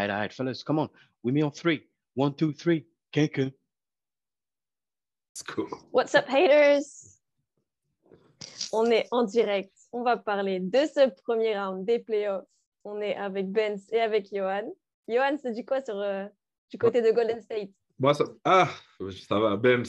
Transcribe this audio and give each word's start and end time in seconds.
All 0.00 0.06
right, 0.06 0.14
all 0.14 0.20
right, 0.20 0.32
fellas, 0.32 0.62
come 0.62 0.78
on. 0.78 0.88
With 1.22 1.34
me 1.34 1.42
on 1.42 1.50
three. 1.50 1.82
One, 2.14 2.32
two, 2.32 2.54
three. 2.54 2.86
Let's 3.14 3.52
go. 5.44 5.68
What's 5.90 6.14
up, 6.14 6.26
haters? 6.26 7.18
On 8.72 8.90
est 8.90 9.06
en 9.12 9.24
direct. 9.24 9.72
On 9.92 10.02
va 10.02 10.16
parler 10.16 10.58
de 10.60 10.86
ce 10.86 11.10
premier 11.22 11.54
round 11.54 11.84
des 11.84 11.98
playoffs. 11.98 12.46
On 12.84 12.98
est 13.02 13.14
avec 13.14 13.50
Benz 13.52 13.90
et 13.92 14.00
avec 14.00 14.28
Johan. 14.34 14.72
Johan, 15.06 15.36
c'est 15.42 15.52
du 15.52 15.66
quoi 15.66 15.82
sur, 15.84 15.98
euh, 15.98 16.24
du 16.70 16.78
côté 16.78 17.02
de 17.02 17.10
Golden 17.10 17.42
State? 17.42 17.68
Moi, 17.98 18.14
ça... 18.14 18.24
Ah, 18.42 18.70
ça 19.28 19.38
va, 19.38 19.56
Bems. 19.56 19.84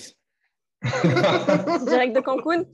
Direct 1.88 2.16
de 2.16 2.20
Cancun? 2.20 2.66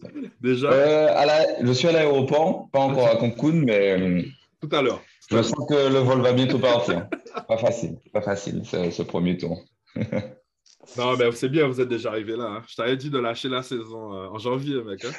Déjà, 0.42 0.72
Euh, 0.72 1.14
à 1.16 1.26
la- 1.28 1.64
Je 1.64 1.72
suis 1.72 1.88
à 1.88 1.92
l'aéroport, 1.92 2.68
pas 2.72 2.80
encore 2.80 3.08
à 3.10 3.16
Cancun, 3.18 3.52
mais 3.64 3.92
euh, 3.92 4.24
tout 4.68 4.76
à 4.76 4.82
l'heure. 4.82 5.02
je 5.30 5.42
sens 5.42 5.66
que 5.70 5.76
le 5.92 6.00
vol 6.00 6.22
va 6.22 6.34
bientôt 6.34 6.60
partir. 6.60 7.08
Pas 7.48 7.58
facile, 7.58 7.98
pas 8.14 8.22
facile 8.22 8.62
ce, 8.66 8.90
ce 8.92 9.02
premier 9.04 9.38
tour. 9.38 9.60
Non, 10.98 11.18
mais 11.18 11.30
c'est 11.34 11.50
bien, 11.50 11.68
vous 11.68 11.82
êtes 11.82 11.90
déjà 11.90 12.10
arrivé 12.10 12.38
là. 12.38 12.46
hein. 12.46 12.62
Je 12.68 12.76
t'avais 12.76 12.96
dit 12.96 13.10
de 13.10 13.18
lâcher 13.20 13.50
la 13.50 13.62
saison 13.62 14.14
euh, 14.14 14.28
en 14.30 14.38
janvier, 14.38 14.82
mec. 14.84 15.04
hein. 15.04 15.12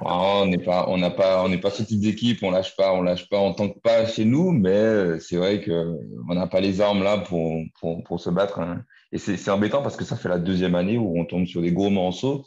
Ah, 0.00 0.40
on 0.42 0.46
n'est 0.46 0.56
pas, 0.64 0.86
on 0.88 0.96
n'a 0.96 1.10
pas, 1.10 1.44
on 1.44 1.50
n'est 1.50 1.60
pas 1.60 1.68
ce 1.70 1.82
type 1.82 2.00
d'équipe, 2.00 2.42
on 2.42 2.50
lâche 2.50 2.74
pas, 2.76 2.94
on 2.94 3.02
lâche 3.02 3.28
pas 3.28 3.36
tant 3.52 3.68
que 3.68 3.78
pas 3.80 4.06
chez 4.06 4.24
nous, 4.24 4.52
mais 4.52 4.70
euh, 4.70 5.18
c'est 5.18 5.36
vrai 5.36 5.60
que 5.60 5.92
on 6.30 6.34
n'a 6.34 6.46
pas 6.46 6.60
les 6.60 6.80
armes 6.80 7.02
là 7.02 7.18
pour, 7.18 7.60
pour, 7.78 8.02
pour 8.04 8.20
se 8.20 8.30
battre. 8.30 8.58
hein. 8.60 8.82
Et 9.12 9.18
c'est 9.18 9.36
c'est 9.36 9.50
embêtant 9.50 9.82
parce 9.82 9.96
que 9.96 10.04
ça 10.04 10.16
fait 10.16 10.30
la 10.30 10.38
deuxième 10.38 10.74
année 10.74 10.96
où 10.96 11.18
on 11.20 11.26
tombe 11.26 11.44
sur 11.46 11.60
des 11.60 11.72
gros 11.72 11.90
morceaux. 11.90 12.44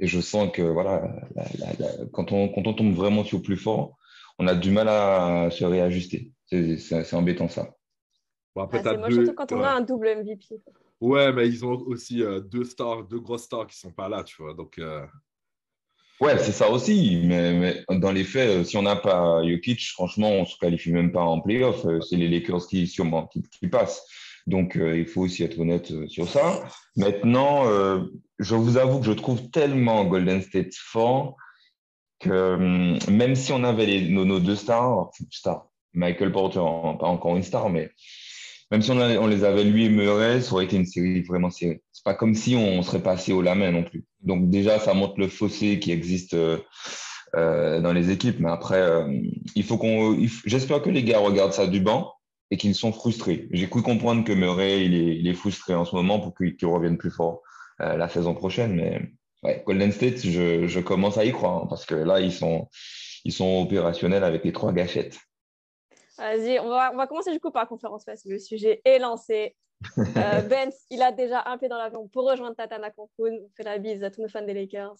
Et 0.00 0.08
je 0.08 0.20
sens 0.20 0.50
que 0.52 0.62
voilà, 0.62 1.02
la- 1.36 1.44
la- 1.58 1.72
la- 1.78 2.06
quand, 2.12 2.32
on, 2.32 2.48
quand 2.48 2.66
on 2.66 2.74
tombe 2.74 2.92
vraiment 2.94 3.22
sur 3.22 3.38
le 3.38 3.42
plus 3.44 3.56
fort, 3.56 3.96
on 4.38 4.46
a 4.46 4.54
du 4.54 4.70
mal 4.70 4.88
à 4.88 5.48
se 5.50 5.64
réajuster. 5.64 6.32
C'est 6.46 7.14
embêtant 7.14 7.48
ça. 7.48 7.74
Bon, 8.54 8.62
après, 8.62 8.82
Ah, 8.84 8.94
deux- 8.96 9.10
surtout 9.14 9.34
quand 9.34 9.52
on 9.52 9.58
ouais. 9.60 9.64
a 9.64 9.74
un 9.74 9.80
double 9.80 10.08
MVP. 10.08 10.60
Ouais, 11.00 11.32
mais 11.32 11.48
ils 11.48 11.64
ont 11.64 11.72
aussi 11.86 12.22
euh, 12.22 12.40
deux 12.40 12.64
stars, 12.64 13.04
deux 13.04 13.18
grosses 13.20 13.42
stars 13.44 13.66
qui 13.66 13.76
sont 13.78 13.90
pas 13.92 14.08
là, 14.08 14.22
tu 14.22 14.40
vois. 14.40 14.54
Donc, 14.54 14.78
euh, 14.78 15.04
Ouais, 16.20 16.38
c'est 16.38 16.52
ça 16.52 16.70
aussi. 16.70 17.20
Mais, 17.24 17.52
mais 17.88 17.98
dans 17.98 18.12
les 18.12 18.22
faits, 18.22 18.48
euh, 18.48 18.64
si 18.64 18.76
on 18.76 18.82
n'a 18.82 18.94
pas 18.96 19.42
Jokic, 19.44 19.80
franchement, 19.90 20.30
on 20.30 20.44
se 20.44 20.56
qualifie 20.56 20.92
même 20.92 21.10
pas 21.10 21.22
en 21.24 21.40
playoff. 21.40 21.84
C'est 22.08 22.16
les 22.16 22.28
Lakers 22.28 22.66
qui, 22.68 22.86
sûrement, 22.86 23.26
qui, 23.26 23.42
qui 23.42 23.66
passent. 23.66 24.06
Donc, 24.46 24.76
euh, 24.76 24.96
il 24.96 25.06
faut 25.06 25.22
aussi 25.22 25.42
être 25.42 25.58
honnête 25.58 25.92
sur 26.08 26.28
ça. 26.28 26.64
Maintenant, 26.96 27.66
euh, 27.66 28.04
je 28.38 28.54
vous 28.54 28.76
avoue 28.76 29.00
que 29.00 29.06
je 29.06 29.12
trouve 29.12 29.50
tellement 29.50 30.04
Golden 30.04 30.40
State 30.42 30.74
fort 30.74 31.36
hum, 32.26 32.98
même 33.10 33.34
si 33.34 33.52
on 33.52 33.64
avait 33.64 34.00
nos, 34.02 34.40
deux 34.40 34.56
stars, 34.56 35.10
Michael 35.92 36.32
Porter, 36.32 36.58
pas 36.58 37.06
encore 37.06 37.36
une 37.36 37.42
star, 37.42 37.70
mais 37.70 37.90
même 38.70 38.82
si 38.82 38.90
on, 38.90 39.26
les 39.26 39.44
avait 39.44 39.64
lui 39.64 39.84
et 39.84 39.88
Murray, 39.88 40.40
ça 40.40 40.54
aurait 40.54 40.64
été 40.64 40.76
une 40.76 40.86
série 40.86 41.22
vraiment 41.22 41.50
serrée. 41.50 41.82
C'est 41.92 42.04
pas 42.04 42.14
comme 42.14 42.34
si 42.34 42.56
on 42.56 42.82
serait 42.82 43.02
passé 43.02 43.32
au 43.32 43.42
la 43.42 43.54
main 43.54 43.70
non 43.70 43.84
plus. 43.84 44.04
Donc 44.22 44.50
déjà, 44.50 44.78
ça 44.78 44.94
montre 44.94 45.18
le 45.18 45.28
fossé 45.28 45.78
qui 45.78 45.92
existe 45.92 46.34
euh, 46.34 46.58
euh, 47.36 47.80
dans 47.80 47.92
les 47.92 48.10
équipes. 48.10 48.38
Mais 48.38 48.50
après, 48.50 48.80
euh, 48.80 49.06
il 49.56 49.64
faut 49.64 49.76
qu'on. 49.76 50.16
J'espère 50.44 50.82
que 50.82 50.90
les 50.90 51.02
gars 51.02 51.18
regardent 51.18 51.52
ça 51.52 51.66
du 51.66 51.80
banc 51.80 52.12
et 52.50 52.56
qu'ils 52.56 52.76
sont 52.76 52.92
frustrés. 52.92 53.48
J'ai 53.50 53.68
cru 53.68 53.82
comprendre 53.82 54.22
que 54.22 54.32
Murray, 54.32 54.84
il 54.84 55.26
est, 55.26 55.34
frustré 55.34 55.74
en 55.74 55.84
ce 55.84 55.96
moment 55.96 56.20
pour 56.20 56.34
qu'il 56.34 56.68
revienne 56.68 56.96
plus 56.96 57.10
fort 57.10 57.42
euh, 57.80 57.96
la 57.96 58.08
saison 58.08 58.34
prochaine. 58.34 58.74
Mais 58.74 59.10
ouais, 59.44 59.62
Golden 59.66 59.92
State, 59.92 60.18
je, 60.18 60.66
je 60.66 60.80
commence 60.80 61.18
à 61.18 61.24
y 61.24 61.32
croire 61.32 61.62
hein, 61.62 61.66
parce 61.68 61.86
que 61.86 61.94
là, 61.94 62.20
ils 62.20 62.32
sont, 62.32 62.68
ils 63.24 63.32
sont 63.32 63.62
opérationnels 63.62 64.24
avec 64.24 64.44
les 64.44 64.52
trois 64.52 64.72
gâchettes. 64.72 65.18
Vas-y, 66.18 66.58
on 66.60 66.68
va, 66.68 66.90
on 66.92 66.96
va 66.96 67.06
commencer 67.06 67.32
du 67.32 67.40
coup 67.40 67.50
par 67.50 67.62
la 67.62 67.66
conférence 67.66 68.04
parce 68.04 68.22
que 68.22 68.28
le 68.28 68.38
sujet 68.38 68.80
est 68.84 68.98
lancé. 68.98 69.56
Euh, 69.98 70.40
Benz, 70.40 70.86
il 70.88 71.02
a 71.02 71.12
déjà 71.12 71.42
un 71.46 71.58
pied 71.58 71.68
dans 71.68 71.76
l'avion 71.76 72.08
pour 72.08 72.24
rejoindre 72.24 72.56
Tatane 72.56 72.84
à 72.84 72.90
Cancun. 72.90 73.10
On 73.18 73.50
fait 73.54 73.64
la 73.64 73.76
bise 73.76 74.02
à 74.02 74.10
tous 74.10 74.22
nos 74.22 74.28
fans 74.28 74.40
des 74.40 74.54
Lakers. 74.54 74.96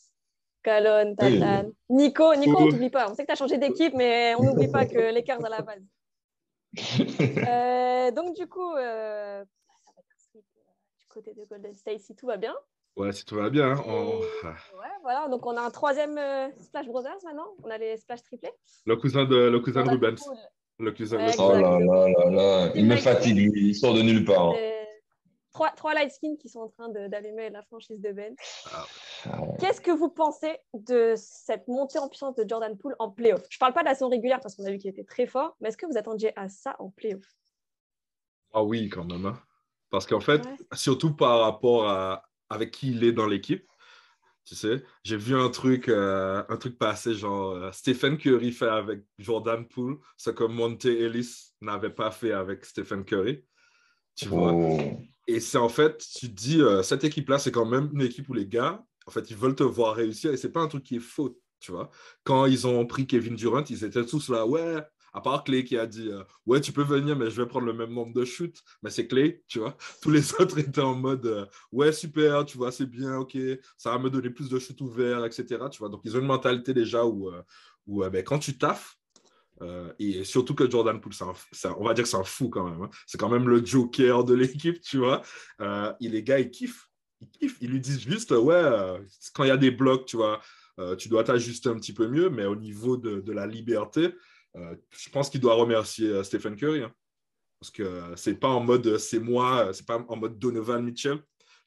Calonne, 0.62 1.14
Oui. 1.20 1.38
Tatane. 1.38 1.72
Nico, 1.88 2.34
Nico, 2.34 2.56
on 2.58 2.68
t'oublie 2.68 2.90
pas. 2.90 3.10
On 3.10 3.14
sait 3.14 3.22
que 3.22 3.28
tu 3.28 3.32
as 3.32 3.36
changé 3.36 3.56
d'équipe, 3.56 3.94
mais 3.94 4.34
on 4.36 4.42
n'oublie 4.42 4.68
pas 4.68 4.84
que 4.84 4.98
Lakers 4.98 5.42
à 5.44 5.48
la 5.48 5.62
base. 5.62 5.82
Euh, 7.48 8.10
donc, 8.10 8.36
du 8.36 8.46
coup, 8.46 8.74
euh, 8.74 9.42
ça 9.84 9.92
va 9.94 10.02
être 10.02 10.44
du 10.98 11.06
côté 11.08 11.32
de 11.32 11.44
Golden 11.44 11.72
State 11.72 12.00
si 12.00 12.14
tout 12.14 12.26
va 12.26 12.36
bien. 12.36 12.54
Ouais, 12.96 13.12
si 13.12 13.24
tout 13.24 13.36
va 13.36 13.50
bien. 13.50 13.72
hein, 13.72 13.82
Et- 13.86 13.90
on- 13.90 14.18
Ouais, 14.20 14.88
voilà. 15.02 15.28
Donc, 15.28 15.44
on 15.46 15.56
a 15.56 15.62
un 15.62 15.70
troisième 15.70 16.16
euh, 16.18 16.48
Splash 16.60 16.86
Brothers 16.86 17.18
maintenant. 17.24 17.48
On 17.62 17.70
a 17.70 17.78
les 17.78 17.96
Splash 17.96 18.22
triplés. 18.22 18.52
Le 18.86 18.96
cousin 18.96 19.24
de, 19.24 19.36
le 19.36 19.60
cousin 19.60 19.82
de 19.82 19.86
Jordan 19.90 20.10
Rubens. 20.14 20.30
Le 20.80 20.90
cousin 20.92 21.18
Ouais, 21.18 21.30
de 21.30 21.36
Oh 21.40 21.52
là 21.52 21.78
là 21.78 22.08
là 22.08 22.30
là, 22.30 22.72
il 22.74 22.86
me 22.86 22.96
fatigue, 22.96 23.36
lui. 23.36 23.68
il 23.68 23.74
sort 23.74 23.94
de 23.94 24.02
nulle 24.02 24.24
part. 24.24 24.48
hein. 24.50 24.54
Trois, 25.52 25.70
trois 25.70 25.94
light 25.94 26.10
skins 26.10 26.36
qui 26.36 26.48
sont 26.48 26.58
en 26.62 26.68
train 26.68 26.88
d'allumer 26.88 27.48
la 27.48 27.62
franchise 27.62 28.00
de 28.00 28.10
Ben. 28.10 28.34
Ah, 28.72 28.84
Qu'est-ce 29.60 29.80
que 29.80 29.92
vous 29.92 30.08
pensez 30.10 30.58
de 30.72 31.14
cette 31.16 31.68
montée 31.68 32.00
en 32.00 32.08
puissance 32.08 32.34
de 32.34 32.44
Jordan 32.48 32.76
Poole 32.76 32.96
en 32.98 33.08
playoff? 33.08 33.40
Je 33.50 33.56
ne 33.56 33.60
parle 33.60 33.72
pas 33.72 33.82
de 33.82 33.86
la 33.86 33.94
saison 33.94 34.08
régulière 34.08 34.40
parce 34.40 34.56
qu'on 34.56 34.64
a 34.64 34.70
vu 34.72 34.78
qu'il 34.78 34.90
était 34.90 35.04
très 35.04 35.26
fort, 35.26 35.56
mais 35.60 35.68
est-ce 35.68 35.76
que 35.76 35.86
vous 35.86 35.96
attendiez 35.96 36.32
à 36.36 36.48
ça 36.48 36.74
en 36.80 36.90
playoff? 36.90 37.22
Ah 38.52 38.64
oui, 38.64 38.88
quand 38.88 39.04
même. 39.04 39.26
hein. 39.26 39.38
Parce 39.90 40.06
qu'en 40.06 40.18
fait, 40.18 40.44
Ouais. 40.44 40.56
surtout 40.72 41.14
par 41.14 41.38
rapport 41.42 41.88
à 41.88 42.24
avec 42.50 42.70
qui 42.70 42.90
il 42.90 43.04
est 43.04 43.12
dans 43.12 43.26
l'équipe, 43.26 43.64
tu 44.44 44.54
sais, 44.54 44.84
j'ai 45.02 45.16
vu 45.16 45.34
un 45.34 45.48
truc, 45.48 45.88
euh, 45.88 46.42
un 46.48 46.56
truc 46.58 46.76
passer, 46.78 47.14
genre 47.14 47.52
euh, 47.52 47.72
Stephen 47.72 48.18
Curry 48.18 48.52
fait 48.52 48.68
avec 48.68 49.02
Jordan 49.18 49.66
Poole, 49.66 49.96
ce 50.18 50.30
que 50.30 50.44
Monte 50.44 50.84
Ellis 50.84 51.54
n'avait 51.62 51.90
pas 51.90 52.10
fait 52.10 52.32
avec 52.32 52.64
Stephen 52.66 53.04
Curry. 53.04 53.42
Tu 54.14 54.28
vois? 54.28 54.52
Oh. 54.52 54.78
Et 55.26 55.40
c'est 55.40 55.58
en 55.58 55.70
fait, 55.70 55.96
tu 56.18 56.28
te 56.28 56.34
dis, 56.34 56.60
euh, 56.60 56.82
cette 56.82 57.04
équipe-là, 57.04 57.38
c'est 57.38 57.52
quand 57.52 57.64
même 57.64 57.88
une 57.94 58.02
équipe 58.02 58.28
où 58.28 58.34
les 58.34 58.46
gars, 58.46 58.84
en 59.06 59.10
fait, 59.10 59.30
ils 59.30 59.36
veulent 59.36 59.54
te 59.54 59.62
voir 59.62 59.94
réussir 59.94 60.30
et 60.30 60.36
c'est 60.36 60.52
pas 60.52 60.60
un 60.60 60.68
truc 60.68 60.84
qui 60.84 60.96
est 60.96 61.00
faux, 61.00 61.40
tu 61.58 61.72
vois. 61.72 61.90
Quand 62.22 62.44
ils 62.44 62.66
ont 62.66 62.84
pris 62.84 63.06
Kevin 63.06 63.36
Durant, 63.36 63.64
ils 63.70 63.82
étaient 63.82 64.04
tous 64.04 64.28
là, 64.28 64.46
ouais, 64.46 64.82
à 65.14 65.20
part 65.20 65.44
Clay 65.44 65.62
qui 65.64 65.78
a 65.78 65.86
dit, 65.86 66.08
euh, 66.10 66.24
ouais, 66.44 66.60
tu 66.60 66.72
peux 66.72 66.82
venir, 66.82 67.16
mais 67.16 67.30
je 67.30 67.40
vais 67.40 67.46
prendre 67.46 67.66
le 67.66 67.72
même 67.72 67.92
nombre 67.94 68.12
de 68.12 68.24
shoots. 68.24 68.60
Mais 68.82 68.90
c'est 68.90 69.06
Clay, 69.06 69.42
tu 69.46 69.60
vois. 69.60 69.76
Tous 70.02 70.10
les 70.10 70.34
autres 70.34 70.58
étaient 70.58 70.80
en 70.80 70.96
mode, 70.96 71.24
euh, 71.26 71.46
ouais, 71.70 71.92
super, 71.92 72.44
tu 72.44 72.58
vois, 72.58 72.72
c'est 72.72 72.86
bien, 72.86 73.18
ok, 73.18 73.38
ça 73.78 73.92
va 73.92 73.98
me 73.98 74.10
donner 74.10 74.30
plus 74.30 74.48
de 74.50 74.58
shoots 74.58 74.80
ouverts, 74.80 75.24
etc. 75.24 75.64
Tu 75.70 75.78
vois. 75.78 75.88
Donc, 75.88 76.00
ils 76.04 76.16
ont 76.16 76.20
une 76.20 76.26
mentalité 76.26 76.74
déjà 76.74 77.04
où, 77.04 77.30
euh, 77.30 77.42
où 77.86 78.02
ben, 78.10 78.24
quand 78.24 78.40
tu 78.40 78.58
taffes, 78.58 78.96
et 80.00 80.24
surtout 80.24 80.54
que 80.54 80.68
Jordan 80.68 81.00
Poole, 81.00 81.12
on 81.78 81.84
va 81.84 81.94
dire 81.94 82.02
que 82.02 82.10
c'est 82.10 82.16
un 82.16 82.24
fou 82.24 82.50
quand 82.50 82.68
même. 82.68 82.82
hein. 82.82 82.90
C'est 83.06 83.16
quand 83.18 83.30
même 83.30 83.48
le 83.48 83.64
joker 83.64 84.24
de 84.24 84.34
l'équipe, 84.34 84.80
tu 84.80 84.98
vois. 84.98 85.22
Euh, 85.60 85.92
et 86.00 86.08
les 86.08 86.22
gars, 86.24 86.40
ils 86.40 86.50
kiffent. 86.50 86.90
Ils 87.40 87.70
lui 87.70 87.80
disent 87.80 88.00
juste, 88.00 88.32
ouais, 88.32 88.98
quand 89.32 89.44
il 89.44 89.48
y 89.48 89.52
a 89.52 89.56
des 89.56 89.70
blocs, 89.70 90.06
tu 90.06 90.16
vois, 90.16 90.40
tu 90.98 91.08
dois 91.08 91.22
t'ajuster 91.24 91.68
un 91.70 91.76
petit 91.76 91.94
peu 91.94 92.08
mieux, 92.08 92.28
mais 92.28 92.44
au 92.44 92.56
niveau 92.56 92.96
de, 92.96 93.20
de 93.20 93.32
la 93.32 93.46
liberté, 93.46 94.12
je 94.54 95.10
pense 95.10 95.30
qu'il 95.30 95.40
doit 95.40 95.54
remercier 95.54 96.08
euh, 96.08 96.22
Stephen 96.22 96.56
Curry. 96.56 96.82
hein. 96.82 96.92
parce 97.60 97.70
que 97.72 97.82
euh, 97.82 98.16
c'est 98.16 98.34
pas 98.36 98.48
en 98.48 98.60
mode 98.60 98.86
euh, 98.86 98.98
c'est 98.98 99.18
moi, 99.20 99.66
euh, 99.68 99.72
c'est 99.72 99.86
pas 99.86 100.04
en 100.08 100.16
mode 100.16 100.38
Donovan 100.38 100.82
Mitchell, 100.84 101.18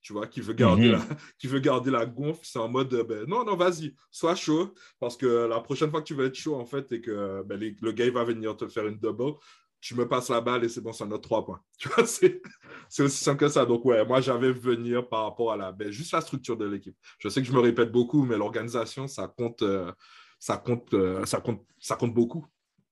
tu 0.01 0.13
vois, 0.13 0.27
qui 0.27 0.41
veut 0.41 0.53
garder, 0.53 0.85
Mhm. 0.87 0.91
la, 0.93 0.99
qui 1.39 1.47
veut 1.47 1.59
garder 1.59 1.91
la 1.91 2.05
gonfle. 2.05 2.41
C'est 2.43 2.59
en 2.59 2.69
mode, 2.69 2.93
euh, 2.93 3.03
ben, 3.03 3.25
non, 3.27 3.43
non, 3.45 3.55
vas-y, 3.55 3.95
sois 4.11 4.35
chaud, 4.35 4.73
parce 4.99 5.17
que 5.17 5.47
la 5.47 5.59
prochaine 5.61 5.89
fois 5.91 6.01
que 6.01 6.07
tu 6.07 6.13
vas 6.15 6.25
être 6.25 6.35
chaud, 6.35 6.55
en 6.55 6.65
fait, 6.65 6.91
et 6.91 7.01
que 7.01 7.43
ben, 7.43 7.59
les- 7.59 7.75
le 7.81 7.91
gars 7.91 8.09
va 8.11 8.23
venir 8.23 8.55
te 8.55 8.67
faire 8.67 8.87
une 8.87 8.99
double, 8.99 9.33
tu 9.79 9.95
me 9.95 10.07
passes 10.07 10.29
la 10.29 10.41
balle 10.41 10.63
et 10.63 10.69
c'est 10.69 10.81
bon, 10.81 10.91
c'est 10.93 11.03
un 11.03 11.11
autre 11.11 11.23
trois 11.27 11.45
points. 11.45 11.61
Tu 11.79 11.89
vois, 11.89 12.05
c'est 12.05 12.41
c'est 12.89 13.03
aussi 13.03 13.23
simple 13.23 13.39
que 13.41 13.49
ça. 13.49 13.65
Donc, 13.65 13.85
ouais, 13.85 14.05
moi, 14.05 14.21
j'avais 14.21 14.51
venir 14.51 15.07
par 15.09 15.23
rapport 15.25 15.51
à 15.51 15.57
la, 15.57 15.71
ben, 15.71 15.91
juste 15.91 16.13
la 16.13 16.21
structure 16.21 16.57
de 16.57 16.65
l'équipe. 16.67 16.95
Je 17.19 17.29
sais 17.29 17.41
que 17.41 17.47
je 17.47 17.53
me 17.53 17.59
répète 17.59 17.91
beaucoup, 17.91 18.23
mais 18.23 18.37
l'organisation, 18.37 19.07
ça 19.07 19.27
compte, 19.27 19.61
euh, 19.63 19.91
ça 20.39 20.57
compte, 20.57 20.93
euh, 20.93 21.25
ça 21.25 21.41
compte, 21.41 21.65
ça 21.79 21.95
compte 21.95 22.13
beaucoup. 22.13 22.45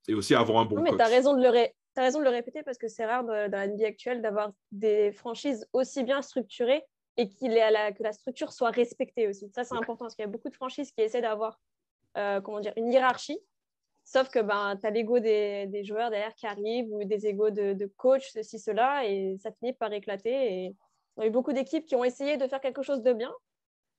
Et 0.08 0.14
aussi 0.14 0.36
avoir 0.36 0.60
un 0.62 0.66
bon 0.66 0.76
Non, 0.78 0.82
mais 0.82 0.90
coach. 0.92 1.00
tu 1.00 1.04
as 1.06 1.08
raison 1.10 1.34
de 1.36 1.42
le 1.42 1.50
ré- 1.50 1.74
raison 1.98 2.20
de 2.20 2.24
le 2.26 2.30
répéter 2.30 2.62
parce 2.64 2.78
que 2.78 2.88
c'est 2.88 3.06
rare 3.06 3.24
dans 3.24 3.34
la 3.34 3.68
NBA 3.68 3.88
actuelle 3.88 4.22
d'avoir 4.22 4.52
des 4.72 5.12
franchises 5.14 5.68
aussi 5.74 6.04
bien 6.04 6.22
structurées 6.22 6.84
et 7.18 7.30
qu'il 7.30 7.54
est 7.54 7.62
à 7.62 7.72
la- 7.72 7.92
que 7.94 8.04
la 8.04 8.12
structure 8.12 8.52
soit 8.52 8.70
respectée 8.72 9.28
aussi. 9.28 9.50
Ça, 9.56 9.64
c'est 9.64 9.76
important 9.76 10.06
parce 10.06 10.16
qu'il 10.16 10.24
y 10.24 10.28
a 10.28 10.32
beaucoup 10.32 10.50
de 10.50 10.56
franchises 10.56 10.92
qui 10.92 11.02
essaient 11.02 11.22
d'avoir 11.22 11.60
euh, 12.18 12.40
comment 12.42 12.60
dire, 12.60 12.74
une 12.78 12.92
hiérarchie 12.92 13.40
Sauf 14.08 14.30
que 14.30 14.38
ben, 14.40 14.78
tu 14.80 14.86
as 14.86 14.92
l'ego 14.92 15.18
des, 15.20 15.66
des 15.66 15.84
joueurs 15.84 16.12
derrière 16.12 16.36
qui 16.36 16.46
arrivent 16.46 16.94
ou 16.94 17.04
des 17.06 17.26
égos 17.26 17.50
de, 17.50 17.74
de 17.74 17.86
coach, 17.98 18.30
ceci, 18.32 18.60
cela, 18.60 19.04
et 19.08 19.36
ça 19.42 19.52
finit 19.52 19.74
par 19.74 19.92
éclater. 19.92 20.30
Et 20.66 20.76
on 21.18 21.24
a 21.24 21.26
eu 21.26 21.32
beaucoup 21.32 21.54
d'équipes 21.54 21.88
qui 21.88 21.96
ont 21.96 22.04
essayé 22.04 22.38
de 22.38 22.48
faire 22.48 22.62
quelque 22.62 22.84
chose 22.84 23.02
de 23.02 23.14
bien, 23.14 23.34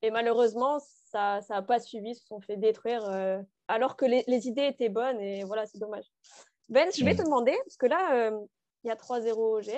et 0.06 0.10
malheureusement, 0.10 0.78
ça 1.10 1.40
n'a 1.50 1.62
pas 1.62 1.80
suivi, 1.80 2.14
se 2.14 2.24
sont 2.26 2.40
fait 2.40 2.56
détruire 2.56 3.04
euh, 3.10 3.38
alors 3.68 3.96
que 3.96 4.04
les, 4.06 4.22
les 4.28 4.46
idées 4.46 4.66
étaient 4.66 4.88
bonnes, 4.88 5.20
et 5.20 5.42
voilà, 5.44 5.66
c'est 5.66 5.78
dommage. 5.78 6.04
Ben, 6.68 6.88
je 6.96 7.04
vais 7.04 7.14
Mm. 7.14 7.16
te 7.16 7.22
demander, 7.22 7.56
parce 7.64 7.76
que 7.76 7.86
là, 7.86 8.14
euh, 8.14 8.38
il 8.84 8.88
y 8.88 8.90
a 8.90 8.94
3-0 8.96 9.32
au 9.32 9.60
GS, 9.60 9.70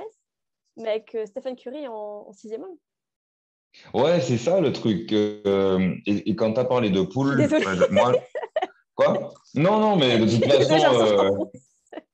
mais 0.77 0.91
avec 0.91 1.15
euh, 1.15 1.25
Stephen 1.27 1.57
Curry 1.57 1.89
en, 1.89 2.27
en 2.29 2.33
sixième 2.33 2.63
homme. 2.65 2.77
Ouais, 3.95 4.21
c'est 4.21 4.39
ça 4.39 4.61
le 4.61 4.73
truc. 4.73 5.13
et, 5.13 6.03
et 6.07 6.37
quand 6.37 6.53
tu 6.53 6.61
as 6.61 6.65
parlé 6.65 6.91
de 6.91 7.03
poule, 7.03 7.37
Désolée. 7.37 7.65
moi. 7.91 8.13
Quoi? 8.95 9.33
Non, 9.55 9.79
non, 9.79 9.97
mais 9.97 10.19
de 10.19 10.27
toute 10.27 10.45
façon. 10.51 11.51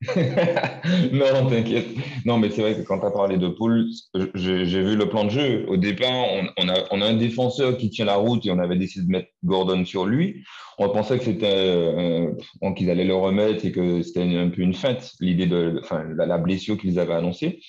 Non, 1.12 1.48
t'inquiète. 1.48 1.86
Non, 2.24 2.38
mais 2.38 2.50
c'est 2.50 2.62
vrai 2.62 2.74
que 2.74 2.82
quand 2.82 3.00
tu 3.00 3.06
as 3.06 3.10
parlé 3.10 3.36
de 3.38 3.48
poule, 3.48 3.86
j'ai 4.34 4.82
vu 4.82 4.96
le 4.96 5.08
plan 5.08 5.24
de 5.24 5.30
jeu. 5.30 5.64
Au 5.68 5.76
départ, 5.76 6.26
on, 6.58 6.68
a, 6.68 7.06
un 7.06 7.14
défenseur 7.14 7.76
qui 7.76 7.90
tient 7.90 8.04
la 8.04 8.16
route 8.16 8.44
et 8.46 8.50
on 8.50 8.58
avait 8.58 8.76
décidé 8.76 9.06
de 9.06 9.10
mettre 9.10 9.28
Gordon 9.44 9.84
sur 9.84 10.06
lui. 10.06 10.44
On 10.78 10.88
pensait 10.90 11.18
que 11.18 11.24
c'était 11.24 11.46
euh, 11.46 12.32
qu'ils 12.76 12.90
allaient 12.90 13.04
le 13.04 13.14
remettre 13.14 13.64
et 13.64 13.72
que 13.72 14.02
c'était 14.02 14.22
un 14.22 14.48
peu 14.48 14.62
une 14.62 14.74
feinte, 14.74 15.12
l'idée 15.20 15.46
de 15.46 15.80
la, 16.16 16.38
blessure 16.38 16.76
qu'ils 16.76 16.98
avaient 16.98 17.14
annoncée. 17.14 17.60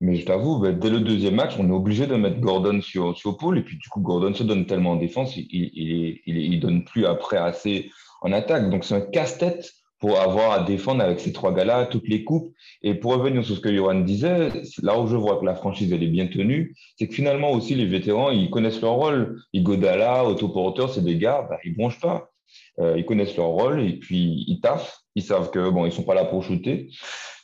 Mais 0.00 0.14
je 0.14 0.24
t'avoue, 0.24 0.60
ben, 0.60 0.78
dès 0.78 0.90
le 0.90 1.00
deuxième 1.00 1.34
match, 1.34 1.54
on 1.58 1.68
est 1.68 1.72
obligé 1.72 2.06
de 2.06 2.14
mettre 2.14 2.38
Gordon 2.38 2.80
sur, 2.80 3.18
sur 3.18 3.36
Paul. 3.36 3.58
Et 3.58 3.62
puis, 3.62 3.76
du 3.76 3.88
coup, 3.88 4.00
Gordon 4.00 4.32
se 4.32 4.44
donne 4.44 4.66
tellement 4.66 4.92
en 4.92 4.96
défense, 4.96 5.36
il, 5.36 5.46
il, 5.50 6.20
il 6.24 6.60
donne 6.60 6.84
plus 6.84 7.04
après 7.04 7.36
assez 7.36 7.90
en 8.22 8.32
attaque. 8.32 8.70
Donc, 8.70 8.84
c'est 8.84 8.94
un 8.94 9.00
casse-tête 9.00 9.72
pour 9.98 10.20
avoir 10.20 10.52
à 10.52 10.64
défendre 10.64 11.02
avec 11.02 11.20
ces 11.20 11.32
trois 11.32 11.52
gars-là, 11.52 11.86
toutes 11.86 12.08
les 12.08 12.24
coupes. 12.24 12.54
Et 12.82 12.94
pour 12.94 13.12
revenir 13.12 13.44
sur 13.44 13.56
ce 13.56 13.60
que 13.60 13.74
Johan 13.74 14.00
disait, 14.00 14.50
là 14.82 14.98
où 14.98 15.06
je 15.06 15.16
vois 15.16 15.38
que 15.38 15.44
la 15.44 15.54
franchise, 15.54 15.92
elle 15.92 16.02
est 16.02 16.08
bien 16.08 16.28
tenue, 16.28 16.74
c'est 16.96 17.08
que 17.08 17.14
finalement 17.14 17.50
aussi, 17.50 17.74
les 17.74 17.86
vétérans, 17.86 18.30
ils 18.30 18.50
connaissent 18.50 18.80
leur 18.80 18.92
rôle. 18.92 19.40
Igodala, 19.52 20.24
autoporteur, 20.24 20.92
c'est 20.92 21.04
des 21.04 21.16
gars, 21.16 21.46
bah, 21.48 21.58
ils 21.64 21.74
bronchent 21.74 22.00
pas. 22.00 22.30
Euh, 22.78 22.94
ils 22.96 23.04
connaissent 23.04 23.36
leur 23.36 23.48
rôle 23.48 23.80
et 23.80 23.98
puis 23.98 24.44
ils 24.46 24.60
taffent. 24.60 25.00
Ils 25.14 25.22
savent 25.22 25.50
que 25.50 25.68
bon, 25.68 25.84
ils 25.84 25.92
sont 25.92 26.04
pas 26.04 26.14
là 26.14 26.24
pour 26.24 26.42
shooter. 26.44 26.90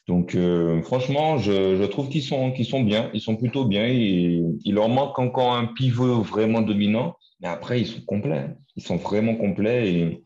Donc, 0.06 0.34
euh, 0.34 0.82
franchement, 0.82 1.38
je, 1.38 1.76
je 1.76 1.84
trouve 1.84 2.08
qu'ils 2.08 2.22
sont, 2.22 2.52
qu'ils 2.52 2.66
sont 2.66 2.82
bien. 2.82 3.10
Ils 3.14 3.20
sont 3.20 3.36
plutôt 3.36 3.64
bien. 3.64 3.86
Et, 3.86 4.42
il 4.64 4.74
leur 4.74 4.88
manque 4.88 5.18
encore 5.18 5.54
un 5.54 5.66
pivot 5.66 6.22
vraiment 6.22 6.60
dominant. 6.60 7.16
Mais 7.44 7.50
après, 7.50 7.82
ils 7.82 7.86
sont 7.86 8.00
complets. 8.00 8.56
Ils 8.74 8.82
sont 8.82 8.96
vraiment 8.96 9.36
complets. 9.36 9.92
Et 9.92 10.24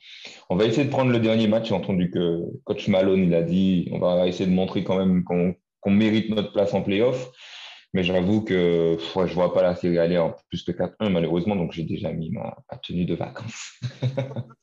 on 0.48 0.56
va 0.56 0.66
essayer 0.66 0.84
de 0.84 0.90
prendre 0.90 1.10
le 1.10 1.18
dernier 1.18 1.48
match. 1.48 1.68
J'ai 1.68 1.74
entendu 1.74 2.12
que 2.12 2.44
coach 2.62 2.86
Malone, 2.86 3.24
il 3.24 3.34
a 3.34 3.42
dit 3.42 3.88
on 3.90 3.98
va 3.98 4.28
essayer 4.28 4.48
de 4.48 4.54
montrer 4.54 4.84
quand 4.84 4.96
même 4.96 5.24
qu'on 5.24 5.90
mérite 5.90 6.30
notre 6.30 6.52
place 6.52 6.72
en 6.74 6.82
playoff. 6.82 7.28
Mais 7.92 8.04
j'avoue 8.04 8.42
que 8.44 8.98
je 9.00 9.34
vois 9.34 9.52
pas 9.52 9.62
la 9.62 9.74
série 9.74 9.98
aller 9.98 10.16
en 10.16 10.32
plus 10.48 10.62
que 10.62 10.70
4-1, 10.70 11.10
malheureusement. 11.10 11.56
Donc, 11.56 11.72
j'ai 11.72 11.82
déjà 11.82 12.12
mis 12.12 12.30
ma, 12.30 12.56
ma 12.70 12.78
tenue 12.78 13.04
de 13.04 13.16
vacances. 13.16 13.80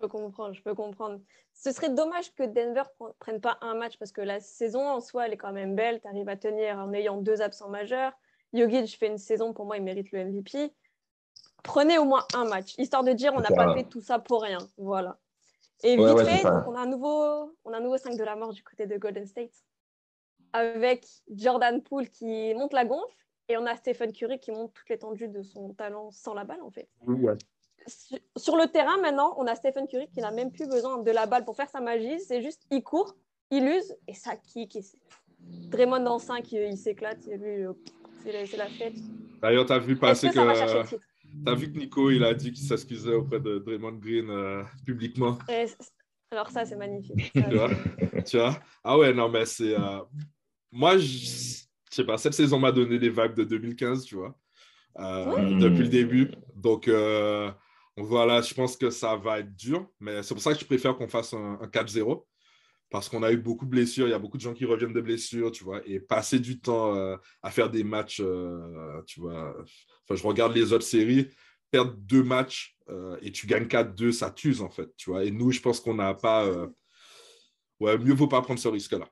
Je 0.00 0.06
peux 0.06 0.08
comprendre, 0.10 0.54
je 0.54 0.62
peux 0.62 0.76
comprendre. 0.76 1.18
Ce 1.54 1.72
serait 1.72 1.92
dommage 1.92 2.32
que 2.36 2.44
Denver 2.44 2.84
ne 3.00 3.08
prenne 3.18 3.40
pas 3.40 3.58
un 3.62 3.74
match 3.74 3.98
parce 3.98 4.12
que 4.12 4.20
la 4.20 4.38
saison 4.38 4.88
en 4.88 5.00
soi, 5.00 5.26
elle 5.26 5.32
est 5.32 5.36
quand 5.36 5.52
même 5.52 5.74
belle. 5.74 6.00
Tu 6.00 6.06
arrives 6.06 6.28
à 6.28 6.36
tenir 6.36 6.78
en 6.78 6.92
ayant 6.92 7.16
deux 7.16 7.42
absents 7.42 7.68
majeurs. 7.68 8.12
Jogic 8.52 8.96
fait 8.96 9.08
une 9.08 9.18
saison, 9.18 9.52
pour 9.52 9.66
moi, 9.66 9.76
il 9.76 9.82
mérite 9.82 10.12
le 10.12 10.24
MVP. 10.24 10.72
Prenez 11.62 11.98
au 11.98 12.04
moins 12.04 12.24
un 12.34 12.44
match, 12.44 12.74
histoire 12.78 13.04
de 13.04 13.12
dire 13.12 13.32
on 13.34 13.40
n'a 13.40 13.50
pas 13.50 13.74
fait 13.74 13.84
tout 13.84 14.00
ça 14.00 14.18
pour 14.18 14.42
rien. 14.42 14.58
Voilà. 14.76 15.18
Et 15.82 15.96
Ouais, 15.98 16.06
vite 16.06 16.16
ouais, 16.16 16.24
fait, 16.24 16.46
on 16.66 16.74
a 16.74 16.80
un 16.80 16.86
nouveau, 16.86 17.54
on 17.64 17.72
a 17.72 17.76
un 17.76 17.80
nouveau 17.80 17.96
5 17.98 18.16
de 18.16 18.24
la 18.24 18.34
mort 18.36 18.52
du 18.52 18.62
côté 18.64 18.86
de 18.86 18.96
Golden 18.96 19.26
State 19.26 19.52
avec 20.52 21.06
Jordan 21.30 21.82
Poole 21.82 22.08
qui 22.08 22.54
monte 22.54 22.72
la 22.72 22.84
gonfle 22.84 23.14
et 23.48 23.56
on 23.56 23.66
a 23.66 23.76
Stephen 23.76 24.12
Curry 24.12 24.40
qui 24.40 24.50
monte 24.50 24.72
toute 24.72 24.88
l'étendue 24.88 25.28
de 25.28 25.42
son 25.42 25.74
talent 25.74 26.10
sans 26.10 26.34
la 26.34 26.44
balle 26.44 26.62
en 26.62 26.70
fait 26.70 26.88
sur- 27.86 28.18
sur 28.36 28.56
le 28.56 28.66
terrain 28.66 28.98
maintenant, 28.98 29.34
on 29.38 29.46
a 29.46 29.54
Stephen 29.54 29.86
Curry 29.86 30.08
qui 30.08 30.20
n'a 30.20 30.30
même 30.30 30.50
plus 30.50 30.66
besoin 30.68 30.98
de 30.98 31.10
la 31.10 31.26
balle 31.26 31.44
pour 31.44 31.56
faire 31.56 31.70
sa 31.70 31.80
magie. 31.80 32.18
C'est 32.20 32.42
juste, 32.42 32.62
il 32.70 32.82
court, 32.82 33.14
il 33.50 33.64
use 33.64 33.96
et 34.06 34.14
ça 34.14 34.36
kick. 34.36 34.76
Et 34.76 34.82
Draymond 35.68 36.04
en 36.06 36.18
5, 36.18 36.50
il, 36.52 36.58
il 36.64 36.76
s'éclate. 36.76 37.24
lui, 37.26 37.64
euh, 37.64 37.72
C'est 38.24 38.56
la, 38.56 38.66
fête. 38.66 38.94
D'ailleurs, 39.40 39.64
tu 39.64 39.72
as 39.72 39.78
vu 39.78 39.96
passer 39.96 40.26
que 40.26 40.32
que. 40.32 40.38
ça 40.38 40.44
va 40.44 40.54
chercher 40.54 40.78
le 40.80 40.84
titre? 40.86 41.04
T'as 41.44 41.54
vu 41.54 41.72
que 41.72 41.78
Nico, 41.78 42.10
il 42.10 42.24
a 42.24 42.34
dit 42.34 42.52
qu'il 42.52 42.64
s'excusait 42.66 43.14
auprès 43.14 43.40
de 43.40 43.58
Draymond 43.58 43.92
Green 43.98 44.28
euh, 44.30 44.62
publiquement? 44.84 45.38
Et 45.48 45.66
c- 45.66 45.76
Alors 46.30 46.50
ça, 46.50 46.64
c'est 46.64 46.76
magnifique. 46.76 47.32
Ça, 47.36 47.48
Tu 47.48 47.54
vois, 47.56 47.70
tu 48.26 48.36
vois? 48.36 48.60
Ah 48.84 48.98
ouais, 48.98 49.12
non, 49.14 49.28
mais 49.28 49.46
c'est. 49.46 49.74
euh, 49.74 50.00
Moi, 50.72 50.98
je 50.98 51.06
sais 51.90 52.04
pas, 52.04 52.18
cette 52.18 52.34
saison 52.34 52.58
m'a 52.58 52.72
donné 52.72 52.98
des 52.98 53.10
vibes 53.10 53.34
de 53.34 53.44
2015, 53.44 54.04
tu 54.04 54.16
vois, 54.16 54.36
euh, 54.98 55.58
depuis 55.60 55.84
le 55.84 55.88
début. 55.88 56.30
Donc, 56.56 56.88
euh, 56.88 57.50
voilà, 57.96 58.42
je 58.42 58.54
pense 58.54 58.76
que 58.76 58.90
ça 58.90 59.16
va 59.16 59.40
être 59.40 59.54
dur, 59.56 59.88
mais 60.00 60.22
c'est 60.22 60.34
pour 60.34 60.42
ça 60.42 60.52
que 60.54 60.60
je 60.60 60.66
préfère 60.66 60.96
qu'on 60.96 61.08
fasse 61.08 61.34
un, 61.34 61.58
un 61.60 61.68
4-0. 61.68 62.26
Parce 62.90 63.08
qu'on 63.08 63.22
a 63.22 63.30
eu 63.32 63.36
beaucoup 63.36 63.64
de 63.66 63.70
blessures, 63.70 64.06
il 64.06 64.10
y 64.10 64.14
a 64.14 64.18
beaucoup 64.18 64.36
de 64.38 64.42
gens 64.42 64.54
qui 64.54 64.64
reviennent 64.64 64.94
de 64.94 65.00
blessures, 65.00 65.50
tu 65.52 65.62
vois, 65.64 65.82
et 65.86 66.00
passer 66.00 66.38
du 66.38 66.58
temps 66.60 66.94
euh, 66.94 67.16
à 67.42 67.50
faire 67.50 67.68
des 67.70 67.84
matchs, 67.84 68.20
euh, 68.24 69.02
tu 69.06 69.20
vois. 69.20 69.54
Enfin, 70.04 70.14
je 70.14 70.26
regarde 70.26 70.54
les 70.56 70.72
autres 70.72 70.86
séries, 70.86 71.28
perdre 71.70 71.92
deux 71.98 72.22
matchs 72.22 72.76
euh, 72.88 73.18
et 73.20 73.30
tu 73.30 73.46
gagnes 73.46 73.66
4-2, 73.66 74.12
ça 74.12 74.30
t'use, 74.30 74.62
en 74.62 74.70
fait, 74.70 74.88
tu 74.96 75.10
vois. 75.10 75.24
Et 75.24 75.30
nous, 75.30 75.50
je 75.52 75.60
pense 75.60 75.80
qu'on 75.80 75.94
n'a 75.94 76.14
pas. 76.14 76.46
euh, 76.46 76.68
Ouais, 77.80 77.96
mieux 77.98 78.14
vaut 78.14 78.26
pas 78.26 78.42
prendre 78.42 78.58
ce 78.58 78.68
risque-là. 78.68 79.08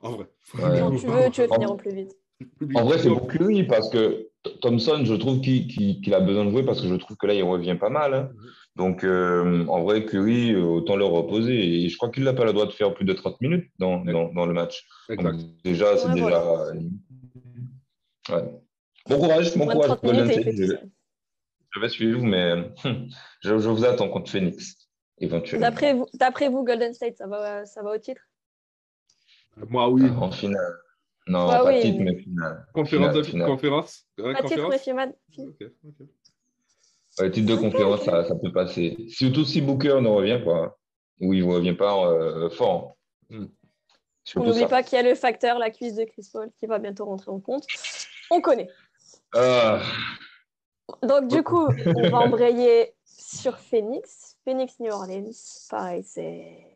En 0.00 0.12
vrai. 0.12 0.26
Ouais. 0.54 0.78
Quand 0.80 0.94
tu 0.96 1.06
veux, 1.06 1.30
tu 1.30 1.40
veux 1.42 1.48
finir 1.48 1.70
au 1.72 1.76
plus 1.76 1.94
vite. 1.94 2.16
En 2.74 2.84
vrai, 2.84 2.98
c'est 2.98 3.08
pour 3.08 3.28
Curry 3.28 3.64
parce 3.64 3.88
que 3.90 4.29
Thompson, 4.62 5.02
je 5.04 5.14
trouve 5.14 5.40
qu'il 5.40 6.14
a 6.14 6.20
besoin 6.20 6.44
de 6.46 6.50
jouer 6.50 6.62
parce 6.64 6.80
que 6.80 6.88
je 6.88 6.94
trouve 6.94 7.16
que 7.16 7.26
là, 7.26 7.34
il 7.34 7.42
revient 7.42 7.76
pas 7.78 7.90
mal. 7.90 8.14
hein. 8.14 8.30
Donc, 8.76 9.04
euh, 9.04 9.66
en 9.66 9.82
vrai, 9.82 10.06
Curry, 10.06 10.52
euh, 10.54 10.62
autant 10.62 10.96
le 10.96 11.04
reposer. 11.04 11.82
Et 11.84 11.88
je 11.88 11.96
crois 11.96 12.08
qu'il 12.10 12.24
n'a 12.24 12.32
pas 12.32 12.44
le 12.44 12.52
droit 12.52 12.66
de 12.66 12.70
faire 12.72 12.94
plus 12.94 13.04
de 13.04 13.12
30 13.12 13.40
minutes 13.40 13.70
dans, 13.78 14.02
dans, 14.04 14.32
dans 14.32 14.46
le 14.46 14.54
match. 14.54 14.86
Donc, 15.08 15.34
déjà, 15.64 15.96
c'est 15.98 16.08
Ouais, 16.08 16.14
déjà. 16.14 16.42
Ouais. 18.30 18.60
Bon 19.08 19.18
courage, 19.18 19.56
bon 19.56 19.66
courage 19.66 19.86
30 19.88 20.00
pour 20.00 20.10
Golden 20.12 20.28
minutes 20.28 20.46
et 20.46 20.50
il 20.50 20.54
State. 20.66 20.68
fait 20.70 20.76
tout 20.78 20.82
Je, 20.82 20.88
je 21.74 21.80
vais 21.80 21.88
suivre, 21.88 22.22
mais 22.22 22.52
hum, 22.84 23.08
je, 23.42 23.58
je 23.58 23.68
vous 23.68 23.84
attends 23.84 24.08
contre 24.08 24.30
Phoenix, 24.30 24.88
éventuellement. 25.18 25.66
D'après 25.68 25.94
vous, 25.94 26.06
d'après 26.14 26.48
vous, 26.48 26.64
Golden 26.64 26.94
State, 26.94 27.16
ça 27.18 27.26
va, 27.26 27.66
ça 27.66 27.82
va 27.82 27.94
au 27.94 27.98
titre? 27.98 28.22
Moi, 29.68 29.88
oui. 29.90 30.08
En 30.16 30.30
finale. 30.30 30.78
Non, 31.30 31.46
Bah 31.46 31.60
pas 31.62 31.72
oui, 31.72 31.80
titre, 31.80 32.00
mais- 32.00 32.16
finale. 32.16 32.66
Conférence 32.74 33.06
Finale, 33.10 33.14
de 33.14 33.22
finale. 33.22 33.48
conférence 33.48 34.06
Ouais, 34.18 34.32
Pas 34.32 34.42
titre, 34.42 34.68
mais 34.68 34.78
finale. 34.78 35.14
Ok, 35.38 35.54
ok. 35.84 36.06
Ouais, 37.20 37.30
titre 37.30 37.54
de 37.54 37.56
conférence, 37.56 38.02
ça, 38.02 38.24
ça 38.24 38.34
peut 38.34 38.50
passer. 38.52 38.96
Surtout 39.08 39.44
si 39.44 39.60
Booker 39.60 40.00
ne 40.00 40.08
revient 40.08 40.40
pas. 40.44 40.76
Ou 41.20 41.32
il 41.32 41.46
ne 41.46 41.52
revient 41.52 41.74
pas 41.74 42.04
euh, 42.10 42.50
fort. 42.50 42.96
Hmm. 43.28 43.46
On 44.34 44.44
n'oublie 44.44 44.66
pas 44.66 44.82
qu'il 44.82 44.96
y 44.96 44.98
a 44.98 45.04
le 45.04 45.14
facteur, 45.14 45.58
la 45.60 45.70
cuisse 45.70 45.94
de 45.94 46.04
Chris 46.04 46.28
Paul, 46.32 46.50
qui 46.58 46.66
va 46.66 46.80
bientôt 46.80 47.04
rentrer 47.04 47.30
en 47.30 47.38
compte. 47.40 47.64
On 48.32 48.40
connaît. 48.40 48.68
Ah, 49.32 49.80
Donc, 51.02 51.28
du 51.28 51.44
coup, 51.44 51.68
on 51.86 52.08
va 52.08 52.18
embrayer 52.18 52.92
sur 53.04 53.56
Phoenix. 53.58 54.36
Phoenix, 54.44 54.80
New 54.80 54.90
Orleans. 54.92 55.30
Pareil, 55.70 56.02
c'est... 56.02 56.66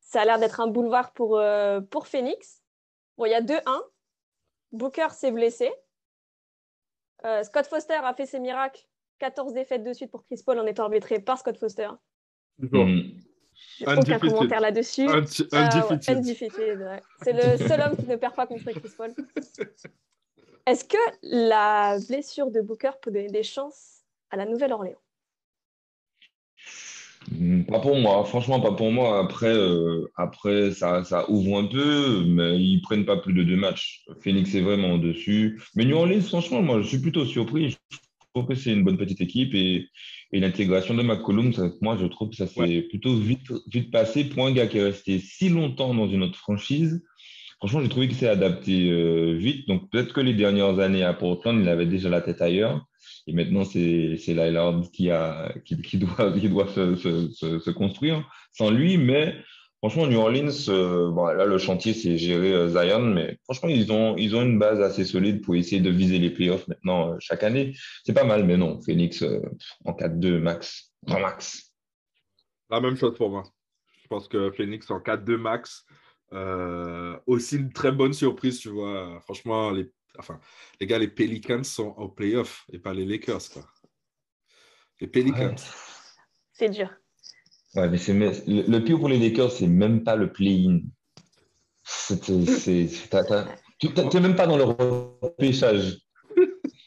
ça 0.00 0.20
a 0.22 0.24
l'air 0.26 0.38
d'être 0.38 0.60
un 0.60 0.66
boulevard 0.66 1.12
pour, 1.12 1.38
euh, 1.38 1.80
pour 1.80 2.06
Phoenix. 2.08 2.60
Bon, 3.16 3.24
il 3.24 3.30
y 3.30 3.34
a 3.34 3.40
2-1. 3.40 3.60
Booker 4.72 5.08
s'est 5.10 5.32
blessé. 5.32 5.70
Euh, 7.24 7.42
Scott 7.44 7.66
Foster 7.66 8.00
a 8.02 8.14
fait 8.14 8.26
ses 8.26 8.40
miracles. 8.40 8.82
14 9.18 9.52
défaites 9.52 9.84
de 9.84 9.92
suite 9.92 10.10
pour 10.10 10.24
Chris 10.24 10.42
Paul 10.44 10.58
en 10.58 10.66
étant 10.66 10.84
arbitré 10.84 11.20
par 11.20 11.38
Scott 11.38 11.56
Foster. 11.56 11.88
Toujours. 12.58 12.86
hmm. 12.86 13.02
Aucun 13.86 14.18
commentaire 14.18 14.60
là-dessus. 14.60 15.06
Ah 15.08 15.18
ouais, 15.20 16.08
Undefeated. 16.08 16.80
ouais. 16.80 17.02
C'est 17.22 17.32
le 17.32 17.68
seul 17.68 17.80
homme 17.80 17.96
qui 17.96 18.06
ne 18.06 18.16
perd 18.16 18.34
pas 18.34 18.46
contre 18.46 18.70
Chris 18.72 18.92
Paul. 18.96 19.14
Est-ce 20.66 20.84
que 20.84 20.96
la 21.22 21.98
blessure 22.08 22.50
de 22.50 22.60
Booker 22.60 22.92
peut 23.00 23.10
donner 23.10 23.28
des 23.28 23.42
chances 23.42 24.04
à 24.30 24.36
la 24.36 24.46
Nouvelle-Orléans? 24.46 25.00
Pas 27.68 27.80
pour 27.80 27.96
moi, 27.98 28.24
franchement, 28.24 28.60
pas 28.60 28.72
pour 28.72 28.90
moi. 28.92 29.18
Après, 29.20 29.46
euh, 29.54 30.06
après 30.16 30.72
ça, 30.72 31.04
ça 31.04 31.30
ouvre 31.30 31.58
un 31.58 31.64
peu, 31.66 32.24
mais 32.26 32.58
ils 32.60 32.80
prennent 32.82 33.04
pas 33.04 33.16
plus 33.16 33.32
de 33.32 33.42
deux 33.42 33.56
matchs. 33.56 34.04
Phoenix 34.20 34.54
est 34.54 34.60
vraiment 34.60 34.92
au-dessus. 34.94 35.60
Mais 35.74 35.84
New 35.84 35.96
Orleans, 35.96 36.20
franchement, 36.22 36.62
moi, 36.62 36.80
je 36.82 36.88
suis 36.88 36.98
plutôt 36.98 37.24
surpris. 37.24 37.70
Je 37.70 37.76
trouve 38.34 38.46
que 38.48 38.54
c'est 38.54 38.72
une 38.72 38.82
bonne 38.84 38.96
petite 38.98 39.20
équipe 39.20 39.54
et, 39.54 39.88
et 40.32 40.40
l'intégration 40.40 40.94
de 40.94 41.02
McCollum, 41.02 41.52
ça- 41.52 41.70
moi, 41.80 41.96
je 42.00 42.06
trouve 42.06 42.30
que 42.30 42.36
ça 42.36 42.46
s'est 42.46 42.82
plutôt 42.88 43.14
vite, 43.16 43.46
vite 43.66 43.90
passé 43.90 44.24
pour 44.24 44.46
un 44.46 44.52
gars 44.52 44.66
qui 44.66 44.78
est 44.78 44.82
resté 44.84 45.18
si 45.18 45.48
longtemps 45.48 45.94
dans 45.94 46.08
une 46.08 46.22
autre 46.22 46.38
franchise. 46.38 47.02
Franchement, 47.58 47.80
j'ai 47.82 47.88
trouvé 47.88 48.08
qu'il 48.08 48.16
s'est 48.16 48.28
adapté 48.28 48.90
euh, 48.90 49.34
vite. 49.36 49.68
Donc, 49.68 49.88
peut-être 49.90 50.12
que 50.12 50.20
les 50.20 50.34
dernières 50.34 50.78
années 50.80 51.04
à 51.04 51.14
Portland, 51.14 51.58
il 51.60 51.68
avait 51.68 51.86
déjà 51.86 52.08
la 52.08 52.20
tête 52.20 52.42
ailleurs. 52.42 52.84
Et 53.26 53.32
maintenant, 53.32 53.64
c'est 53.64 54.16
c'est 54.18 54.34
Lillard 54.34 54.80
qui, 54.92 55.08
doit, 55.08 55.52
se, 56.74 57.70
construire 57.70 58.28
sans 58.52 58.70
lui. 58.70 58.98
Mais 58.98 59.34
Franchement, 59.82 60.06
New 60.06 60.20
Orleans, 60.20 60.68
euh, 60.68 61.34
là, 61.34 61.44
le 61.44 61.58
chantier, 61.58 61.92
c'est 61.92 62.16
gérer 62.16 62.52
euh, 62.52 62.68
Zion, 62.68 63.00
mais 63.00 63.36
franchement, 63.42 63.68
ils 63.68 63.90
ont, 63.90 64.16
une 64.16 64.56
base 64.56 64.80
assez 64.80 65.04
solide 65.04 65.42
pour 65.42 65.56
essayer 65.56 65.80
de 65.80 65.90
viser 65.90 66.20
les 66.20 66.30
playoffs 66.30 66.68
maintenant 66.68 67.10
euh, 67.10 67.16
chaque 67.18 67.42
année. 67.42 67.74
C'est 68.04 68.12
pas 68.12 68.22
mal, 68.22 68.44
mais 68.44 68.56
non, 68.56 68.80
Phoenix 68.80 69.24
en 69.84 69.92
4-2 69.92 70.38
max, 70.38 70.92
grand 71.04 71.18
max. 71.18 71.72
La 72.70 72.80
même 72.80 72.96
chose 72.96 73.16
pour 73.16 73.28
moi. 73.28 73.42
Je 74.00 74.06
pense 74.06 74.28
que 74.28 74.52
Phoenix 74.52 74.88
en 74.88 75.00
4-2 75.00 75.36
max. 75.36 75.84
Aussi 77.26 77.56
une 77.56 77.72
très 77.72 77.90
bonne 77.90 78.12
surprise, 78.12 78.60
tu 78.60 78.68
vois. 78.68 79.20
Franchement, 79.22 79.72
les, 79.72 79.90
enfin, 80.18 80.40
les 80.80 80.86
gars, 80.86 80.98
les 80.98 81.08
Pelicans 81.08 81.64
sont 81.64 81.94
au 81.96 82.08
playoff 82.08 82.64
et 82.72 82.78
pas 82.78 82.92
les 82.94 83.04
Lakers. 83.04 83.48
Quoi. 83.52 83.62
Les 85.00 85.06
Pelicans. 85.06 85.50
Ouais. 85.50 85.56
C'est 86.52 86.68
dur. 86.68 86.90
Ouais, 87.74 87.88
mais 87.88 87.98
c'est 87.98 88.12
mais 88.12 88.30
le, 88.46 88.62
le 88.62 88.84
pire 88.84 88.98
pour 88.98 89.08
les 89.08 89.18
Lakers, 89.18 89.50
c'est 89.50 89.66
même 89.66 90.04
pas 90.04 90.16
le 90.16 90.30
play-in. 90.32 90.80
T'es 93.78 94.20
même 94.20 94.36
pas 94.36 94.46
dans 94.46 94.56
le 94.56 94.64
repêchage. 94.64 95.98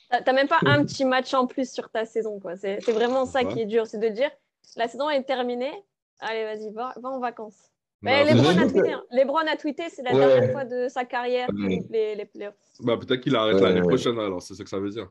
T'as 0.10 0.34
même 0.34 0.48
pas 0.48 0.60
un 0.66 0.86
petit 0.86 1.04
match 1.04 1.34
en 1.34 1.46
plus 1.48 1.70
sur 1.74 1.90
ta 1.90 2.06
saison. 2.06 2.40
quoi. 2.40 2.56
C'est 2.56 2.80
c'est 2.82 2.94
vraiment 2.94 3.26
ça 3.26 3.44
Ouais. 3.44 3.54
qui 3.54 3.62
est 3.62 3.66
dur. 3.66 3.86
C'est 3.88 4.00
de 4.00 4.08
dire 4.10 4.32
la 4.78 4.88
saison 4.88 5.10
est 5.10 5.24
terminée. 5.24 5.74
Allez, 6.20 6.44
vas-y, 6.46 6.72
va, 6.72 6.94
va 7.02 7.10
en 7.10 7.20
vacances. 7.20 7.58
Bah, 8.06 8.24
Mais 8.24 8.26
c'est 8.30 8.34
Lebron 8.36 8.52
juste 8.52 8.60
a 8.60 8.70
tweeté. 8.72 8.92
hein. 8.94 9.04
Lebron 9.12 9.38
a 9.40 9.56
tweeté, 9.58 9.84
c'est 9.90 10.04
la 10.04 10.14
Ouais. 10.14 10.20
dernière 10.20 10.52
fois 10.52 10.66
de 10.66 10.88
sa 10.88 11.04
carrière 11.06 11.48
qu'il 11.48 11.66
Ouais. 11.66 11.84
les, 11.90 12.16
les 12.16 12.26
playoffs. 12.26 12.54
bah, 12.82 12.98
peut-être 12.98 13.22
qu'il 13.22 13.36
arrête 13.36 13.56
Ouais, 13.56 13.62
l'année 13.62 13.82
ouais. 13.82 13.88
prochaine, 13.88 14.18
alors 14.20 14.42
c'est 14.42 14.54
ce 14.54 14.64
que 14.64 14.70
ça 14.70 14.80
veut 14.80 14.90
dire. 14.92 15.10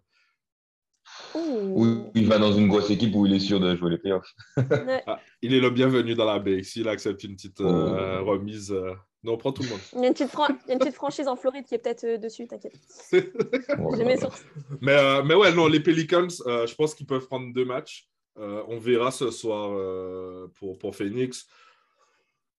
Ou 1.34 2.10
il 2.14 2.26
va 2.26 2.38
dans 2.38 2.52
une 2.52 2.68
grosse 2.68 2.90
équipe 2.90 3.14
où 3.14 3.26
il 3.26 3.34
est 3.34 3.40
sûr 3.40 3.60
de 3.60 3.74
jouer 3.76 3.90
les 3.90 3.98
playoffs. 3.98 4.32
Ouais. 4.56 5.02
Ah, 5.06 5.20
il 5.42 5.52
est 5.54 5.60
le 5.60 5.70
bienvenu 5.70 6.14
dans 6.14 6.24
la 6.24 6.38
baie. 6.38 6.62
S'il 6.62 6.88
accepte 6.88 7.22
une 7.24 7.34
petite 7.34 7.60
euh, 7.60 8.20
remise, 8.22 8.72
euh, 8.72 8.92
non, 9.22 9.34
on 9.34 9.36
prend 9.36 9.52
tout 9.52 9.62
le 9.62 9.68
monde. 9.68 9.80
Il 9.94 10.00
y, 10.00 10.04
a 10.04 10.08
une 10.08 10.14
petite 10.14 10.30
fran- 10.30 10.46
il 10.48 10.68
y 10.68 10.70
a 10.70 10.72
une 10.74 10.78
petite 10.78 10.94
franchise 10.94 11.28
en 11.28 11.36
Floride 11.36 11.64
qui 11.66 11.74
est 11.74 11.78
peut-être 11.78 12.04
euh, 12.04 12.16
dessus, 12.18 12.46
t'inquiète. 12.46 12.74
J'ai 13.12 14.04
mes 14.04 14.16
sources. 14.16 14.44
Mais, 14.80 14.92
euh, 14.92 15.22
mais 15.22 15.34
ouais, 15.34 15.52
non, 15.52 15.66
les 15.66 15.80
Pelicans, 15.80 16.26
euh, 16.46 16.66
je 16.66 16.74
pense 16.74 16.94
qu'ils 16.94 17.06
peuvent 17.06 17.26
prendre 17.26 17.52
deux 17.52 17.64
matchs. 17.64 18.08
Euh, 18.38 18.62
on 18.68 18.78
verra 18.78 19.10
ce 19.10 19.30
soir 19.30 19.70
euh, 19.72 20.50
pour, 20.58 20.78
pour 20.78 20.96
Phoenix. 20.96 21.46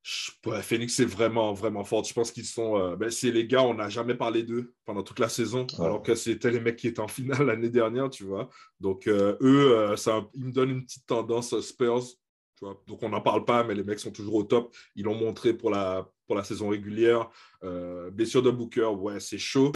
Je- 0.07 0.31
ouais, 0.47 0.61
Phoenix, 0.61 0.93
c'est 0.93 1.05
vraiment, 1.05 1.51
vraiment 1.53 1.83
fort. 1.83 2.03
Je 2.03 2.13
pense 2.13 2.31
qu'ils 2.31 2.45
sont. 2.45 2.77
euh, 2.77 2.95
ben, 2.95 3.09
c'est 3.09 3.31
les 3.31 3.47
gars, 3.47 3.63
on 3.63 3.73
n'a 3.73 3.89
jamais 3.89 4.13
parlé 4.13 4.43
d'eux 4.43 4.75
pendant 4.85 5.01
toute 5.01 5.17
la 5.17 5.29
saison, 5.29 5.65
Ouais. 5.79 5.85
alors 5.85 6.03
que 6.03 6.13
c'était 6.13 6.51
les 6.51 6.59
mecs 6.59 6.75
qui 6.75 6.87
étaient 6.87 6.99
en 6.99 7.07
finale 7.07 7.17
l'année 7.47 7.69
dernière, 7.71 8.11
tu 8.11 8.23
vois. 8.23 8.49
Donc, 8.79 9.07
euh, 9.07 9.35
eux, 9.41 9.75
euh, 9.75 9.95
ça, 9.95 10.27
ils 10.35 10.45
me 10.45 10.51
donnent 10.51 10.69
une 10.69 10.83
petite 10.85 11.07
tendance 11.07 11.59
Spurs. 11.61 12.03
Tu 12.57 12.65
vois. 12.65 12.79
Donc, 12.85 13.01
on 13.01 13.09
n'en 13.09 13.21
parle 13.21 13.45
pas, 13.45 13.63
mais 13.63 13.73
les 13.73 13.83
mecs 13.83 13.99
sont 13.99 14.11
toujours 14.11 14.35
au 14.35 14.43
top. 14.43 14.75
Ils 14.95 15.05
l'ont 15.05 15.15
montré 15.15 15.53
pour 15.55 15.71
la, 15.71 16.07
pour 16.27 16.35
la 16.35 16.43
saison 16.43 16.69
régulière. 16.69 17.27
Blessure 18.13 18.43
de 18.43 18.51
Booker, 18.51 18.85
ouais, 18.85 19.19
c'est 19.19 19.39
chaud. 19.39 19.71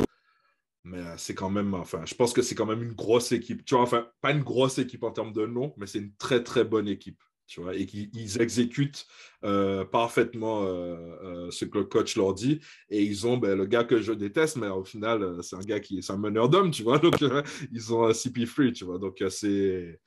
Mais 0.86 1.04
c'est 1.18 1.36
quand 1.36 1.50
même, 1.50 1.74
enfin, 1.74 2.06
je 2.06 2.14
pense 2.16 2.32
que 2.34 2.42
c'est 2.42 2.56
quand 2.56 2.66
même 2.68 2.82
une 2.84 2.94
grosse 2.94 3.32
équipe. 3.34 3.66
Tu 3.66 3.74
vois, 3.76 3.84
enfin, 3.84 4.08
pas 4.22 4.32
une 4.32 4.44
grosse 4.44 4.78
équipe 4.78 5.04
en 5.04 5.12
termes 5.12 5.34
de 5.34 5.46
nom, 5.46 5.74
mais 5.78 5.88
c'est 5.88 6.00
une 6.00 6.16
très, 6.16 6.42
très 6.44 6.64
bonne 6.64 6.88
équipe. 6.88 7.22
Tu 7.50 7.62
vois, 7.62 7.74
et 7.76 7.88
qu'ils 7.88 8.12
ils 8.14 8.40
exécutent 8.40 9.08
euh, 9.44 9.84
parfaitement 9.84 10.66
euh, 10.66 10.96
euh, 11.24 11.50
ce 11.52 11.66
que 11.66 11.80
le 11.80 11.84
coach 11.86 12.16
leur 12.16 12.36
dit. 12.36 12.60
Et 12.92 13.02
ils 13.02 13.26
ont 13.26 13.38
ben, 13.38 13.58
le 13.58 13.66
gars 13.66 13.84
que 13.84 14.00
je 14.00 14.14
déteste, 14.14 14.58
mais 14.58 14.68
au 14.68 14.84
final, 14.84 15.40
c'est 15.42 15.56
un 15.56 15.62
gars 15.62 15.80
qui 15.80 15.98
est 15.98 16.12
un 16.12 16.18
meneur 16.18 16.48
d'hommes, 16.48 16.70
tu 16.70 16.84
vois. 16.84 17.00
Donc, 17.00 17.20
euh, 17.24 17.42
ils 17.72 17.92
ont 17.92 18.06
un 18.06 18.12
CP3, 18.12 18.72
tu 18.72 18.86
vois. 18.86 19.00
Donc, 19.00 19.20
euh, 19.24 19.30
c'est. 19.30 20.00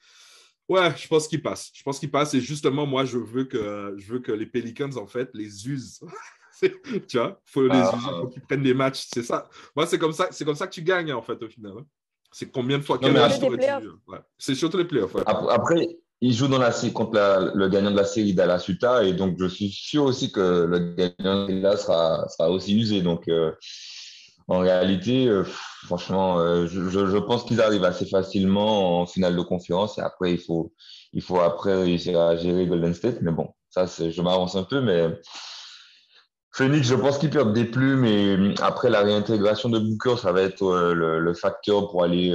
Ouais, 0.68 0.94
je 0.96 1.08
pense 1.08 1.26
qu'ils 1.26 1.42
passent. 1.42 1.72
Je 1.74 1.82
pense 1.82 1.98
qu'ils 1.98 2.12
passent. 2.12 2.32
Et 2.34 2.40
justement, 2.40 2.86
moi, 2.86 3.04
je 3.04 3.18
veux 3.18 3.44
que, 3.44 3.92
je 3.98 4.12
veux 4.12 4.20
que 4.20 4.30
les 4.30 4.46
Pelicans, 4.46 4.96
en 4.96 5.08
fait, 5.08 5.28
les 5.34 5.68
usent. 5.68 5.98
tu 7.08 7.18
vois, 7.18 7.40
faut 7.44 7.62
les 7.64 7.70
Ah. 7.72 7.92
user, 7.96 8.08
faut 8.20 8.28
qu'ils 8.28 8.42
prennent 8.42 8.62
des 8.62 8.72
matchs. 8.74 9.08
C'est 9.12 9.24
ça. 9.24 9.48
Moi, 9.74 9.84
c'est 9.86 9.98
comme 9.98 10.12
ça, 10.12 10.28
c'est 10.30 10.44
comme 10.44 10.54
ça 10.54 10.68
que 10.68 10.72
tu 10.74 10.82
gagnes, 10.82 11.12
en 11.12 11.22
fait, 11.22 11.42
au 11.42 11.48
final. 11.48 11.72
hein. 11.76 11.86
C'est 12.30 12.50
combien 12.50 12.78
de 12.78 12.82
fois 12.84 12.96
Non, 12.96 13.02
quel 13.02 13.12
mais 13.14 13.18
match 13.18 13.32
après- 13.34 13.40
t'aurais 13.58 13.80
Des 13.80 13.86
dû- 13.86 13.92
ouais. 14.06 14.18
C'est 14.38 14.54
surtout 14.54 14.78
les 14.78 14.86
playoffs. 14.86 15.14
ouais. 15.16 15.22
Après, 15.26 15.52
après, 15.52 15.88
il 16.22 16.32
joue 16.32 16.46
dans 16.46 16.58
la, 16.58 16.70
contre 16.94 17.50
le 17.54 17.68
gagnant 17.68 17.90
de 17.90 17.96
la 17.96 18.04
série 18.04 18.32
Dallas 18.32 18.64
Utah 18.68 19.02
et 19.02 19.12
donc 19.12 19.34
je 19.40 19.46
suis 19.46 19.68
sûr 19.70 20.04
aussi 20.04 20.30
que 20.30 20.64
le 20.66 20.94
gagnant 20.94 21.46
de 21.48 21.60
là 21.60 21.76
sera, 21.76 22.28
sera 22.28 22.48
aussi 22.48 22.76
usé. 22.78 23.02
Donc 23.02 23.26
euh, 23.26 23.50
en 24.46 24.60
réalité, 24.60 25.26
euh, 25.26 25.42
franchement, 25.84 26.38
euh, 26.38 26.68
je, 26.68 26.88
je- 26.88 27.18
pense 27.18 27.42
qu'ils 27.44 27.60
arrivent 27.60 27.84
assez 27.84 28.06
facilement 28.06 29.00
en 29.00 29.06
finale 29.06 29.34
de 29.36 29.42
conférence 29.42 29.98
et 29.98 30.00
après 30.00 30.32
il 30.32 30.38
faut, 30.38 30.72
il 31.12 31.22
faut 31.22 31.40
après 31.40 31.74
réussir 31.74 32.20
à 32.20 32.36
gérer 32.36 32.66
Golden 32.68 32.94
State. 32.94 33.18
Mais 33.22 33.32
bon, 33.32 33.48
ça, 33.68 33.86
je 33.86 34.22
m'avance 34.22 34.54
un 34.54 34.62
peu, 34.62 34.80
mais 34.80 35.08
Phoenix, 36.52 36.86
je 36.86 36.94
pense 36.94 37.18
qu'ils 37.18 37.30
perdent 37.30 37.52
des 37.54 37.64
plumes 37.64 38.04
et 38.04 38.54
après 38.60 38.90
la 38.90 39.00
réintégration 39.00 39.70
de 39.70 39.80
Booker, 39.80 40.16
ça 40.20 40.30
va 40.30 40.42
être 40.42 40.62
le, 40.92 41.18
le 41.18 41.34
facteur 41.34 41.90
pour 41.90 42.04
aller 42.04 42.30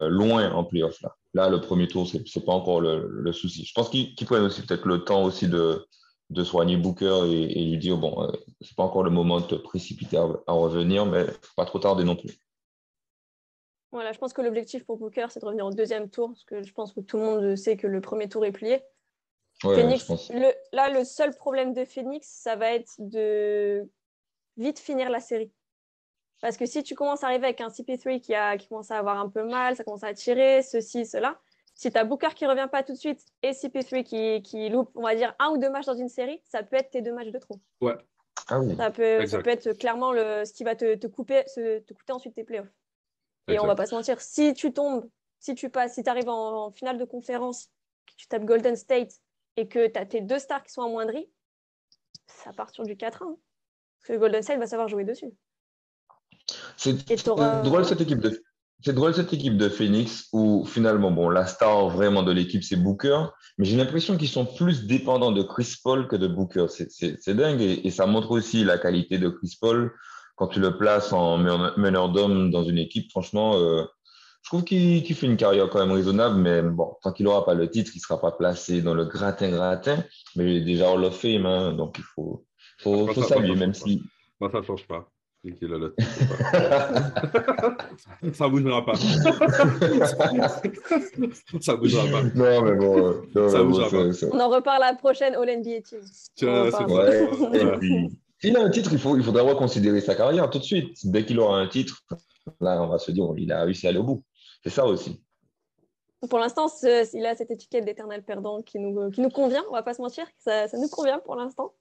loin 0.00 0.50
en 0.52 0.64
playoff. 0.64 1.02
Là. 1.02 1.14
Là, 1.36 1.48
le 1.48 1.60
premier 1.60 1.86
tour, 1.86 2.08
c'est 2.08 2.26
c'est 2.26 2.44
pas 2.44 2.52
encore 2.52 2.80
le, 2.80 3.06
le 3.08 3.32
souci. 3.32 3.64
Je 3.64 3.72
pense 3.74 3.88
qu'ils 3.90 4.14
qu'ils 4.14 4.26
prennent 4.26 4.42
aussi 4.42 4.62
peut-être 4.62 4.86
le 4.86 5.04
temps 5.04 5.22
aussi 5.24 5.46
de, 5.48 5.86
de 6.30 6.42
soigner 6.44 6.76
Booker 6.76 7.22
et, 7.26 7.60
et 7.60 7.64
lui 7.70 7.78
dire 7.78 7.98
bon, 7.98 8.22
euh, 8.24 8.32
c'est 8.60 8.74
pas 8.74 8.82
encore 8.82 9.04
le 9.04 9.10
moment 9.10 9.40
de 9.40 9.46
te 9.46 9.54
précipiter 9.54 10.16
à, 10.16 10.26
à 10.46 10.52
revenir, 10.52 11.06
mais 11.06 11.26
faut 11.26 11.54
pas 11.56 11.66
trop 11.66 11.78
tarder 11.78 12.04
non 12.04 12.16
plus. 12.16 12.38
Voilà, 13.92 14.12
je 14.12 14.18
pense 14.18 14.32
que 14.32 14.42
l'objectif 14.42 14.84
pour 14.84 14.98
Booker, 14.98 15.26
c'est 15.30 15.40
de 15.40 15.46
revenir 15.46 15.64
au 15.66 15.70
deuxième 15.70 16.10
tour, 16.10 16.28
parce 16.30 16.44
que 16.44 16.62
je 16.62 16.72
pense 16.72 16.92
que 16.92 17.00
tout 17.00 17.16
le 17.18 17.22
monde 17.22 17.56
sait 17.56 17.76
que 17.76 17.86
le 17.86 18.00
premier 18.00 18.28
tour 18.28 18.44
est 18.44 18.52
plié. 18.52 18.82
Ouais, 19.64 19.74
Phoenix, 19.76 20.30
le- 20.30 20.52
là, 20.72 20.90
le 20.90 21.04
seul 21.04 21.34
problème 21.34 21.72
de 21.72 21.84
Phoenix, 21.84 22.28
ça 22.28 22.56
va 22.56 22.72
être 22.74 22.92
de 22.98 23.88
vite 24.58 24.78
finir 24.78 25.08
la 25.08 25.20
série. 25.20 25.50
Parce 26.46 26.58
que 26.58 26.66
si 26.66 26.84
tu 26.84 26.94
commences 26.94 27.24
à 27.24 27.26
arriver 27.26 27.46
avec 27.46 27.60
un 27.60 27.66
CP3 27.66 28.20
qui, 28.20 28.32
a, 28.32 28.56
qui 28.56 28.68
commence 28.68 28.92
à 28.92 28.98
avoir 28.98 29.18
un 29.18 29.28
peu 29.28 29.42
mal, 29.42 29.74
ça 29.74 29.82
commence 29.82 30.04
à 30.04 30.14
tirer, 30.14 30.62
ceci, 30.62 31.04
cela, 31.04 31.40
si 31.74 31.90
tu 31.90 31.98
as 31.98 32.04
Booker 32.04 32.28
qui 32.36 32.46
revient 32.46 32.68
pas 32.70 32.84
tout 32.84 32.92
de 32.92 32.96
suite 32.98 33.24
et 33.42 33.50
CP3 33.50 34.04
qui, 34.04 34.42
qui 34.42 34.68
loupe, 34.68 34.92
on 34.94 35.02
va 35.02 35.16
dire, 35.16 35.34
un 35.40 35.48
ou 35.48 35.58
deux 35.58 35.70
matchs 35.70 35.86
dans 35.86 35.96
une 35.96 36.08
série, 36.08 36.40
ça 36.44 36.62
peut 36.62 36.76
être 36.76 36.90
tes 36.90 37.02
deux 37.02 37.12
matchs 37.12 37.32
de 37.32 37.38
trop. 37.40 37.58
Ah 38.46 38.60
oui. 38.60 38.76
Ça 38.76 38.92
peut, 38.92 39.26
ça 39.26 39.42
peut 39.42 39.50
être 39.50 39.72
clairement 39.72 40.12
le, 40.12 40.44
ce 40.44 40.52
qui 40.52 40.62
va 40.62 40.76
te, 40.76 40.94
te 40.94 41.08
couper, 41.08 41.42
te 41.52 41.92
coûter 41.92 42.12
ensuite 42.12 42.36
tes 42.36 42.44
playoffs. 42.44 42.72
Et 43.48 43.58
on 43.58 43.66
va 43.66 43.74
pas 43.74 43.86
se 43.86 43.96
mentir, 43.96 44.20
si 44.20 44.54
tu 44.54 44.72
tombes, 44.72 45.10
si 45.40 45.56
tu 45.56 45.68
passes, 45.68 45.94
si 45.94 46.04
tu 46.04 46.08
arrives 46.10 46.28
en, 46.28 46.66
en 46.66 46.70
finale 46.70 46.96
de 46.96 47.04
conférence, 47.04 47.72
que 48.06 48.12
tu 48.16 48.28
tapes 48.28 48.44
Golden 48.44 48.76
State 48.76 49.14
et 49.56 49.66
que 49.66 49.88
tu 49.88 49.98
as 49.98 50.06
tes 50.06 50.20
deux 50.20 50.38
stars 50.38 50.62
qui 50.62 50.70
sont 50.70 50.82
amoindris, 50.82 51.28
ça 52.28 52.52
part 52.52 52.70
sur 52.70 52.84
du 52.84 52.94
4-1. 52.94 53.24
hein. 53.24 53.36
Parce 53.98 54.08
que 54.10 54.16
Golden 54.16 54.44
State 54.44 54.60
va 54.60 54.68
savoir 54.68 54.86
jouer 54.86 55.02
dessus. 55.02 55.32
C'est 56.76 56.92
drôle 57.62 57.84
cette 57.84 58.00
équipe 58.00 58.20
de 58.20 58.42
c'est 58.84 58.92
drôle 58.92 59.14
cette 59.14 59.32
équipe 59.32 59.56
de 59.56 59.68
Phoenix 59.70 60.28
où 60.34 60.64
finalement 60.66 61.10
bon 61.10 61.30
la 61.30 61.46
star 61.46 61.88
vraiment 61.88 62.22
de 62.22 62.30
l'équipe 62.30 62.62
c'est 62.62 62.76
Booker 62.76 63.24
mais 63.56 63.64
j'ai 63.64 63.76
l'impression 63.76 64.18
qu'ils 64.18 64.28
sont 64.28 64.44
plus 64.44 64.86
dépendants 64.86 65.32
de 65.32 65.42
Chris 65.42 65.76
Paul 65.82 66.06
que 66.06 66.14
de 66.16 66.26
Booker. 66.28 66.66
C'est 66.68 66.90
c'est- 66.92 67.16
c'est 67.20 67.34
dingue 67.34 67.62
et, 67.62 67.86
et 67.86 67.90
ça 67.90 68.04
montre 68.06 68.30
aussi 68.32 68.64
la 68.64 68.76
qualité 68.76 69.18
de 69.18 69.30
Chris 69.30 69.56
Paul. 69.60 69.92
Quand 70.36 70.48
tu 70.48 70.60
le 70.60 70.76
places 70.76 71.12
en 71.14 71.38
meneur 71.38 72.10
d'homme 72.10 72.50
dans 72.50 72.64
une 72.64 72.76
équipe 72.78 73.10
franchement 73.10 73.56
euh, 73.56 73.82
je 74.42 74.50
trouve 74.50 74.62
qu'il 74.62 75.02
fait 75.14 75.26
une 75.26 75.38
carrière 75.38 75.70
quand 75.70 75.78
même 75.80 75.92
raisonnable 75.92 76.36
mais 76.36 76.60
bon 76.62 76.94
tant 77.02 77.12
qu'il 77.12 77.24
n'aura 77.24 77.46
pas 77.46 77.54
le 77.54 77.70
titre 77.70 77.92
il 77.94 78.00
sera 78.00 78.20
pas 78.20 78.32
placé 78.32 78.82
dans 78.82 78.94
le 78.94 79.06
gratin 79.06 79.48
gratin. 79.50 80.04
Mais 80.36 80.44
il 80.44 80.56
est 80.58 80.64
déjà 80.64 80.90
Hall 80.92 81.02
of 81.04 81.18
Fame 81.18 81.46
hein, 81.46 81.72
donc 81.72 81.96
il 81.98 82.04
faut 82.04 82.44
faut, 82.82 83.06
faut 83.14 83.22
même 83.56 83.72
si 83.72 84.02
Moi, 84.38 84.50
ça 84.52 84.58
ne 84.60 84.64
change 84.64 84.86
pas. 84.86 85.08
Le 85.46 85.54
titre. 85.54 85.94
ça 88.34 88.46
ne 88.46 88.50
bougera 88.50 88.84
pas. 88.84 88.96
ça 91.60 91.72
ne 91.72 91.76
bougera 91.76 92.04
pas. 92.10 92.22
Non, 92.34 92.62
mais 92.62 92.74
bon, 92.74 92.98
euh, 92.98 93.22
non, 93.34 93.48
Ça 93.48 93.58
mais 93.58 93.64
bougera 93.64 93.88
bon, 93.90 94.10
pas. 94.10 94.26
On 94.32 94.40
en 94.40 94.48
reparle 94.48 94.82
à 94.82 94.92
la 94.92 94.96
prochaine 94.96 95.36
All 95.36 95.58
NBA 95.58 95.82
Team. 95.82 96.00
Tiens, 96.34 96.68
c'est. 96.70 96.84
Ouais, 96.84 97.28
s'il 98.40 98.56
a 98.56 98.60
un 98.60 98.70
titre, 98.70 98.92
il, 98.92 98.98
faut, 98.98 99.16
il 99.16 99.22
faudra 99.22 99.42
reconsidérer 99.42 100.00
sa 100.00 100.16
carrière 100.16 100.50
tout 100.50 100.58
de 100.58 100.64
suite. 100.64 100.98
Dès 101.04 101.24
qu'il 101.24 101.38
aura 101.38 101.58
un 101.58 101.68
titre, 101.68 102.02
là, 102.60 102.82
on 102.82 102.88
va 102.88 102.98
se 102.98 103.12
dire, 103.12 103.32
il 103.36 103.52
a 103.52 103.62
réussi 103.62 103.86
à 103.86 103.90
aller 103.90 104.00
au 104.00 104.04
bout. 104.04 104.24
C'est 104.64 104.70
ça 104.70 104.84
aussi. 104.84 105.22
Pour 106.28 106.40
l'instant, 106.40 106.66
il 106.82 107.24
a 107.24 107.36
cette 107.36 107.52
étiquette 107.52 107.84
d'éternel 107.84 108.24
perdant 108.24 108.62
qui 108.62 108.80
nous, 108.80 109.10
qui 109.10 109.20
nous 109.20 109.30
convient, 109.30 109.62
on 109.68 109.74
va 109.74 109.84
pas 109.84 109.94
se 109.94 110.02
mentir, 110.02 110.26
ça, 110.38 110.66
ça 110.66 110.76
nous 110.76 110.88
convient 110.88 111.20
pour 111.20 111.36
l'instant. 111.36 111.72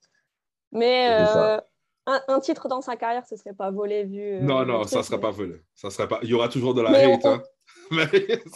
Mais 0.71 1.07
euh, 1.09 1.59
un, 2.07 2.21
un 2.27 2.39
titre 2.39 2.67
dans 2.67 2.81
sa 2.81 2.95
carrière, 2.95 3.25
ce 3.25 3.35
serait 3.35 3.53
pas 3.53 3.71
volé 3.71 4.03
vu. 4.05 4.21
euh, 4.21 4.39
Non, 4.41 4.59
le 4.61 4.65
non, 4.65 4.83
ça 4.85 4.99
ne 4.99 5.03
serait 5.03 5.19
pas 5.19 5.31
volé. 5.31 5.55
Ça 5.73 5.89
serait 5.89 6.07
pas... 6.07 6.19
Il 6.23 6.29
y 6.29 6.33
aura 6.33 6.49
toujours 6.49 6.73
de 6.73 6.81
la 6.81 6.91
Mais 6.91 7.13
hate. 7.13 7.25
on- 7.25 7.29
hein. 7.33 7.43
Mais 7.91 8.07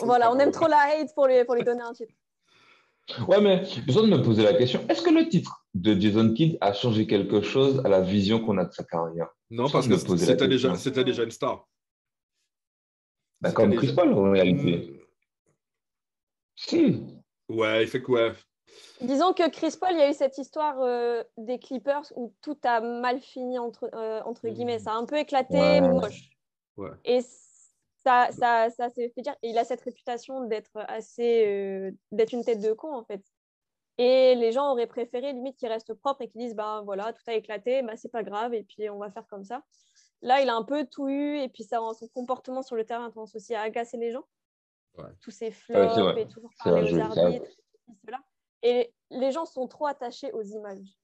Voilà, 0.02 0.32
on 0.32 0.38
aime 0.40 0.52
trop 0.52 0.68
la 0.68 0.78
hate 0.78 1.14
pour 1.16 1.28
lui, 1.28 1.44
pour 1.46 1.56
lui 1.56 1.64
donner 1.64 1.82
un 1.82 1.94
titre. 1.94 2.14
Ouais, 3.28 3.42
mais 3.42 3.66
j'ai 3.66 3.82
besoin 3.82 4.04
de 4.04 4.08
me 4.08 4.22
poser 4.22 4.44
la 4.44 4.54
question 4.54 4.86
est-ce 4.88 5.02
que 5.02 5.10
le 5.10 5.28
titre 5.28 5.66
de 5.74 6.00
Jason 6.00 6.32
Kidd 6.32 6.60
a 6.62 6.74
changé 6.74 7.08
quelque 7.08 7.42
chose 7.42 7.82
à 7.84 7.90
la 7.90 8.02
vision 8.02 8.40
qu'on 8.40 8.60
a 8.60 8.66
de 8.66 8.72
sa 8.72 8.84
carrière? 8.84 9.30
Non, 9.50 9.68
parce 9.68 9.88
que 9.88 9.98
c'était 9.98 10.48
déjà, 10.48 10.76
c'était 10.76 11.04
déjà 11.04 11.24
une 11.24 11.32
star. 11.32 11.68
bah, 13.42 13.52
Comme 13.52 13.72
déjà- 13.72 13.82
Chris 13.82 13.94
Paul, 13.96 14.14
en 14.14 14.30
réalité. 14.32 14.78
Mm, 14.78 15.00
Si. 16.56 17.04
Ouais, 17.50 17.84
il 17.84 17.88
fait 17.88 18.04
que 18.04 18.12
ouais. 18.12 18.32
Disons 19.02 19.34
que 19.34 19.50
Chris 19.50 19.76
Paul, 19.80 19.92
il 19.94 20.00
y 20.00 20.02
a 20.02 20.10
eu 20.10 20.14
cette 20.14 20.38
histoire 20.38 20.82
euh, 20.82 21.24
des 21.38 21.58
Clippers 21.58 22.04
où 22.16 22.34
tout 22.42 22.58
a 22.64 22.82
mal 22.82 23.20
fini, 23.22 23.58
entre, 23.58 23.90
euh, 23.94 24.22
entre 24.26 24.48
guillemets. 24.50 24.80
Ça 24.80 24.92
a 24.92 24.96
un 24.96 25.06
peu 25.06 25.18
éclaté, 25.18 25.58
Ouais. 25.58 25.82
moche. 25.82 26.30
Ouais. 26.76 26.90
Et 27.06 27.22
ça, 28.04 28.30
ça, 28.32 28.70
ça 28.70 28.90
s'est 28.90 29.10
fait 29.16 29.22
dire. 29.22 29.36
Et 29.42 29.50
il 29.50 29.58
a 29.58 29.64
cette 29.64 29.82
réputation 29.82 30.46
d'être 30.46 30.72
assez. 30.88 31.46
euh, 31.48 31.92
d'être 32.12 32.34
une 32.34 32.44
tête 32.44 32.62
de 32.62 32.74
con, 32.74 32.94
en 32.94 33.04
fait. 33.06 33.22
Et 33.98 34.36
les 34.36 34.52
gens 34.54 34.72
auraient 34.72 34.88
préféré, 34.88 35.34
limite, 35.34 35.58
qu'il 35.58 35.68
reste 35.68 35.94
propre 35.94 36.22
et 36.22 36.30
qu'ils 36.30 36.40
disent 36.40 36.56
ben 36.56 36.82
voilà, 36.84 37.12
tout 37.12 37.22
a 37.28 37.34
éclaté, 37.34 37.82
ben, 37.84 37.98
c'est 37.98 38.12
pas 38.12 38.24
grave, 38.24 38.54
et 38.54 38.64
puis 38.64 38.90
on 38.90 38.98
va 38.98 39.12
faire 39.12 39.28
comme 39.28 39.44
ça. 39.44 39.62
Là, 40.22 40.42
il 40.42 40.48
a 40.50 40.56
un 40.56 40.64
peu 40.64 40.86
tout 40.86 41.10
eu, 41.10 41.38
et 41.40 41.50
puis 41.50 41.64
ça, 41.64 41.80
son 41.98 42.08
comportement 42.10 42.62
sur 42.62 42.78
le 42.78 42.86
terrain 42.86 43.06
a 43.08 43.12
tendance 43.12 43.36
aussi 43.36 43.54
à 43.56 43.62
agacer 43.62 43.98
les 43.98 44.12
gens. 44.14 44.24
Ouais. 44.98 45.04
Tous 45.22 45.32
ces 45.32 45.52
flops 45.52 45.94
c'est 45.96 46.22
et 46.22 46.28
toujours 46.28 46.50
C'est 46.64 46.70
parler 46.70 46.94
aux 46.94 47.00
arbitres, 47.00 47.46
ceci, 47.46 47.98
cela. 48.06 48.20
Et 48.64 48.94
les 49.10 49.32
gens 49.32 49.46
sont 49.46 49.68
trop 49.68 49.88
attachés 49.88 50.32
aux 50.34 50.44
images. 50.44 50.98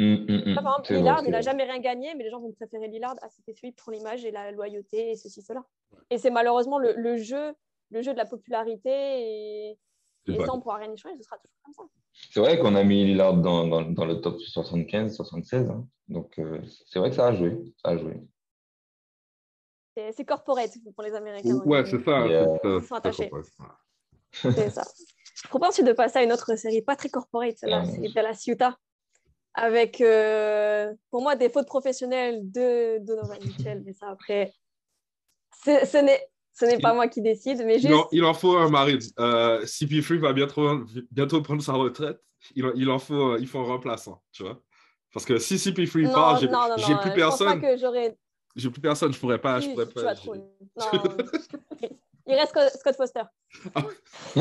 Hum. 0.00 0.26
Là, 0.28 0.62
par 0.62 0.74
exemple, 0.78 0.94
Lillard, 0.94 1.24
il 1.24 1.30
n'a 1.30 1.40
jamais 1.40 1.64
rien 1.64 1.80
gagné, 1.80 2.14
mais 2.14 2.22
les 2.24 2.30
gens 2.30 2.40
vont 2.40 2.52
préférer 2.52 2.86
Lillard. 2.88 3.16
Ah, 3.20 3.28
c'était 3.30 3.52
celui 3.52 3.72
pour 3.72 3.90
l'image 3.92 4.24
et 4.24 4.30
la 4.30 4.52
loyauté 4.52 5.10
et 5.10 5.16
ceci, 5.16 5.42
cela. 5.42 5.64
Et 6.10 6.18
c'est 6.18 6.30
malheureusement 6.30 6.78
le, 6.78 6.92
le 6.92 7.16
jeu, 7.16 7.52
le 7.90 8.02
jeu 8.02 8.12
de 8.12 8.18
la 8.18 8.26
popularité 8.26 8.90
et, 8.90 9.78
et 10.26 10.36
ça, 10.46 10.54
on 10.54 10.60
pourra 10.60 10.76
rien 10.76 10.92
y 10.92 10.96
changer, 10.96 11.16
ce 11.16 11.22
sera 11.24 11.36
toujours 11.38 11.56
comme 11.64 11.74
ça. 11.74 11.82
C'est 12.30 12.38
vrai 12.40 12.58
qu'on 12.58 12.76
a 12.76 12.84
mis 12.84 13.04
Lillard 13.06 13.34
dans, 13.38 13.66
dans, 13.66 13.82
dans 13.82 14.04
le 14.04 14.20
top 14.20 14.38
75, 14.40 15.16
76. 15.16 15.68
hein. 15.70 15.86
Donc, 16.08 16.38
euh, 16.38 16.60
c'est 16.86 16.98
vrai 17.00 17.10
que 17.10 17.16
ça 17.16 17.28
a 17.28 17.32
joué. 17.34 17.58
Ça 17.82 17.90
a 17.90 17.96
joué. 17.96 18.22
C'est 20.12 20.24
corporate 20.24 20.70
pour 20.94 21.02
les 21.02 21.12
Américains. 21.14 21.56
Ouais, 21.64 21.84
c'est 21.84 22.04
ça. 22.04 22.24
Ils 22.28 22.82
sont 22.82 22.94
attachés. 22.94 23.30
C'est 24.32 24.70
ça. 24.70 24.82
Je 25.42 25.48
propose 25.48 25.68
ensuite 25.68 25.86
de 25.86 25.92
passer 25.92 26.18
à 26.18 26.22
une 26.22 26.32
autre 26.32 26.56
série, 26.56 26.82
pas 26.82 26.96
très 26.96 27.08
corporate, 27.08 27.56
celle-là, 27.58 27.84
c'est 27.84 28.08
Dallas 28.12 28.42
Utah. 28.46 28.76
Avec, 29.54 30.00
euh, 30.00 30.92
pour 31.10 31.22
moi, 31.22 31.34
des 31.36 31.48
fautes 31.48 31.66
professionnelles 31.66 32.40
de 32.50 32.98
Donovan 33.04 33.38
Mitchell. 33.42 33.82
Mais 33.84 33.92
ça, 33.92 34.08
après, 34.08 34.52
ce 35.64 36.02
n'est 36.02 36.28
ce 36.52 36.64
n'est 36.64 36.80
pas 36.80 36.92
moi 36.92 37.06
qui 37.06 37.22
décide, 37.22 37.62
mais 37.64 37.76
Il 37.76 37.82
juste. 37.82 37.94
en, 37.94 38.08
il 38.10 38.24
en 38.24 38.34
faut 38.34 38.56
un, 38.56 38.68
Marid. 38.68 39.00
Euh, 39.20 39.64
CP3 39.64 40.18
va 40.18 40.32
bientôt, 40.32 40.84
bientôt 41.10 41.40
prendre 41.40 41.62
sa 41.62 41.74
retraite. 41.74 42.18
Il, 42.56 42.66
en- 42.66 42.72
il 42.74 42.90
en 42.90 42.98
faut, 42.98 43.34
euh, 43.34 43.38
il 43.40 43.46
faut 43.46 43.60
un 43.60 43.64
remplaçant, 43.64 44.22
tu 44.32 44.42
vois. 44.42 44.60
Parce 45.12 45.24
que 45.24 45.38
si 45.38 45.56
CP3 45.56 46.02
Non, 46.02 46.12
part, 46.12 46.36
j'ai 46.38 46.48
plus 46.48 46.56
je 46.56 46.76
pense 46.76 46.96
pas 47.06 47.14
personne. 47.14 47.60
que 47.60 47.76
j'aurais 47.78 48.16
J'ai 48.56 48.70
plus 48.70 48.80
personne, 48.80 49.12
je 49.12 49.20
pourrais 49.20 49.40
pas. 49.40 49.60
Je 49.60 49.70
pourrais 49.70 49.86
pas 49.86 50.14
trop. 50.14 50.34
Non. 50.34 50.44
Il 52.28 52.34
reste 52.34 52.54
Scott 52.78 52.96
Foster. 52.96 53.22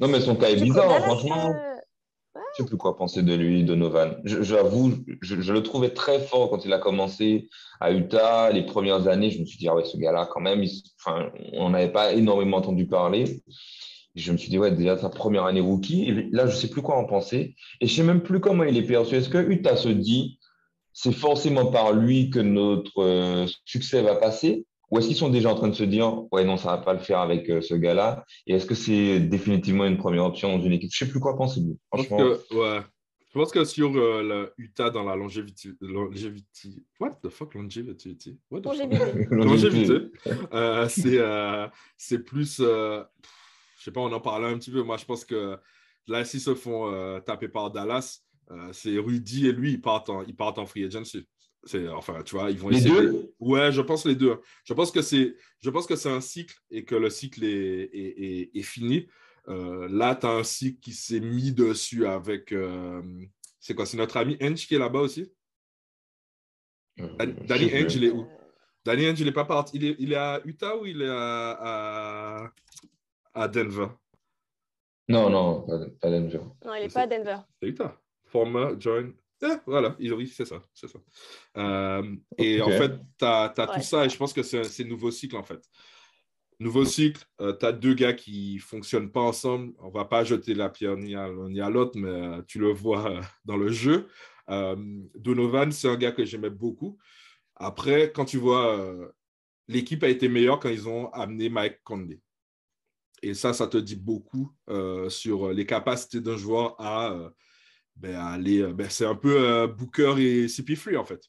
non, 0.00 0.08
mais 0.08 0.20
son 0.20 0.36
cas 0.36 0.50
est 0.50 0.56
bizarre, 0.56 0.90
hein, 0.92 1.00
franchement. 1.00 1.54
euh, 2.36 2.40
Je 2.58 2.62
sais 2.62 2.68
plus 2.68 2.76
quoi 2.76 2.96
penser 2.96 3.22
de 3.22 3.34
lui, 3.34 3.64
Donovan. 3.64 4.20
J'avoue, 4.24 4.92
je, 5.22 5.40
je 5.40 5.52
le 5.52 5.62
trouvais 5.62 5.90
très 5.90 6.20
fort 6.20 6.50
quand 6.50 6.64
il 6.64 6.72
a 6.72 6.78
commencé 6.78 7.48
à 7.80 7.92
Utah. 7.92 8.50
Les 8.50 8.64
premières 8.66 9.08
années, 9.08 9.30
je 9.30 9.40
me 9.40 9.46
suis 9.46 9.58
dit, 9.58 9.68
ah 9.68 9.74
ouais, 9.74 9.84
ce 9.84 9.96
gars-là, 9.96 10.28
quand 10.30 10.40
même, 10.40 10.62
il- 10.62 10.82
on 11.54 11.70
n'avait 11.70 11.92
pas 11.92 12.12
énormément 12.12 12.58
entendu 12.58 12.86
parler. 12.86 13.42
Et 14.14 14.20
je 14.20 14.32
me 14.32 14.36
suis 14.36 14.48
dit, 14.50 14.58
ouais, 14.58 14.70
déjà 14.70 14.96
sa 14.98 15.08
première 15.10 15.44
année 15.44 15.60
rookie. 15.60 16.08
Et 16.08 16.12
là, 16.30 16.46
je 16.46 16.56
sais 16.56 16.68
plus 16.68 16.82
quoi 16.82 16.96
en 16.96 17.04
penser. 17.04 17.54
Et 17.80 17.86
je 17.86 17.94
sais 17.94 18.02
même 18.02 18.22
plus 18.22 18.40
comment 18.40 18.64
il 18.64 18.76
est 18.76 18.86
perçu. 18.86 19.14
Est-ce 19.16 19.28
que 19.28 19.38
Utah 19.38 19.76
se 19.76 19.88
dit, 19.88 20.38
c'est 20.92 21.12
forcément 21.12 21.66
par 21.70 21.92
lui 21.92 22.30
que 22.30 22.38
notre 22.40 23.02
euh, 23.02 23.46
succès 23.66 24.02
va 24.02 24.16
passer? 24.16 24.64
Ou 24.90 24.98
est-ce 24.98 25.08
qu'ils 25.08 25.16
sont 25.16 25.30
déjà 25.30 25.50
en 25.52 25.56
train 25.56 25.68
de 25.68 25.74
se 25.74 25.82
dire, 25.84 26.22
ouais, 26.32 26.44
non, 26.44 26.56
ça 26.56 26.68
va 26.76 26.78
pas 26.78 26.92
le 26.92 27.00
faire 27.00 27.18
avec 27.18 27.50
euh, 27.50 27.60
ce 27.60 27.74
gars-là? 27.74 28.24
Et 28.46 28.54
est-ce 28.54 28.66
que 28.66 28.74
c'est 28.74 29.18
définitivement 29.20 29.84
une 29.84 29.96
première 29.96 30.24
option 30.24 30.56
dans 30.56 30.62
une 30.62 30.72
équipe? 30.72 30.90
Je 30.92 30.98
sais 30.98 31.10
plus 31.10 31.18
quoi 31.20 31.36
penser 31.36 31.60
de 31.60 31.66
lui. 31.66 31.78
Je 31.94 32.02
pense 32.02 32.06
Franchement. 32.06 32.36
que, 32.50 32.54
ouais. 32.54 32.80
Je 33.34 33.38
pense 33.40 33.50
que 33.50 33.64
sur 33.64 33.94
euh, 33.96 34.22
le 34.22 34.52
Utah 34.56 34.88
dans 34.88 35.04
la 35.04 35.14
longévité, 35.14 35.70
longévité, 35.82 36.70
what 36.98 37.18
the 37.22 37.28
fuck 37.28 37.54
longevity, 37.54 38.16
what 38.50 38.60
the 38.60 38.64
fuck? 38.64 38.76
Longévité. 39.30 39.30
longévité, 39.30 40.10
euh, 40.54 40.88
c'est 40.88 41.18
euh, 41.18 41.66
c'est 41.98 42.20
plus, 42.24 42.60
euh, 42.60 43.02
je 43.78 43.84
sais 43.84 43.90
pas, 43.90 44.00
on 44.00 44.10
en 44.12 44.20
parlait 44.20 44.46
un 44.46 44.56
petit 44.56 44.70
peu. 44.70 44.82
Moi, 44.82 44.96
je 44.96 45.04
pense 45.04 45.26
que 45.26 45.58
là, 46.06 46.24
s'ils 46.24 46.40
se 46.40 46.54
font 46.54 46.90
euh, 46.90 47.20
taper 47.20 47.48
par 47.48 47.70
Dallas, 47.70 48.20
euh, 48.52 48.68
c'est 48.72 48.96
Rudy 48.96 49.48
et 49.48 49.52
lui, 49.52 49.72
ils 49.72 49.80
partent 49.82 50.08
en, 50.08 50.22
ils 50.22 50.34
partent 50.36 50.58
en 50.58 50.64
free 50.64 50.84
agency. 50.84 51.26
C'est, 51.66 51.88
enfin, 51.88 52.22
tu 52.22 52.36
vois, 52.36 52.50
ils 52.50 52.58
vont 52.58 52.68
Les 52.70 52.78
essayer. 52.78 52.94
deux 52.94 53.12
de- 53.12 53.34
Ouais, 53.40 53.72
je 53.72 53.80
pense 53.82 54.06
les 54.06 54.14
deux. 54.14 54.40
Je 54.64 54.72
pense 54.72 54.90
que 54.92 55.02
c'est, 55.02 55.34
je 55.60 55.68
pense 55.70 55.86
que 55.86 55.96
c'est 55.96 56.08
un 56.10 56.20
cycle 56.20 56.54
et 56.70 56.84
que 56.84 56.94
le 56.94 57.10
cycle 57.10 57.44
est, 57.44 57.82
est, 57.92 58.24
est- 58.24 58.50
est 58.56 58.62
fini. 58.62 59.06
Euh, 59.48 59.88
là, 59.90 60.14
tu 60.14 60.26
as 60.26 60.30
un 60.30 60.44
cycle 60.44 60.80
qui 60.80 60.92
s'est 60.92 61.20
mis 61.20 61.52
dessus 61.52 62.06
avec. 62.06 62.52
euh, 62.52 63.02
c'est 63.60 63.74
quoi? 63.74 63.84
C'est 63.86 63.96
notre 63.96 64.16
ami 64.16 64.36
Henge 64.40 64.66
qui 64.66 64.74
est 64.74 64.78
là-bas 64.78 65.00
aussi? 65.00 65.32
Euh, 67.00 67.06
Danny 67.46 67.64
Henge, 67.74 67.94
il 67.96 68.04
est 68.04 68.10
où? 68.10 68.26
Danny 68.84 69.08
Henge, 69.08 69.20
il 69.20 69.28
est 69.28 69.32
pas 69.32 69.44
parti. 69.44 69.76
Il 69.76 69.84
est, 69.84 69.96
il 69.98 70.12
est 70.12 70.16
à 70.16 70.40
Utah 70.44 70.76
ou 70.76 70.86
il 70.86 71.02
est 71.02 71.08
à, 71.08 71.50
à, 72.44 72.52
à 73.34 73.48
Denver? 73.48 73.88
Non, 75.08 75.30
non, 75.30 75.62
pas, 75.62 75.78
pas 76.00 76.10
Denver. 76.10 76.40
Non, 76.64 76.74
il 76.76 76.82
n'est 76.82 76.88
pas 76.88 77.02
à 77.02 77.06
Denver. 77.06 77.38
C'est 77.60 77.68
Utah. 77.68 78.00
Former 78.26 78.74
join. 78.80 79.12
Eh, 79.42 79.46
voilà, 79.66 79.94
ils 79.98 80.12
ont- 80.12 80.16
oui, 80.16 80.26
c'est 80.28 80.44
ça. 80.46 80.62
C'est 80.72 80.88
ça. 80.88 80.98
Euh, 81.58 82.16
et 82.38 82.60
en 82.62 82.68
fait, 82.70 82.92
tu 83.18 83.24
as, 83.24 83.54
Ouais, 83.58 83.66
tout 83.66 83.82
ça 83.82 84.04
et 84.04 84.08
je 84.08 84.16
pense 84.16 84.32
que 84.32 84.42
c'est 84.42 84.84
nouveau 84.84 85.10
cycle 85.10 85.36
en 85.36 85.42
fait. 85.42 85.62
Nouveau 86.58 86.84
cycle, 86.86 87.22
tu 87.38 87.66
as 87.66 87.72
deux 87.72 87.92
gars 87.94 88.14
qui 88.14 88.58
fonctionnent 88.58 89.12
pas 89.12 89.20
ensemble. 89.20 89.74
On 89.78 89.90
va 89.90 90.06
pas 90.06 90.24
jeter 90.24 90.54
la 90.54 90.70
pierre 90.70 90.96
ni 90.96 91.14
à 91.14 91.28
l'un 91.28 91.50
ni 91.50 91.60
à 91.60 91.68
l'autre, 91.68 91.98
mais 91.98 92.08
euh, 92.08 92.42
tu 92.48 92.58
le 92.58 92.72
vois 92.72 93.10
euh, 93.10 93.20
dans 93.44 93.58
le 93.58 93.70
jeu. 93.70 94.08
Euh, 94.48 94.76
Donovan, 95.14 95.70
c'est 95.70 95.88
un 95.88 95.96
gars 95.96 96.12
que 96.12 96.24
j'aimais 96.24 96.48
beaucoup. 96.50 96.96
Après, 97.56 98.10
quand 98.14 98.24
tu 98.24 98.38
vois, 98.38 98.78
euh, 98.78 99.08
l'équipe 99.68 100.02
a 100.02 100.08
été 100.08 100.28
meilleure 100.28 100.58
quand 100.60 100.70
ils 100.70 100.88
ont 100.88 101.10
amené 101.12 101.50
Mike 101.50 101.82
Conley. 101.84 102.20
Et 103.22 103.34
ça, 103.34 103.52
ça 103.52 103.66
te 103.66 103.76
dit 103.76 103.96
beaucoup 103.96 104.50
euh, 104.70 105.08
sur 105.10 105.52
les 105.52 105.66
capacités 105.66 106.20
d'un 106.20 106.36
joueur 106.36 106.80
à, 106.80 107.12
euh, 107.12 107.30
ben, 107.96 108.14
aller. 108.16 108.60
euh, 108.62 108.72
ben, 108.72 108.88
c'est 108.90 109.06
un 109.06 109.14
peu 109.14 109.36
euh, 109.40 109.66
Booker 109.66 110.14
et 110.18 110.46
CP3 110.48 110.96
en 110.98 111.04
fait. 111.04 111.22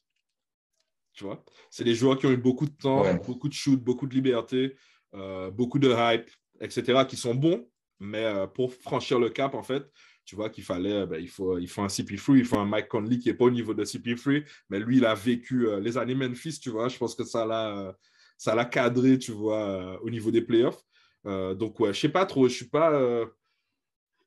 Tu 1.12 1.24
vois? 1.24 1.44
C'est 1.70 1.84
des 1.84 1.94
joueurs 1.94 2.16
qui 2.18 2.26
ont 2.26 2.30
eu 2.30 2.36
beaucoup 2.36 2.66
de 2.66 2.76
temps, 2.76 3.02
Ouais. 3.02 3.18
beaucoup 3.18 3.48
de 3.48 3.54
shoot, 3.54 3.82
beaucoup 3.82 4.06
de 4.06 4.14
liberté, 4.14 4.76
euh, 5.14 5.50
beaucoup 5.50 5.78
de 5.80 5.90
hype, 5.90 6.30
etc., 6.60 7.04
qui 7.08 7.16
sont 7.16 7.34
bons. 7.34 7.68
Mais 8.00 8.24
euh, 8.24 8.46
pour 8.46 8.72
franchir 8.72 9.18
le 9.18 9.28
cap, 9.28 9.54
en 9.54 9.62
fait, 9.64 9.82
tu 10.24 10.36
vois 10.36 10.48
qu'il 10.50 10.62
fallait, 10.62 11.06
ben, 11.06 11.18
il, 11.20 11.28
faut, 11.28 11.58
il 11.58 11.66
faut 11.66 11.82
un 11.82 11.88
CP3, 11.88 12.36
il 12.38 12.44
faut 12.44 12.58
un 12.58 12.64
Mike 12.66 12.86
Conley 12.88 13.18
qui 13.18 13.28
n'est 13.28 13.34
pas 13.34 13.46
au 13.46 13.50
niveau 13.50 13.74
de 13.74 13.84
CP3, 13.84 14.44
mais 14.70 14.78
lui, 14.78 14.98
il 14.98 15.04
a 15.06 15.14
vécu 15.14 15.66
les 15.80 15.98
années 15.98 16.14
Memphis, 16.14 16.60
tu 16.60 16.70
vois? 16.70 16.88
Je 16.88 16.96
pense 16.98 17.16
que 17.16 17.24
ça 17.24 17.44
l'a, 17.44 17.96
ça 18.36 18.54
l'a 18.54 18.64
cadré, 18.64 19.18
tu 19.18 19.32
vois, 19.32 20.00
au 20.02 20.10
niveau 20.10 20.30
des 20.30 20.42
playoffs. 20.42 20.80
Donc, 21.24 21.80
ouais, 21.80 21.92
je 21.92 21.98
sais 22.00 22.08
pas 22.10 22.24
trop. 22.26 22.46
Je 22.46 22.54
suis 22.54 22.68
pas. 22.68 23.24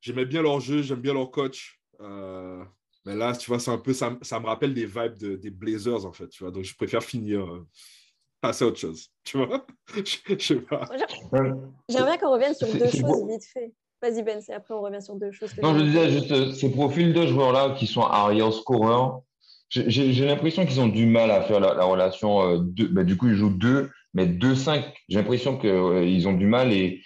J'aimais 0.02 0.26
bien 0.26 0.42
leur 0.42 0.60
jeu, 0.60 0.82
j'aime 0.82 1.00
bien 1.02 1.14
leur 1.14 1.30
coach. 1.32 1.81
Euh, 2.02 2.64
mais 3.06 3.16
là, 3.16 3.36
tu 3.36 3.48
vois, 3.50 3.60
c'est 3.60 3.72
un 3.72 3.78
peu. 3.78 3.94
Ça, 3.94 4.18
ça 4.22 4.40
me 4.40 4.46
rappelle 4.46 4.74
des 4.74 4.86
vibes 4.86 5.18
de- 5.18 5.36
des 5.36 5.50
Blazers, 5.50 6.06
en 6.06 6.12
fait, 6.12 6.28
tu 6.30 6.44
vois. 6.44 6.52
Donc, 6.52 6.64
je 6.64 6.76
préfère 6.76 7.04
finir. 7.04 7.42
euh, 7.46 7.68
passer 8.42 8.64
à 8.66 8.68
autre 8.70 8.80
chose, 8.80 9.10
tu 9.24 9.38
vois. 9.38 9.68
je, 9.96 10.02
je 10.28 10.36
sais 10.44 10.56
pas. 10.62 10.90
J'aimerais 11.88 12.06
bien 12.12 12.18
qu'on 12.18 12.32
revienne 12.32 12.56
sur 12.56 12.66
C'est- 12.68 12.80
deux 12.80 12.88
c'est 12.88 13.02
choses 13.02 13.12
beau. 13.22 13.28
vite 13.28 13.46
fait. 13.46 13.72
Vas-y, 14.02 14.24
Ben, 14.24 14.42
et 14.50 14.54
après 14.54 14.74
on 14.74 14.82
revient 14.82 15.00
sur 15.02 15.14
deux 15.16 15.32
choses. 15.32 15.54
que 15.54 15.62
Non, 15.62 15.76
je 15.76 15.80
j'ai 15.80 15.86
disais 15.86 16.10
juste 16.10 16.32
euh, 16.32 16.52
ces 16.54 16.72
profils 16.72 17.14
de 17.14 17.28
joueurs-là 17.28 17.76
qui 17.78 17.86
sont 17.86 18.02
arrière 18.02 18.52
scoreurs. 18.52 19.22
J'ai 19.70 20.26
l'impression 20.26 20.66
qu'ils 20.66 20.82
ont 20.82 20.88
du 20.88 21.06
mal 21.06 21.30
à 21.30 21.44
faire 21.44 21.60
la, 21.60 21.76
la 21.76 21.84
relation. 21.86 22.42
euh, 22.42 22.58
deux, 22.58 22.88
bah, 22.88 23.04
du 23.04 23.16
coup, 23.16 23.28
ils 23.28 23.36
jouent 23.36 23.56
2, 23.56 23.92
mais 24.16 24.26
2-5. 24.26 24.92
J'ai 25.08 25.20
l'impression 25.20 25.60
qu'ils 25.60 26.28
ont 26.28 26.34
du 26.34 26.48
mal 26.48 26.74
et, 26.74 27.04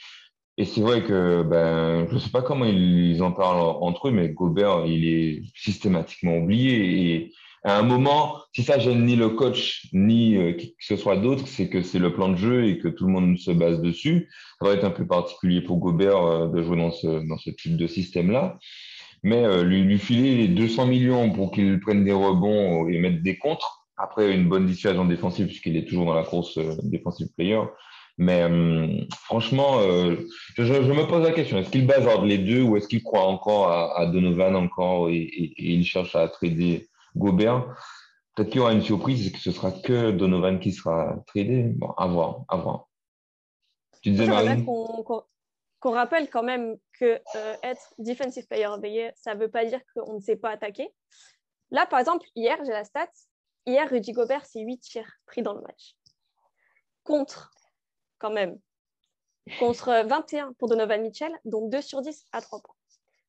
et 0.58 0.66
c'est 0.66 0.82
vrai 0.82 1.04
que 1.04 1.44
ben, 1.44 2.08
je 2.10 2.14
ne 2.14 2.20
sais 2.20 2.30
pas 2.30 2.42
comment 2.42 2.66
ils 2.66 3.22
en 3.22 3.32
parlent 3.32 3.60
entre 3.82 4.08
eux, 4.08 4.12
mais 4.12 4.30
Gobert, 4.30 4.86
il 4.86 5.08
est 5.08 5.44
systématiquement 5.56 6.38
oublié. 6.38 7.14
Et 7.14 7.34
à 7.64 7.78
un 7.78 7.84
moment, 7.84 8.38
si 8.54 8.64
ça 8.64 8.80
gêne 8.80 9.06
ni 9.06 9.16
le 9.16 9.30
coach 9.30 9.88
ni 9.92 10.38
euh, 10.38 10.54
qui 10.54 10.70
que 10.76 10.86
ce 10.86 10.96
soit 10.96 11.18
d'autres, 11.18 11.48
c'est 11.48 11.68
que 11.68 11.82
c'est 11.82 12.00
le 12.00 12.14
plan 12.14 12.30
de 12.30 12.38
jeu 12.38 12.68
et 12.68 12.78
que 12.78 12.88
tout 12.88 13.06
le 13.06 13.12
monde 13.12 13.38
se 13.38 13.52
base 13.52 13.82
dessus. 13.82 14.30
Ça 14.60 14.68
va 14.68 14.74
être 14.76 14.86
un 14.86 14.92
peu 14.92 15.06
particulier 15.06 15.62
pour 15.62 15.78
Gobert 15.78 16.24
euh, 16.24 16.48
de 16.48 16.62
jouer 16.64 16.78
dans 16.78 16.92
ce, 16.92 17.28
dans 17.28 17.38
ce 17.38 17.50
type 17.50 17.76
de 17.76 17.88
système-là. 17.88 18.58
Mais 19.24 19.44
euh, 19.44 19.64
lui, 19.64 19.82
lui 19.82 19.98
filer 19.98 20.36
les 20.36 20.48
200 20.48 20.86
millions 20.86 21.32
pour 21.32 21.52
qu'il 21.52 21.80
prenne 21.80 22.06
des 22.06 22.14
rebonds 22.14 22.88
et 22.88 23.00
mette 23.00 23.24
des 23.24 23.38
contres, 23.38 23.88
après 23.98 24.32
une 24.32 24.48
bonne 24.48 24.68
dissuasion 24.68 25.04
défensive, 25.04 25.48
puisqu'il 25.48 25.76
est 25.78 25.86
toujours 25.86 26.06
dans 26.06 26.14
la 26.14 26.24
course 26.24 26.60
euh, 26.60 26.76
defensive 26.84 27.30
player. 27.36 27.62
Mais 28.18 28.44
hum, 28.46 29.08
franchement, 29.24 29.80
euh, 29.80 30.16
je, 30.56 30.64
je- 30.64 30.84
je 30.84 30.92
me 30.94 31.06
pose 31.08 31.24
la 31.24 31.34
question, 31.34 31.58
est-ce 31.58 31.70
qu'il 31.70 31.86
bazarde 31.86 32.24
les 32.26 32.38
deux 32.38 32.62
ou 32.62 32.78
est-ce 32.78 32.88
qu'il 32.88 33.04
croit 33.04 33.26
encore 33.28 33.70
à, 33.70 34.00
à 34.00 34.06
Donovan 34.06 34.56
encore 34.56 35.10
et, 35.10 35.16
et- 35.18 35.52
et 35.62 35.72
il 35.74 35.84
cherche 35.86 36.16
à 36.16 36.28
trader 36.30 36.88
Gobert? 37.16 37.76
Peut-être 38.36 38.50
qu'il 38.50 38.58
y 38.58 38.62
aura 38.62 38.74
une 38.74 38.82
surprise 38.82 39.32
que 39.32 39.40
ce 39.40 39.52
sera 39.52 39.72
que 39.72 40.12
Donovan 40.12 40.60
qui 40.60 40.72
sera 40.72 41.16
tradé. 41.28 41.64
Bon, 41.76 41.92
à 41.92 42.08
voir, 42.08 42.44
à 42.50 42.58
voir. 42.58 42.88
Tu 44.02 44.12
disais, 44.12 44.28
Marine? 44.28 44.66
qu'on- 44.66 45.04
qu'on- 45.04 45.24
qu'on 45.80 45.92
rappelle 45.92 46.30
quand 46.30 46.44
même 46.44 46.78
que 47.00 47.20
euh, 47.36 47.56
être 47.64 47.94
defensive 47.98 48.48
player 48.48 48.68
of 48.68 48.82
the 48.82 48.88
year, 48.88 49.12
ça 49.16 49.36
ne 49.36 49.40
veut 49.42 49.50
pas 49.52 49.66
dire 49.66 49.80
qu'on 49.94 50.16
ne 50.16 50.20
sait 50.20 50.36
pas 50.38 50.50
attaquer. 50.52 50.88
Là, 51.72 51.86
par 51.86 52.00
exemple, 52.00 52.26
hier, 52.36 52.58
j'ai 52.66 52.72
la 52.72 52.84
stat. 52.86 53.10
Hier, 53.66 53.90
Rudy 53.90 54.12
Gobert, 54.14 54.46
c'est 54.46 54.62
8 54.62 54.80
tirs 54.80 55.10
pris 55.26 55.42
dans 55.42 55.54
le 55.54 55.62
match. 55.62 55.96
Contre, 57.04 57.52
quand 58.26 58.34
même, 58.34 58.60
contre 59.60 60.04
21 60.08 60.54
pour 60.54 60.68
Donovan 60.68 61.00
Mitchell, 61.02 61.32
donc 61.46 61.70
2 61.70 61.82
sur 61.82 62.02
10 62.02 62.26
à 62.32 62.42
3 62.42 62.60
points. 62.60 62.76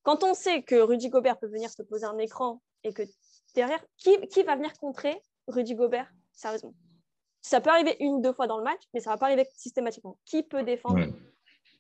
Quand 0.03 0.25
on 0.25 0.33
sait 0.33 0.63
que 0.63 0.77
Rudy 0.77 1.11
Gobert 1.11 1.39
peut 1.39 1.49
venir 1.49 1.69
se 1.69 1.83
poser 1.83 2.07
un 2.07 2.17
écran 2.17 2.63
et 2.83 2.95
que 2.95 3.03
derrière, 3.55 3.85
qui, 3.99 4.19
qui 4.29 4.43
va 4.43 4.57
venir 4.57 4.73
contrer 4.79 5.21
Rudy 5.49 5.75
Gobert? 5.75 6.11
Sérieusement. 6.33 6.75
Ça 7.43 7.61
peut 7.61 7.69
arriver 7.71 7.97
une 8.01 8.15
ou 8.15 8.21
deux 8.23 8.33
fois 8.33 8.47
dans 8.47 8.57
le 8.57 8.65
match, 8.65 8.81
mais 8.95 9.01
ça 9.01 9.11
ne 9.11 9.15
va 9.15 9.19
pas 9.19 9.27
arriver 9.27 9.47
systématiquement. 9.55 10.19
Qui 10.25 10.43
peut 10.43 10.63
défendre 10.63 10.97
Ouais. 10.97 11.13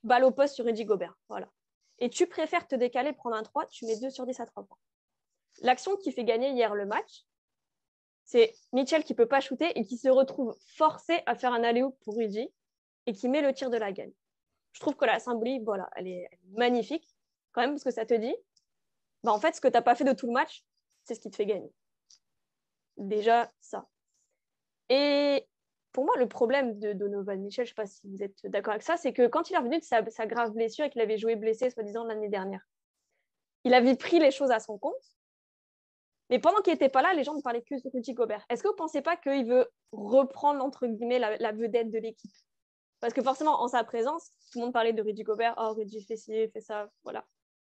balle 0.02 0.24
au 0.24 0.30
poste 0.30 0.54
sur 0.54 0.66
Rudy 0.66 0.84
Gobert? 0.84 1.14
Voilà. 1.30 1.48
Et 1.98 2.10
tu 2.10 2.26
préfères 2.26 2.66
te 2.68 2.74
décaler, 2.74 3.14
prendre 3.14 3.36
un 3.36 3.42
3, 3.42 3.66
tu 3.68 3.86
mets 3.86 3.98
2 3.98 4.10
sur 4.10 4.26
10 4.26 4.38
à 4.40 4.46
3 4.46 4.64
points. 4.64 4.78
L'action 5.62 5.96
qui 5.96 6.12
fait 6.12 6.24
gagner 6.24 6.50
hier 6.50 6.74
le 6.74 6.84
match, 6.84 7.24
c'est 8.26 8.52
Mitchell 8.72 9.04
qui 9.04 9.14
ne 9.14 9.16
peut 9.16 9.26
pas 9.28 9.40
shooter 9.40 9.72
et 9.78 9.86
qui 9.86 9.96
se 9.96 10.08
retrouve 10.08 10.54
forcé 10.76 11.22
à 11.24 11.34
faire 11.36 11.52
un 11.54 11.62
alley 11.62 11.82
pour 12.04 12.16
Rudy 12.16 12.48
et 13.06 13.12
qui 13.12 13.28
met 13.28 13.40
le 13.40 13.52
tir 13.52 13.70
de 13.70 13.76
la 13.76 13.92
gagne. 13.92 14.12
Je 14.72 14.80
trouve 14.80 14.96
que 14.96 15.06
la 15.06 15.18
symbolique, 15.18 15.62
voilà, 15.64 15.88
elle 15.96 16.08
est, 16.08 16.28
magnifique 16.52 17.08
quand 17.52 17.62
même 17.62 17.70
parce 17.70 17.84
que 17.84 17.90
ça 17.90 18.04
te 18.04 18.12
dit, 18.12 18.34
bah, 19.22 19.32
en 19.32 19.40
fait, 19.40 19.54
ce 19.54 19.60
que 19.60 19.68
tu 19.68 19.72
n'as 19.72 19.82
pas 19.82 19.94
fait 19.94 20.04
de 20.04 20.12
tout 20.12 20.26
le 20.26 20.32
match, 20.32 20.64
c'est 21.04 21.14
ce 21.14 21.20
qui 21.20 21.30
te 21.30 21.36
fait 21.36 21.46
gagner. 21.46 21.72
Déjà, 22.98 23.50
ça. 23.60 23.88
Et 24.88 25.46
pour 25.92 26.04
moi, 26.04 26.14
le 26.18 26.28
problème 26.28 26.78
de 26.78 26.92
Donovan 26.92 27.40
Mitchell, 27.40 27.64
je 27.64 27.70
ne 27.70 27.74
sais 27.74 27.82
pas 27.82 27.86
si 27.86 28.06
vous 28.06 28.22
êtes 28.22 28.46
d'accord 28.46 28.72
avec 28.72 28.82
ça, 28.82 28.98
c'est 28.98 29.14
que 29.14 29.26
quand 29.26 29.48
il 29.48 29.54
est 29.54 29.58
revenu 29.58 29.78
de 29.78 29.84
sa, 29.84 30.02
grave 30.26 30.52
blessure 30.52 30.84
et 30.84 30.90
qu'il 30.90 31.00
avait 31.00 31.16
joué 31.16 31.36
blessé, 31.36 31.70
soi-disant, 31.70 32.04
l'année 32.04 32.28
dernière, 32.28 32.68
il 33.64 33.72
avait 33.72 33.96
pris 33.96 34.18
les 34.18 34.30
choses 34.30 34.50
à 34.50 34.60
son 34.60 34.76
compte. 34.78 34.94
Mais 36.28 36.38
pendant 36.38 36.60
qu'il 36.60 36.72
n'était 36.72 36.88
pas 36.88 37.02
là, 37.02 37.14
les 37.14 37.24
gens 37.24 37.34
ne 37.34 37.40
parlaient 37.40 37.62
que 37.62 37.76
de 37.76 37.90
Rudy 37.90 38.12
Gobert. 38.12 38.44
Est-ce 38.50 38.62
que 38.62 38.68
vous 38.68 38.74
ne 38.74 38.78
pensez 38.78 39.00
pas 39.00 39.16
qu'il 39.16 39.46
veut 39.46 39.70
reprendre, 39.92 40.62
entre 40.62 40.86
guillemets, 40.86 41.18
la 41.18 41.52
vedette 41.52 41.90
de 41.90 41.98
l'équipe? 41.98 42.32
Parce 43.00 43.12
que 43.12 43.22
forcément, 43.22 43.62
en 43.62 43.68
sa 43.68 43.84
présence, 43.84 44.30
tout 44.50 44.58
le 44.58 44.64
monde 44.64 44.72
parlait 44.72 44.92
de 44.92 45.02
Rudy 45.02 45.22
Gobert. 45.22 45.54
Oh, 45.58 45.74
Rudy 45.74 46.02
fait 46.02 46.16
ci, 46.16 46.48
fait 46.48 46.60
ça, 46.60 46.88
voilà. 47.04 47.24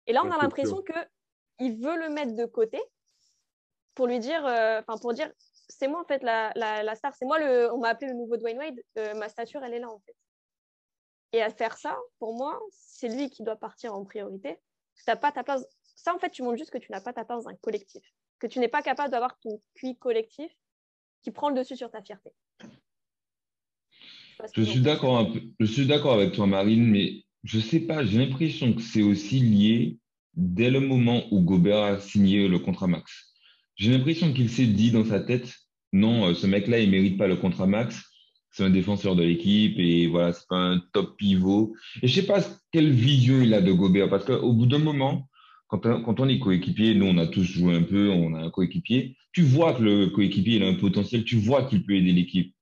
Et 0.06 0.12
là, 0.12 0.22
on 0.24 0.30
a 0.30 0.38
l'impression 0.38 0.82
qu'il 0.82 1.76
veut 1.80 1.98
le 1.98 2.08
mettre 2.08 2.34
de 2.34 2.46
côté 2.46 2.80
pour 3.94 4.06
lui 4.06 4.20
dire, 4.20 4.46
euh, 4.46 4.80
enfin, 4.80 4.96
pour 4.98 5.12
dire, 5.12 5.30
c'est 5.68 5.88
moi 5.88 6.00
en 6.00 6.04
fait 6.04 6.22
la, 6.22 6.52
la, 6.54 6.82
la 6.82 6.94
star, 6.94 7.14
c'est 7.14 7.26
moi 7.26 7.38
le, 7.38 7.72
on 7.72 7.78
m'a 7.78 7.88
appelé 7.88 8.06
le 8.06 8.16
nouveau 8.16 8.36
Dwayne 8.36 8.56
Wade, 8.56 8.80
euh, 8.96 9.14
ma 9.14 9.28
stature, 9.28 9.62
elle 9.64 9.74
est 9.74 9.80
là 9.80 9.90
en 9.90 9.98
fait. 9.98 10.16
Et 11.32 11.42
à 11.42 11.50
faire 11.50 11.76
ça, 11.76 11.98
pour 12.18 12.34
moi, 12.34 12.58
c'est 12.70 13.08
lui 13.08 13.28
qui 13.28 13.42
doit 13.42 13.56
partir 13.56 13.94
en 13.94 14.04
priorité. 14.04 14.58
Tu 14.96 15.02
n'as 15.08 15.16
pas 15.16 15.32
ta 15.32 15.44
place. 15.44 15.66
Ça, 15.94 16.14
en 16.14 16.18
fait, 16.18 16.30
tu 16.30 16.42
montres 16.42 16.56
juste 16.56 16.70
que 16.70 16.78
tu 16.78 16.90
n'as 16.90 17.00
pas 17.00 17.12
ta 17.12 17.24
place 17.24 17.42
dans 17.44 17.50
un 17.50 17.56
collectif, 17.56 18.02
que 18.38 18.46
tu 18.46 18.60
n'es 18.60 18.68
pas 18.68 18.82
capable 18.82 19.10
d'avoir 19.10 19.38
ton 19.40 19.60
QI 19.74 19.98
collectif 19.98 20.50
qui 21.22 21.30
prend 21.30 21.50
le 21.50 21.56
dessus 21.56 21.76
sur 21.76 21.90
ta 21.90 22.00
fierté. 22.00 22.32
sais 22.60 24.06
pas 24.08 24.08
ce 24.08 24.18
que 24.18 24.27
Je 24.54 24.62
suis 24.62 24.80
d'accord 24.80 25.18
un 25.18 25.24
peu- 25.26 25.42
je 25.60 25.66
suis 25.66 25.86
d'accord 25.86 26.14
avec 26.14 26.32
toi, 26.32 26.46
Marine, 26.46 26.84
mais 26.86 27.24
je 27.44 27.58
sais 27.60 27.80
pas, 27.80 28.04
j'ai 28.04 28.18
l'impression 28.18 28.72
que 28.72 28.82
c'est 28.82 29.02
aussi 29.02 29.40
lié 29.40 29.98
dès 30.34 30.70
le 30.70 30.80
moment 30.80 31.24
où 31.32 31.40
Gobert 31.40 31.78
a 31.82 31.98
signé 32.00 32.46
le 32.48 32.58
contrat 32.58 32.86
max. 32.86 33.32
J'ai 33.76 33.90
l'impression 33.90 34.32
qu'il 34.32 34.48
s'est 34.50 34.66
dit 34.66 34.90
dans 34.90 35.04
sa 35.04 35.20
tête, 35.20 35.54
non, 35.92 36.26
euh, 36.26 36.34
ce 36.34 36.46
mec-là, 36.46 36.78
il 36.80 36.90
mérite 36.90 37.16
pas 37.18 37.26
le 37.28 37.36
contrat 37.36 37.66
max. 37.66 38.04
C'est 38.50 38.64
un 38.64 38.70
défenseur 38.70 39.14
de 39.14 39.22
l'équipe 39.22 39.78
et 39.78 40.06
voilà, 40.08 40.32
c'est 40.32 40.46
pas 40.48 40.56
un 40.58 40.80
top 40.92 41.16
pivot. 41.16 41.74
Et 42.02 42.08
je 42.08 42.14
sais 42.20 42.26
pas 42.26 42.40
quelle 42.72 42.90
vision 42.92 43.40
il 43.42 43.54
a 43.54 43.60
de 43.60 43.72
Gobert 43.72 44.08
parce 44.08 44.24
qu'au 44.24 44.52
bout 44.52 44.66
d'un 44.66 44.78
moment, 44.78 45.28
quand, 45.68 45.84
on- 45.86 46.02
quand 46.02 46.18
on 46.20 46.28
est 46.28 46.38
coéquipier, 46.38 46.94
nous, 46.94 47.06
on 47.06 47.18
a 47.18 47.26
tous 47.26 47.44
joué 47.44 47.74
un 47.74 47.82
peu, 47.82 48.08
on 48.10 48.34
a 48.34 48.40
un 48.40 48.50
coéquipier, 48.50 49.16
tu 49.32 49.42
vois 49.42 49.74
que 49.74 49.82
le 49.82 50.06
coéquipier, 50.08 50.56
il 50.56 50.62
a 50.62 50.68
un 50.68 50.74
potentiel, 50.74 51.24
tu 51.24 51.36
vois 51.36 51.64
qu'il 51.64 51.84
peut 51.84 51.94
aider 51.94 52.12
l'équipe 52.12 52.54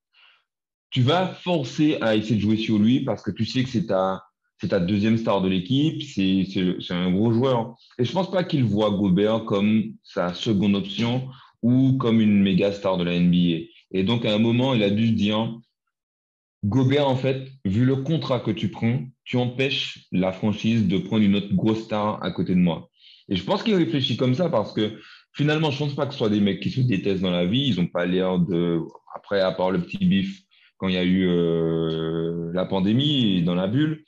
tu 0.90 1.03
vas 1.03 1.27
forcer 1.27 1.99
à 2.01 2.16
essayer 2.16 2.37
de 2.37 2.40
jouer 2.40 2.57
sur 2.57 2.79
lui 2.79 3.01
parce 3.01 3.22
que 3.22 3.31
tu 3.31 3.44
sais 3.44 3.62
que 3.62 3.68
c'est 3.68 3.87
ta, 3.87 4.22
c'est 4.59 4.68
ta 4.68 4.81
deuxième 4.81 5.18
star 5.18 5.42
de 5.42 5.49
l'équipe, 5.49 6.03
c'est, 6.03 6.46
un 6.90 7.11
gros 7.11 7.33
joueur. 7.33 7.77
Et 7.99 8.05
je 8.05 8.12
pense 8.12 8.31
pas 8.31 8.44
qu'il 8.44 8.64
voit 8.64 8.90
Gobert 8.90 9.44
comme 9.44 9.94
sa 10.03 10.35
seconde 10.35 10.77
option 10.77 11.29
ou 11.62 11.96
comme 11.99 12.20
une 12.20 12.42
méga 12.42 12.72
star 12.72 12.96
de 12.96 13.05
la 13.05 13.18
NBA. 13.18 13.66
Et 13.92 14.03
donc, 14.05 14.25
à 14.25 14.35
un 14.35 14.38
moment, 14.38 14.75
il 14.75 14.83
a 14.83 14.90
dû 14.90 15.09
se 15.09 15.12
dire, 15.12 15.55
Gobert, 16.64 17.09
en 17.09 17.16
fait, 17.16 17.49
vu 17.64 17.85
le 17.85 17.96
contrat 17.96 18.40
que 18.40 18.51
tu 18.51 18.70
prends, 18.70 19.01
tu 19.25 19.37
empêches 19.37 20.07
la 20.12 20.33
franchise 20.33 20.88
de 20.88 20.99
prendre 20.99 21.22
une 21.22 21.37
autre 21.37 21.55
grosse 21.55 21.85
star 21.85 22.22
à 22.22 22.31
côté 22.31 22.55
de 22.55 22.61
moi. 22.61 22.88
Et 23.29 23.37
je 23.37 23.44
pense 23.44 23.62
qu'il 23.62 23.75
réfléchit 23.75 24.16
comme 24.16 24.35
ça 24.35 24.49
parce 24.49 24.72
que 24.72 24.99
finalement, 25.33 25.70
je 25.70 25.79
pense 25.79 25.94
pas 25.94 26.07
que 26.07 26.12
ce 26.12 26.18
soit 26.18 26.31
des 26.31 26.40
mecs 26.40 26.61
qui 26.61 26.70
se 26.70 26.81
détestent 26.81 27.22
dans 27.22 27.31
la 27.31 27.46
vie. 27.46 27.68
Ils 27.68 27.81
ont 27.81 27.87
pas 27.87 28.07
l'air 28.07 28.38
de, 28.38 28.81
après, 29.14 29.40
à 29.40 29.53
part 29.53 29.70
le 29.70 29.83
petit 29.83 30.05
bif 30.05 30.45
quand 30.78 30.88
il 30.88 30.94
y 30.94 30.98
a 30.98 31.04
eu 31.04 31.26
euh, 31.26 32.50
la 32.52 32.64
pandémie 32.66 33.42
dans 33.42 33.54
la 33.54 33.66
bulle, 33.66 34.04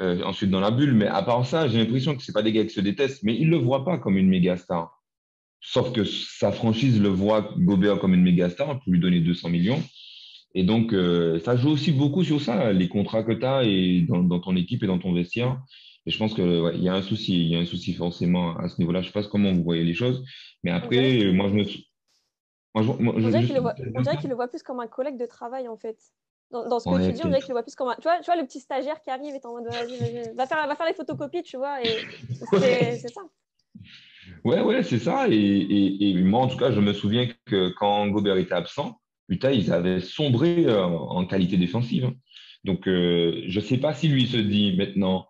euh, 0.00 0.22
ensuite 0.24 0.50
dans 0.50 0.60
la 0.60 0.70
bulle. 0.70 0.94
Mais 0.94 1.06
à 1.06 1.22
part 1.22 1.46
ça, 1.46 1.68
j'ai 1.68 1.78
l'impression 1.78 2.16
que 2.16 2.22
c'est 2.22 2.32
pas 2.32 2.42
des 2.42 2.52
gars 2.52 2.64
qui 2.64 2.74
se 2.74 2.80
détestent, 2.80 3.22
mais 3.22 3.36
ils 3.36 3.48
le 3.48 3.56
voient 3.56 3.84
pas 3.84 3.98
comme 3.98 4.16
une 4.16 4.28
méga 4.28 4.56
star. 4.56 5.02
Sauf 5.60 5.92
que 5.92 6.04
sa 6.04 6.52
franchise 6.52 7.00
le 7.00 7.08
voit 7.08 7.54
Gobert 7.56 7.98
comme 7.98 8.14
une 8.14 8.22
méga 8.22 8.50
star 8.50 8.80
pour 8.80 8.92
lui 8.92 9.00
donner 9.00 9.20
200 9.20 9.48
millions. 9.48 9.82
Et 10.54 10.62
donc, 10.62 10.92
euh, 10.92 11.40
ça 11.40 11.56
joue 11.56 11.70
aussi 11.70 11.90
beaucoup 11.90 12.22
sur 12.22 12.40
ça, 12.40 12.72
les 12.72 12.88
contrats 12.88 13.24
que 13.24 13.32
tu 13.32 13.44
as 13.44 13.64
et 13.64 14.02
dans, 14.02 14.22
dans 14.22 14.38
ton 14.40 14.54
équipe 14.56 14.82
et 14.82 14.86
dans 14.86 14.98
ton 14.98 15.12
vestiaire. 15.12 15.60
Et 16.06 16.10
je 16.10 16.18
pense 16.18 16.34
qu'il 16.34 16.44
ouais, 16.44 16.78
y 16.78 16.88
a 16.88 16.94
un 16.94 17.02
souci, 17.02 17.40
il 17.40 17.48
y 17.48 17.56
a 17.56 17.58
un 17.58 17.64
souci 17.64 17.94
forcément 17.94 18.56
à 18.58 18.68
ce 18.68 18.78
niveau-là. 18.78 19.00
Je 19.00 19.06
sais 19.06 19.12
pas 19.12 19.22
comment 19.24 19.52
vous 19.52 19.64
voyez 19.64 19.84
les 19.84 19.94
choses, 19.94 20.22
mais 20.62 20.70
après, 20.70 21.32
moi, 21.32 21.48
je 21.48 21.54
me. 21.54 21.64
Moi, 22.74 22.82
je- 22.84 23.02
moi, 23.02 23.14
On 23.16 23.20
dirait 23.20 23.44
qu'il 23.44 23.54
le, 23.54 23.60
voit- 23.60 23.74
le 23.78 24.48
plus 24.48 24.62
comme 24.62 24.80
un 24.80 24.86
collègue 24.86 25.16
de 25.16 25.26
travail, 25.26 25.68
en 25.68 25.76
fait. 25.76 25.96
Dans, 26.50 26.68
dans 26.68 26.78
ce 26.78 26.86
que 26.86 26.94
Ouais, 26.94 27.06
tu 27.06 27.12
dis, 27.12 27.22
on 27.22 27.28
dirait 27.28 27.40
qu'il 27.40 27.50
le 27.50 27.54
voit 27.54 27.62
plus 27.62 27.74
comme 27.74 27.88
un. 27.88 27.94
Tu 27.96 28.02
vois, 28.02 28.18
tu 28.18 28.26
vois 28.26 28.36
le 28.36 28.46
petit 28.46 28.60
stagiaire 28.60 29.00
qui 29.00 29.10
arrive 29.10 29.34
et 29.34 29.40
t'es 29.40 29.46
en 29.46 29.52
mode 29.52 29.64
vas-y, 29.64 30.32
va 30.34 30.46
faire, 30.46 30.66
va 30.66 30.74
faire 30.76 30.86
les 30.86 30.94
photocopies, 30.94 31.42
tu 31.42 31.56
vois, 31.56 31.82
et 31.84 32.04
c'est 32.98 33.12
ça. 33.12 33.22
Ouais, 34.44 34.60
ouais, 34.60 34.82
c'est 34.82 34.98
ça. 34.98 35.26
Et, 35.28 35.34
et, 35.34 36.10
et 36.10 36.14
moi, 36.22 36.40
en 36.42 36.48
tout 36.48 36.58
cas, 36.58 36.70
je 36.72 36.80
me 36.80 36.92
souviens 36.92 37.28
que 37.46 37.70
quand 37.70 38.06
Gobert 38.08 38.36
était 38.36 38.54
absent, 38.54 39.00
putain, 39.28 39.50
ils 39.52 39.72
avaient 39.72 40.00
sombré 40.00 40.66
euh, 40.66 40.84
en 40.86 41.24
qualité 41.26 41.56
défensive. 41.56 42.10
Donc, 42.64 42.86
euh, 42.88 43.42
je 43.46 43.60
sais 43.60 43.78
pas 43.78 43.94
si 43.94 44.08
lui 44.08 44.26
se 44.26 44.36
dit 44.36 44.76
maintenant, 44.76 45.26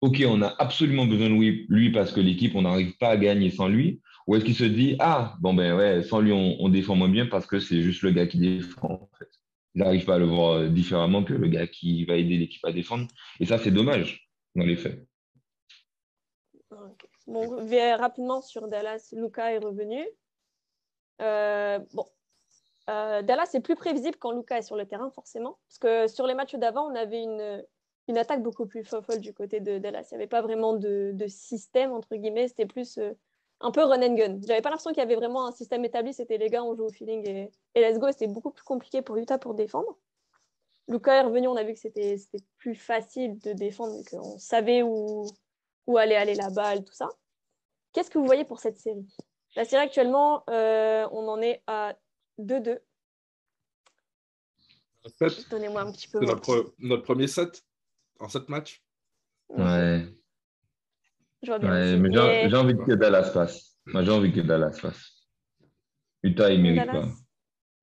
OK, 0.00 0.22
on 0.26 0.42
a 0.42 0.54
absolument 0.58 1.06
besoin 1.06 1.28
de 1.28 1.34
lui, 1.34 1.66
lui 1.68 1.90
parce 1.92 2.12
que 2.12 2.20
l'équipe, 2.20 2.54
on 2.54 2.62
n'arrive 2.62 2.96
pas 2.98 3.08
à 3.08 3.16
gagner 3.16 3.50
sans 3.50 3.68
lui. 3.68 4.00
Ou 4.28 4.36
est-ce 4.36 4.44
qu'il 4.44 4.54
se 4.54 4.64
dit, 4.64 4.94
ah, 4.98 5.36
bon, 5.40 5.54
ben 5.54 5.74
ouais, 5.74 6.02
sans 6.02 6.20
lui, 6.20 6.32
on, 6.32 6.68
défend 6.68 6.94
moins 6.94 7.08
bien 7.08 7.24
parce 7.24 7.46
que 7.46 7.58
c'est 7.58 7.80
juste 7.80 8.02
le 8.02 8.10
gars 8.10 8.26
qui 8.26 8.38
défend, 8.38 8.92
en 8.92 9.10
fait. 9.18 10.04
Pas 10.04 10.14
à 10.16 10.18
le 10.18 10.26
voir 10.26 10.52
euh, 10.52 10.68
différemment 10.68 11.24
que 11.24 11.32
le 11.32 11.48
gars 11.48 11.66
qui 11.66 12.04
va 12.04 12.14
aider 12.14 12.36
l'équipe 12.36 12.62
à 12.66 12.72
défendre. 12.72 13.08
Et 13.40 13.46
ça, 13.46 13.56
c'est 13.56 13.70
dommage, 13.70 14.28
dans 14.54 14.66
les 14.66 14.76
faits. 14.76 15.02
Ok. 16.70 17.08
Bon, 17.26 17.56
rapidement 17.96 18.42
sur 18.42 18.68
Dallas. 18.68 19.14
Luca 19.16 19.50
est 19.54 19.58
revenu. 19.58 20.06
Euh, 21.22 21.78
bon, 21.94 22.04
Euh, 22.90 23.22
Dallas 23.22 23.50
est 23.54 23.60
plus 23.60 23.76
prévisible 23.76 24.16
quand 24.18 24.32
Luca 24.32 24.58
est 24.58 24.62
sur 24.62 24.76
le 24.76 24.84
terrain, 24.84 25.10
forcément. 25.10 25.58
Parce 25.68 25.78
que 25.78 26.06
sur 26.06 26.26
les 26.26 26.34
matchs 26.34 26.54
d'avant, 26.56 26.90
on 26.90 26.94
avait 26.94 27.22
une, 27.22 27.64
une 28.08 28.18
attaque 28.18 28.42
beaucoup 28.42 28.66
plus 28.66 28.84
folle 28.84 29.20
du 29.20 29.32
côté 29.32 29.60
de 29.60 29.78
Dallas. 29.78 30.08
Il 30.10 30.14
n'y 30.14 30.22
avait 30.22 30.28
pas 30.28 30.42
vraiment 30.42 30.74
de, 30.74 31.12
de 31.14 31.26
système, 31.28 31.92
entre 31.92 32.14
guillemets. 32.14 32.48
C'était 32.48 32.66
plus 32.66 32.98
un 33.60 33.70
peu 33.70 33.82
run 33.82 34.02
and 34.02 34.14
gun. 34.14 34.40
J'avais 34.46 34.60
pas 34.60 34.70
l'impression 34.70 34.90
qu'il 34.90 34.98
y 34.98 35.02
avait 35.02 35.16
vraiment 35.16 35.46
un 35.46 35.52
système 35.52 35.84
établi. 35.84 36.12
C'était 36.14 36.38
les 36.38 36.48
gars, 36.48 36.62
on 36.62 36.76
joue 36.76 36.84
au 36.84 36.90
feeling 36.92 37.28
et, 37.28 37.50
et 37.74 37.80
let's 37.80 37.98
go. 37.98 38.10
C'était 38.10 38.28
beaucoup 38.28 38.50
plus 38.50 38.64
compliqué 38.64 39.02
pour 39.02 39.16
Utah 39.16 39.38
pour 39.38 39.54
défendre. 39.54 39.98
Luca 40.88 41.14
est 41.14 41.22
revenu, 41.22 41.48
on 41.48 41.56
a 41.56 41.64
vu 41.64 41.74
que 41.74 41.78
c'était 41.78 42.16
c'était 42.16 42.42
plus 42.56 42.74
facile 42.74 43.38
de 43.40 43.52
défendre, 43.52 44.02
qu'on 44.10 44.38
savait 44.38 44.82
où, 44.82 45.26
où 45.86 45.98
allait 45.98 46.16
aller 46.16 46.34
la 46.34 46.48
balle, 46.48 46.82
tout 46.82 46.94
ça. 46.94 47.08
Qu'est-ce 47.92 48.10
que 48.10 48.18
vous 48.18 48.24
voyez 48.24 48.44
pour 48.44 48.58
cette 48.58 48.78
série? 48.78 49.06
La 49.54 49.64
série 49.64 49.82
actuellement, 49.82 50.44
euh, 50.48 51.06
on 51.12 51.28
en 51.28 51.42
est 51.42 51.62
à 51.66 51.94
2-2. 52.38 52.78
En 55.04 55.08
fait, 55.10 55.48
Donnez-moi 55.50 55.82
un 55.82 55.92
petit 55.92 56.08
peu. 56.08 56.20
c'est 56.20 56.26
notre, 56.26 56.74
notre 56.78 57.02
premier 57.02 57.26
set 57.26 57.64
en 58.20 58.28
sept 58.28 58.48
matchs? 58.48 58.82
Ouais. 59.48 60.06
Je 61.42 61.46
vois 61.50 61.58
bien. 61.58 61.70
Ouais, 61.70 61.92
aussi. 61.92 62.00
mais 62.00 62.48
j'ai 62.50 62.56
envie 62.56 62.74
que 62.76 62.92
Dallas 62.94 63.30
passe. 63.32 63.76
Moi, 63.86 64.02
j'ai 64.04 64.10
envie 64.10 64.32
que 64.32 64.40
Dallas 64.40 64.78
passe. 64.82 65.12
Utah, 66.22 66.50
il 66.52 66.60
mérite 66.62 66.86
Dallas, 66.86 67.00
pas. 67.02 67.08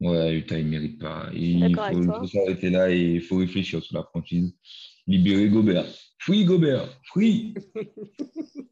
Ouais, 0.02 0.34
Utah, 0.38 0.58
il 0.60 0.68
mérite 0.68 1.00
pas. 1.02 1.30
Il 1.34 1.74
faut, 1.76 2.00
il 2.00 2.06
toi. 2.06 2.20
faut 2.20 2.28
s'arrêter 2.28 2.70
là 2.70 2.92
et 2.92 3.00
il 3.16 3.22
faut 3.22 3.38
réfléchir 3.38 3.82
sur 3.82 3.96
la 3.96 4.04
franchise. 4.04 4.54
Libérer 5.08 5.48
Gobert. 5.50 5.86
Free 6.20 6.44
Gobert. 6.46 6.88
Free. 7.06 7.54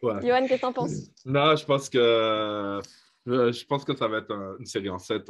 Ouais. 0.00 0.20
Johan, 0.24 0.46
qu'est-ce 0.46 0.54
que 0.56 0.60
t'en 0.60 0.72
penses? 0.72 1.10
Non, 1.24 1.56
je 1.56 1.64
pense 1.64 1.88
que 1.88 2.80
je 3.26 3.64
pense 3.64 3.84
que 3.84 3.96
ça 3.96 4.06
va 4.06 4.18
être 4.18 4.30
un- 4.30 4.56
une 4.58 4.64
série 4.64 4.88
en 4.88 4.98
7. 4.98 5.28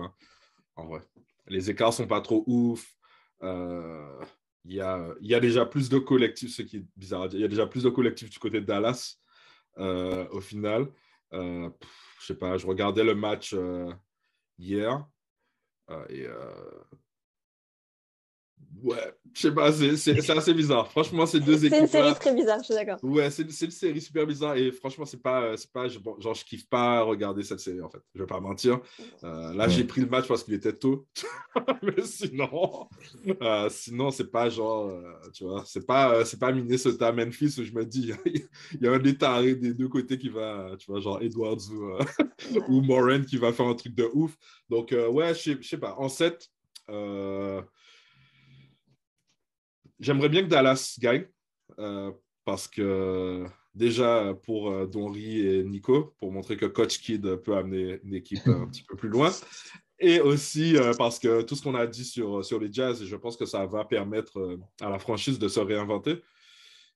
En 0.76 0.86
vrai. 0.86 1.00
Les 1.46 1.70
écarts 1.70 1.94
sont 1.94 2.06
pas 2.06 2.20
trop 2.20 2.44
ouf. 2.46 2.86
Euh, 3.42 4.20
il 4.68 4.74
y 4.74 4.80
a, 4.82 5.14
il 5.22 5.26
y 5.26 5.34
a 5.34 5.40
déjà 5.40 5.64
plus 5.64 5.88
de 5.88 5.98
collectifs, 5.98 6.54
ce 6.54 6.62
qui 6.62 6.76
est 6.76 6.84
bizarre 6.94 7.22
à 7.22 7.28
dire, 7.28 7.38
il 7.38 7.42
y 7.42 7.46
a 7.46 7.48
déjà 7.48 7.66
plus 7.66 7.84
de 7.84 7.88
collectifs 7.88 8.28
du 8.28 8.38
côté 8.38 8.60
de 8.60 8.66
Dallas 8.66 9.16
euh, 9.78 10.28
au 10.30 10.42
final. 10.42 10.88
Euh, 11.32 11.70
pff, 11.70 12.16
je 12.20 12.26
sais 12.26 12.38
pas, 12.38 12.58
je 12.58 12.66
regardais 12.66 13.02
le 13.02 13.14
match 13.14 13.54
euh, 13.54 13.90
hier 14.58 15.06
euh, 15.90 16.04
et 16.10 16.26
euh, 16.26 16.84
ouais, 18.82 19.14
je 19.34 19.40
sais 19.42 19.52
pas, 19.54 19.72
c'est 19.72 20.30
assez 20.30 20.54
bizarre. 20.54 20.90
Franchement, 20.90 21.26
ces 21.26 21.40
deux 21.40 21.58
C'est 21.58 21.68
une 21.68 21.74
équipes 21.74 21.88
série 21.90 22.14
très 22.14 22.34
bizarre, 22.34 22.58
je 22.60 22.64
suis 22.64 22.74
d'accord. 22.74 22.98
Ouais, 23.02 23.30
c'est 23.30 23.50
c'est 23.50 23.66
une 23.66 23.70
série 23.70 24.00
super 24.00 24.26
bizarre 24.26 24.56
et 24.56 24.72
franchement, 24.72 25.04
c'est 25.04 25.22
pas, 25.22 25.56
c'est 25.56 25.70
pas, 25.72 25.88
je- 25.88 25.98
bon, 25.98 26.18
genre, 26.20 26.34
je 26.34 26.44
kiffe 26.44 26.68
pas 26.68 27.02
regarder 27.02 27.42
cette 27.42 27.60
série 27.60 27.80
en 27.82 27.88
fait. 27.90 28.00
Je 28.14 28.20
vais 28.20 28.26
pas 28.26 28.40
mentir. 28.40 28.80
Euh, 29.24 29.52
là, 29.54 29.64
Ouais. 29.66 29.70
j'ai 29.70 29.84
pris 29.84 30.00
le 30.00 30.06
match 30.08 30.26
parce 30.28 30.42
qu'il 30.44 30.54
était 30.54 30.72
tôt, 30.76 31.06
mais 31.82 32.02
sinon, 32.04 32.88
euh, 33.42 33.68
sinon, 33.70 34.10
c'est 34.10 34.30
pas 34.30 34.48
genre, 34.48 34.88
euh, 34.88 35.02
tu 35.32 35.44
vois, 35.44 35.62
c'est 35.66 35.86
pas, 35.86 36.14
euh, 36.14 36.24
c'est 36.24 36.38
pas 36.38 36.52
Minnesota, 36.52 37.12
Memphis 37.12 37.54
où 37.58 37.64
je 37.64 37.72
me 37.72 37.84
dis, 37.84 38.12
il 38.74 38.80
y 38.80 38.86
a 38.86 38.92
un 38.92 39.02
état 39.04 39.42
des 39.42 39.74
deux 39.74 39.88
côtés 39.88 40.18
qui 40.18 40.28
va, 40.28 40.70
tu 40.78 40.90
vois, 40.90 41.00
genre 41.00 41.20
Edwards 41.22 41.58
ou, 41.70 41.84
euh, 41.84 41.98
ou 42.68 42.80
Moran 42.82 43.22
qui 43.22 43.36
va 43.36 43.52
faire 43.52 43.66
un 43.66 43.74
truc 43.74 43.94
de 43.94 44.08
ouf. 44.14 44.36
Donc, 44.68 44.92
euh, 44.92 45.08
ouais, 45.08 45.34
je 45.34 45.40
sais- 45.40 45.58
je 45.60 45.68
sais 45.68 45.78
pas. 45.78 45.94
En 45.98 46.08
7, 46.08 46.48
euh, 46.90 47.60
j'aimerais 50.00 50.28
bien 50.28 50.42
que 50.42 50.48
Dallas 50.48 50.96
gagne 51.00 51.26
euh, 51.78 52.12
parce 52.44 52.68
que 52.68 53.44
déjà 53.74 54.34
pour 54.44 54.70
euh, 54.70 54.86
Donry 54.86 55.46
et 55.46 55.64
Nico, 55.64 56.14
pour 56.18 56.32
montrer 56.32 56.56
que 56.56 56.66
Coach 56.66 56.98
Kid 57.00 57.36
peut 57.36 57.56
amener 57.56 58.00
une 58.04 58.14
équipe 58.14 58.46
un 58.46 58.66
petit 58.66 58.82
peu 58.82 58.96
plus 58.96 59.08
loin. 59.08 59.30
Et 60.00 60.20
aussi 60.20 60.76
euh, 60.76 60.92
parce 60.96 61.18
que 61.18 61.42
tout 61.42 61.56
ce 61.56 61.62
qu'on 61.62 61.74
a 61.74 61.86
dit 61.86 62.04
sur, 62.04 62.44
sur 62.44 62.60
les 62.60 62.72
Jazz, 62.72 63.04
je 63.04 63.16
pense 63.16 63.36
que 63.36 63.46
ça 63.46 63.66
va 63.66 63.84
permettre 63.84 64.38
euh, 64.38 64.60
à 64.80 64.90
la 64.90 64.98
franchise 64.98 65.38
de 65.38 65.48
se 65.48 65.58
réinventer. 65.58 66.22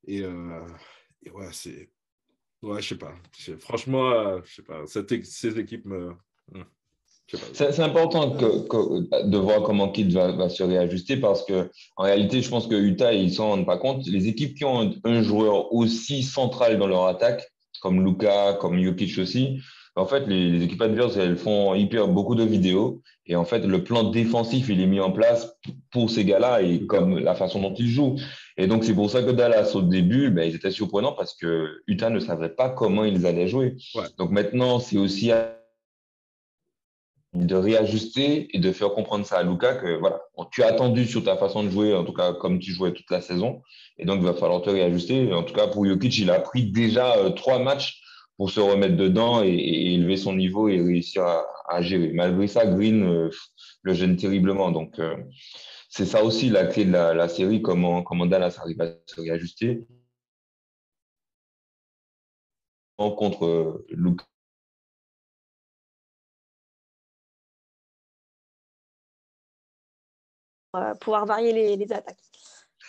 Et, 0.07 0.23
euh, 0.23 0.67
ouais, 1.33 1.49
c'est. 1.53 1.91
Ouais, 2.63 2.81
je 2.81 2.91
sais 2.91 2.99
pas. 2.99 3.15
Franchement, 3.59 4.11
euh, 4.13 4.41
je 4.45 4.55
sais 4.55 4.63
pas. 4.63 4.87
Cette 4.87 5.25
ces 5.25 5.59
équipes 5.59 5.87
me. 5.87 6.13
C'est 7.53 7.81
important 7.81 8.33
que- 8.33 8.67
que- 8.69 9.27
de 9.29 9.39
voir 9.39 9.63
comment 9.63 9.89
Kid 9.89 10.13
va, 10.13 10.33
va 10.33 10.49
se 10.49 10.63
réajuster 10.63 11.17
parce 11.17 11.45
que 11.45 11.71
en 11.97 12.05
réalité, 12.05 12.43
je 12.43 12.49
pense 12.51 12.67
que 12.67 12.75
Utah, 12.75 13.13
ils 13.15 13.33
s'en 13.33 13.49
rendent 13.51 13.67
pas 13.67 13.79
compte. 13.79 14.07
Les 14.07 14.29
équipes 14.29 14.55
qui 14.57 14.65
ont 14.65 14.81
un, 14.83 14.91
un 15.05 15.23
joueur 15.23 15.73
aussi 15.73 16.23
central 16.23 16.79
dans 16.79 16.87
leur 16.87 17.07
attaque, 17.07 17.43
comme 17.81 18.05
Luka, 18.05 18.59
comme 18.61 18.83
Jokic 18.83 19.19
aussi, 19.19 19.59
en 19.97 20.07
fait, 20.07 20.27
les, 20.27 20.51
les 20.51 20.65
équipes 20.65 20.83
adverses, 20.83 21.17
elles 21.17 21.37
font 21.37 21.75
hyper 21.75 22.09
beaucoup 22.09 22.35
de 22.35 22.45
vidéos 22.45 23.03
et 23.27 23.37
en 23.37 23.45
fait, 23.45 23.61
le 23.61 23.85
plan 23.85 24.05
défensif, 24.05 24.69
il 24.69 24.81
est 24.81 24.87
mis 24.87 25.01
en 25.01 25.13
place 25.13 25.55
pour 25.91 26.11
ces 26.11 26.25
gars-là 26.25 26.63
et 26.63 26.87
comme 26.87 27.19
la 27.19 27.35
façon 27.35 27.61
dont 27.61 27.75
ils 27.75 27.89
jouent. 27.89 28.17
Et 28.57 28.67
donc, 28.67 28.85
c'est 28.85 28.95
pour 28.95 29.11
ça 29.11 29.23
que 29.23 29.31
Dallas, 29.31 29.73
au 29.75 29.83
début, 29.83 30.31
ben, 30.31 30.49
ils 30.49 30.55
étaient 30.57 30.71
surprenants 30.71 31.13
parce 31.13 31.35
que 31.35 31.67
Utah 31.87 32.11
ne 32.11 32.21
savait 32.21 32.49
pas 32.51 32.69
comment 32.69 33.05
ils 33.05 33.27
allaient 33.27 33.49
jouer. 33.49 33.77
Ouais. 33.95 34.05
Donc 34.19 34.31
maintenant, 34.31 34.81
c'est 34.81 34.99
aussi 34.99 35.31
à 35.31 35.59
de 37.35 37.55
réajuster 37.55 38.55
et 38.55 38.61
de 38.61 38.73
faire 38.73 38.91
comprendre 38.91 39.25
ça 39.25 39.39
à 39.39 39.43
Luca 39.43 39.75
que 39.77 39.99
voilà, 39.99 40.21
tu 40.51 40.63
as 40.63 40.67
attendu 40.67 41.07
sur 41.07 41.25
ta 41.25 41.37
façon 41.37 41.65
de 41.65 41.71
jouer, 41.71 41.95
en 41.95 42.05
tout 42.05 42.13
cas 42.13 42.35
comme 42.35 42.59
tu 42.59 42.73
jouais 42.73 42.93
toute 42.93 43.11
la 43.11 43.21
saison, 43.21 43.63
et 43.99 44.05
donc 44.05 44.19
il 44.21 44.27
va 44.27 44.35
falloir 44.35 44.61
te 44.63 44.71
réajuster. 44.71 45.33
En 45.33 45.43
tout 45.43 45.55
cas 45.55 45.67
pour 45.67 45.87
Jokic, 45.87 46.19
il 46.19 46.31
a 46.31 46.41
pris 46.41 46.71
déjà 46.71 47.17
euh, 47.17 47.31
trois 47.31 47.59
matchs 47.59 48.03
pour 48.37 48.51
se 48.51 48.61
remettre 48.61 48.97
dedans 48.97 49.43
et, 49.43 49.51
élever 49.95 50.17
son 50.17 50.35
niveau 50.35 50.69
et 50.69 50.81
réussir 50.81 51.25
à, 51.69 51.83
gérer. 51.83 52.13
Malgré 52.13 52.47
ça, 52.47 52.67
Green 52.67 53.03
euh, 53.03 53.31
le 53.83 53.95
gêne 53.95 54.17
terriblement. 54.17 54.71
Donc 54.71 54.99
euh, 54.99 55.17
c'est 55.89 56.07
ça 56.07 56.25
aussi 56.25 56.51
la 56.51 56.67
clé 56.67 56.85
de 56.85 56.93
la, 56.93 57.29
série, 57.29 57.63
comment, 57.63 58.03
comment 58.03 58.27
Dallas 58.27 58.59
arrive 58.61 58.81
à 58.81 58.89
se 59.07 59.21
réajuster 59.21 59.87
contre 63.11 63.45
euh, 63.47 63.87
pouvoir 71.01 71.27
varier 71.27 71.53
les, 71.53 71.77
les 71.77 71.93
attaques. 71.93 72.17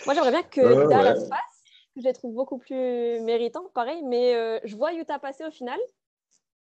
Moi, 0.05 0.13
j'aimerais 0.15 0.31
bien 0.31 0.43
que 0.43 0.87
Dallas 0.89 1.19
ouais. 1.19 1.29
passe, 1.29 1.63
que 1.95 2.01
je 2.01 2.05
les 2.05 2.13
trouve 2.13 2.33
beaucoup 2.33 2.57
plus 2.57 3.19
méritants, 3.21 3.69
pareil, 3.73 4.01
mais 4.03 4.35
euh, 4.35 4.59
je 4.63 4.75
vois 4.75 4.93
Utah 4.93 5.19
passer 5.19 5.45
au 5.45 5.51
final, 5.51 5.79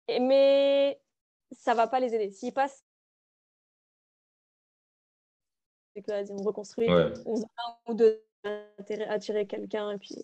et, 0.08 0.20
mais 0.20 1.00
ça 1.52 1.74
va 1.74 1.86
pas 1.86 2.00
les 2.00 2.14
aider. 2.14 2.30
S'ils 2.30 2.52
passent, 2.54 2.84
c'est 5.94 6.02
que 6.02 6.10
vas-y, 6.10 6.30
on 6.32 6.42
reconstruit, 6.42 6.88
Ouais. 6.88 7.12
on 7.26 7.34
donne 7.34 7.46
un 7.86 7.90
ou 7.92 7.94
deux 7.94 8.22
intérêt 8.78 9.06
à 9.06 9.18
tirer 9.18 9.46
quelqu'un, 9.46 9.90
et 9.92 9.98
puis, 9.98 10.14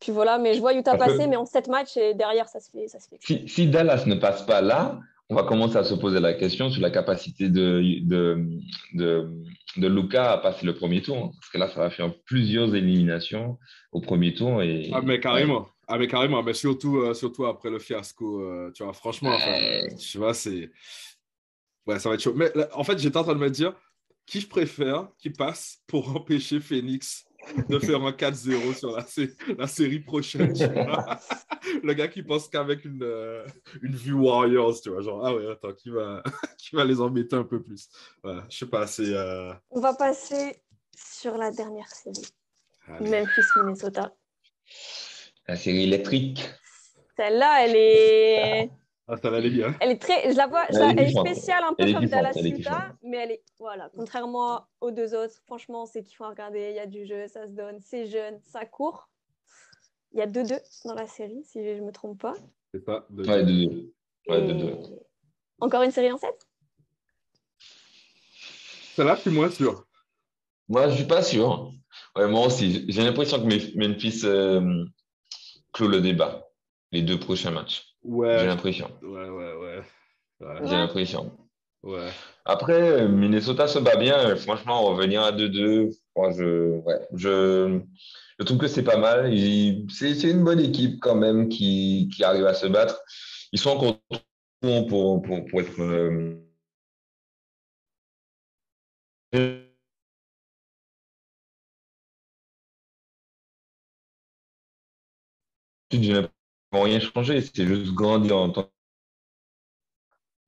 puis 0.00 0.10
voilà. 0.12 0.38
Mais 0.38 0.54
je 0.54 0.60
vois 0.60 0.72
Utah 0.74 0.96
Parce 0.96 1.12
que- 1.12 1.16
passer, 1.18 1.28
mais 1.28 1.36
en 1.36 1.46
sept 1.46 1.68
matchs, 1.68 1.96
et 1.96 2.14
derrière, 2.14 2.48
ça 2.48 2.60
se 2.60 2.70
fait. 2.70 2.88
Ça 2.88 2.98
se 2.98 3.08
fait. 3.08 3.18
Si, 3.20 3.46
si 3.48 3.68
Dallas 3.68 4.04
ne 4.06 4.14
passe 4.16 4.42
pas 4.42 4.60
là, 4.60 4.98
on 5.32 5.34
va 5.34 5.44
commencer 5.44 5.76
à 5.76 5.84
se 5.84 5.94
poser 5.94 6.20
la 6.20 6.34
question 6.34 6.70
sur 6.70 6.82
la 6.82 6.90
capacité 6.90 7.48
de, 7.48 7.82
de, 8.02 8.46
de, 8.92 9.30
de 9.78 9.88
Luca 9.88 10.32
à 10.32 10.38
passer 10.38 10.66
le 10.66 10.74
premier 10.74 11.00
tour. 11.00 11.32
Parce 11.40 11.50
que 11.50 11.56
là, 11.56 11.68
ça 11.68 11.80
va 11.80 11.88
faire 11.88 12.12
plusieurs 12.26 12.74
éliminations 12.74 13.58
au 13.92 14.02
premier 14.02 14.34
tour. 14.34 14.62
Et, 14.62 14.90
Ah, 14.92 15.00
mais 15.02 15.20
carrément. 15.20 15.66
Ah, 15.88 15.96
mais 15.96 16.06
carrément. 16.06 16.42
Mais 16.42 16.52
surtout, 16.52 16.98
euh, 16.98 17.14
surtout 17.14 17.46
après 17.46 17.70
le 17.70 17.78
fiasco, 17.78 18.42
euh, 18.42 18.70
tu 18.74 18.84
vois, 18.84 18.92
franchement, 18.92 19.34
tu 19.98 20.18
vois, 20.18 20.34
c'est. 20.34 20.70
Ouais, 21.86 21.98
ça 21.98 22.10
va 22.10 22.16
être 22.16 22.22
chaud. 22.22 22.34
Mais 22.36 22.50
là, 22.54 22.68
en 22.74 22.84
fait, 22.84 22.98
j'étais 22.98 23.16
en 23.16 23.24
train 23.24 23.34
de 23.34 23.40
me 23.40 23.50
dire 23.50 23.72
qui 24.26 24.40
je 24.40 24.48
préfère 24.48 25.08
qui 25.18 25.30
passe 25.30 25.78
pour 25.86 26.08
empêcher 26.16 26.60
Phoenix 26.60 27.24
de 27.68 27.78
faire 27.78 28.02
un 28.02 28.12
4-0 28.12 28.74
sur 28.74 28.96
la, 28.96 29.04
sé- 29.04 29.34
la 29.58 29.66
série 29.66 30.00
prochaine. 30.00 30.52
tu 30.52 30.66
vois. 30.66 31.18
le 31.82 31.92
gars 31.94 32.08
qui 32.08 32.22
pense 32.22 32.48
qu'avec 32.48 32.84
une, 32.84 33.02
euh, 33.02 33.44
une 33.82 33.94
vue 33.94 34.12
Warriors, 34.14 34.80
tu 34.80 34.90
vois, 34.90 35.00
genre, 35.02 35.24
ah 35.26 35.34
ouais, 35.34 35.50
attends, 35.50 35.72
qui 35.72 35.90
va, 35.90 36.22
qui 36.58 36.74
va 36.76 36.84
les 36.84 37.00
embêter 37.00 37.36
un 37.36 37.44
peu 37.44 37.62
plus. 37.62 37.88
Voilà, 38.22 38.44
je 38.50 38.58
sais 38.58 38.66
pas, 38.66 38.86
c'est. 38.86 39.12
euh, 39.14 39.52
On 39.70 39.80
va 39.80 39.94
passer 39.94 40.62
sur 40.96 41.36
la 41.36 41.50
dernière 41.50 41.88
série, 41.88 42.26
allez. 42.88 43.10
Memphis-Minnesota. 43.10 44.12
La 45.48 45.56
série 45.56 45.84
électrique. 45.84 46.48
Celle-là, 47.16 47.64
elle 47.66 47.76
est. 47.76 48.70
Ah, 49.08 49.16
ça 49.16 49.30
va 49.30 49.38
aller 49.38 49.50
bien. 49.50 49.74
Elle 49.80 49.90
est 49.90 49.98
très, 50.00 50.30
je 50.30 50.36
la 50.36 50.46
vois, 50.46 50.64
Elle 50.68 50.74
ça- 50.74 50.86
est 50.88 50.90
elle 50.92 50.98
est 51.00 51.06
kiffante. 51.08 51.26
spéciale 51.28 51.64
un 51.64 51.74
peu 51.74 51.82
Elle 51.82 51.92
comme 51.94 52.06
Dallas 52.06 52.32
mais 53.02 53.16
elle 53.16 53.30
est, 53.32 53.42
voilà, 53.58 53.90
contrairement 53.94 54.64
aux 54.80 54.90
deux 54.92 55.14
autres, 55.14 55.34
franchement, 55.44 55.86
c'est 55.86 56.02
kiffant 56.04 56.26
à 56.26 56.30
regarder, 56.30 56.70
il 56.70 56.76
y 56.76 56.78
a 56.78 56.86
du 56.86 57.04
jeu, 57.04 57.26
ça 57.26 57.46
se 57.46 57.52
donne, 57.52 57.80
c'est 57.80 58.06
jeune, 58.06 58.38
ça 58.44 58.64
court. 58.64 59.08
Il 60.12 60.18
y 60.18 60.22
a 60.22 60.26
2-2 60.26 60.60
dans 60.84 60.94
la 60.94 61.06
série, 61.06 61.42
si 61.44 61.64
je 61.64 61.80
ne 61.80 61.86
me 61.86 61.90
trompe 61.92 62.20
pas. 62.20 62.34
C'est 62.72 62.84
ça. 62.84 63.06
de- 63.10 63.26
Ouais, 63.26 63.42
de 63.42 63.52
deux. 63.52 63.92
Ouais, 64.28 64.42
de 64.46 64.50
Et 64.52 64.54
deux. 64.54 64.78
Encore 65.60 65.82
une 65.82 65.90
série 65.90 66.12
en 66.12 66.18
7 66.18 66.46
Celle-là, 68.94 69.16
je 69.16 69.20
suis 69.22 69.30
moins 69.30 69.50
sûr. 69.50 69.86
Moi, 70.68 70.88
je 70.90 70.96
suis 70.96 71.06
pas 71.06 71.22
sûr. 71.22 71.72
Ouais, 72.16 72.28
moi 72.28 72.46
aussi. 72.46 72.84
J'ai 72.90 73.02
l'impression 73.02 73.38
que 73.38 73.46
Mem- 73.46 73.72
Memphis 73.76 74.20
euh, 74.24 74.84
clôt 75.72 75.88
le 75.88 76.00
débat 76.00 76.46
les 76.92 77.02
deux 77.02 77.18
prochains 77.18 77.50
matchs. 77.50 77.91
J'ai 78.04 78.46
l'impression. 78.46 78.90
ouais, 79.02 79.28
ouais, 79.28 79.54
ouais. 79.54 79.82
Ouais, 80.40 80.56
J'ai 80.64 80.74
l'impression. 80.76 81.32
ouais. 81.84 82.10
Après, 82.44 83.02
euh, 83.02 83.08
Minnesota 83.08 83.68
se 83.68 83.78
bat 83.78 83.96
bien. 83.96 84.18
Euh, 84.30 84.36
Franchement, 84.36 84.82
revenir 84.82 85.22
à 85.22 85.30
2-2, 85.32 85.90
moi, 86.16 86.30
je, 86.32 86.78
ouais, 86.80 87.00
je, 87.14 87.80
je 88.38 88.44
trouve 88.44 88.58
que 88.58 88.66
c'est 88.66 88.82
pas 88.82 88.96
mal. 88.96 89.30
C'est 89.88 90.22
une 90.22 90.42
bonne 90.42 90.60
équipe 90.60 90.98
quand 91.00 91.14
même 91.14 91.48
qui, 91.48 92.10
qui 92.14 92.24
arrive 92.24 92.46
à 92.46 92.54
se 92.54 92.66
battre. 92.66 93.00
Ils 93.52 93.58
sont 93.60 93.70
encore 93.70 93.98
bons 94.62 94.84
pour, 94.86 95.22
pour, 95.22 95.44
pour 95.46 95.60
être. 95.60 95.80
euh, 95.80 96.38
j'ai 105.90 106.12
l'impression 106.12 106.41
n'ont 106.72 106.82
rien 106.82 107.00
changé. 107.00 107.40
C'est 107.40 107.66
juste 107.66 107.92
grandir 107.92 108.36
en 108.36 108.50
tant 108.50 108.70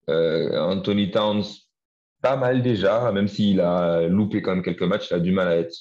euh, 0.08 0.58
Anthony 0.60 1.10
Towns, 1.10 1.44
pas 2.20 2.37
mal 2.37 2.62
déjà, 2.62 3.10
même 3.12 3.28
s'il 3.28 3.60
a 3.60 4.08
loupé 4.08 4.42
quand 4.42 4.54
même 4.54 4.64
quelques 4.64 4.82
matchs, 4.82 5.08
il 5.10 5.14
a 5.14 5.20
du 5.20 5.32
mal 5.32 5.48
à 5.48 5.56
être 5.56 5.76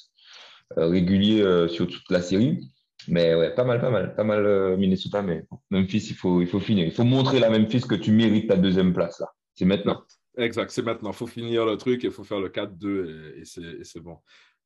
euh, 0.77 0.88
régulier 0.88 1.41
euh, 1.41 1.67
sur 1.67 1.88
toute 1.88 2.10
la 2.10 2.21
série. 2.21 2.60
Mais 3.08 3.36
ouais, 3.36 3.53
pas 3.53 3.63
mal, 3.63 3.82
pas 3.82 3.89
mal, 3.89 4.15
pas 4.15 4.23
mal 4.23 4.45
euh, 4.45 4.77
Minnesota, 4.77 5.21
mais 5.21 5.43
Memphis, 5.69 6.08
il 6.10 6.15
faut, 6.15 6.41
il 6.41 6.47
faut 6.47 6.60
finir. 6.60 6.86
Il 6.86 6.91
faut 6.91 7.03
montrer 7.03 7.39
la 7.39 7.49
Memphis 7.49 7.82
que 7.82 7.95
tu 7.95 8.12
mérites 8.12 8.47
ta 8.47 8.56
deuxième 8.56 8.93
place 8.93 9.19
là. 9.19 9.27
C'est 9.56 9.65
maintenant. 9.65 10.03
Exact, 10.38 10.71
c'est 10.71 10.82
maintenant. 10.82 11.12
Il 11.12 11.15
faut 11.15 11.27
finir 11.27 11.65
le 11.65 11.77
truc 11.77 12.03
il 12.03 12.12
faut 12.12 12.23
faire 12.23 12.39
le 12.39 12.49
4-2 12.49 13.39
et, 13.39 13.84
c'est 13.84 13.99
bon. 13.99 14.17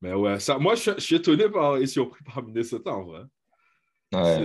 Mais 0.02 0.14
ouais, 0.14 0.40
ça, 0.40 0.58
moi, 0.60 0.76
je, 0.76 0.92
je 0.96 1.02
suis 1.02 1.16
étonné 1.16 1.50
par, 1.50 1.78
et 1.78 1.88
surpris 1.88 2.24
par 2.24 2.44
Minnesota 2.44 2.92
en 2.92 3.04
vrai. 3.04 3.22
Ouais. 4.14 4.36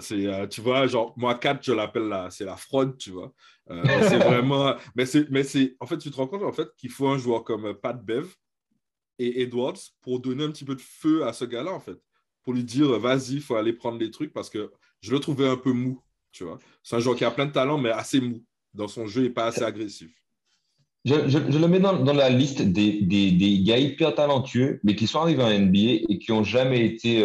C'est, 0.00 0.26
euh, 0.26 0.42
euh, 0.42 0.46
tu 0.46 0.60
vois, 0.60 0.86
genre, 0.86 1.14
moi, 1.16 1.34
4, 1.34 1.64
je 1.64 1.72
l'appelle 1.72 2.08
la, 2.08 2.30
c'est 2.30 2.44
la 2.44 2.56
fraude, 2.56 2.98
tu 2.98 3.10
vois. 3.10 3.32
Euh, 3.70 3.82
c'est 4.08 4.18
vraiment, 4.18 4.74
mais 4.94 5.06
c'est, 5.06 5.30
mais 5.30 5.44
c'est, 5.44 5.76
en 5.80 5.86
fait, 5.86 5.98
tu 5.98 6.10
te 6.10 6.16
rends 6.16 6.26
compte, 6.26 6.42
en 6.42 6.52
fait, 6.52 6.68
qu'il 6.76 6.90
faut 6.90 7.08
un 7.08 7.18
joueur 7.18 7.44
comme 7.44 7.74
Pat 7.74 8.02
Bev 8.04 8.34
et 9.18 9.42
Edwards 9.42 9.78
pour 10.02 10.20
donner 10.20 10.44
un 10.44 10.50
petit 10.50 10.64
peu 10.64 10.74
de 10.74 10.80
feu 10.80 11.24
à 11.24 11.32
ce 11.32 11.44
gars-là, 11.44 11.72
en 11.72 11.80
fait. 11.80 11.98
Pour 12.42 12.52
lui 12.52 12.64
dire, 12.64 12.98
vas-y, 12.98 13.34
il 13.34 13.40
faut 13.40 13.54
aller 13.54 13.72
prendre 13.72 13.98
les 13.98 14.10
trucs 14.10 14.32
parce 14.32 14.50
que 14.50 14.70
je 15.00 15.12
le 15.12 15.20
trouvais 15.20 15.48
un 15.48 15.56
peu 15.56 15.72
mou, 15.72 16.02
tu 16.32 16.44
vois. 16.44 16.58
C'est 16.82 16.96
un 16.96 16.98
joueur 16.98 17.16
qui 17.16 17.24
a 17.24 17.30
plein 17.30 17.46
de 17.46 17.52
talent, 17.52 17.78
mais 17.78 17.90
assez 17.90 18.20
mou. 18.20 18.44
Dans 18.74 18.88
son 18.88 19.06
jeu, 19.06 19.22
n'est 19.22 19.30
pas 19.30 19.46
assez 19.46 19.62
agressif. 19.62 20.10
Je, 21.04 21.14
je, 21.28 21.38
je, 21.50 21.58
le 21.58 21.68
mets 21.68 21.80
dans, 21.80 21.98
dans 21.98 22.12
la 22.12 22.30
liste 22.30 22.62
des, 22.62 23.02
des, 23.02 23.32
des, 23.32 23.62
gars 23.62 23.78
hyper 23.78 24.14
talentueux, 24.14 24.80
mais 24.84 24.94
qui 24.94 25.06
sont 25.06 25.20
arrivés 25.20 25.42
en 25.42 25.50
NBA 25.50 26.04
et 26.08 26.18
qui 26.18 26.30
n'ont 26.30 26.44
jamais 26.44 26.86
été, 26.86 27.24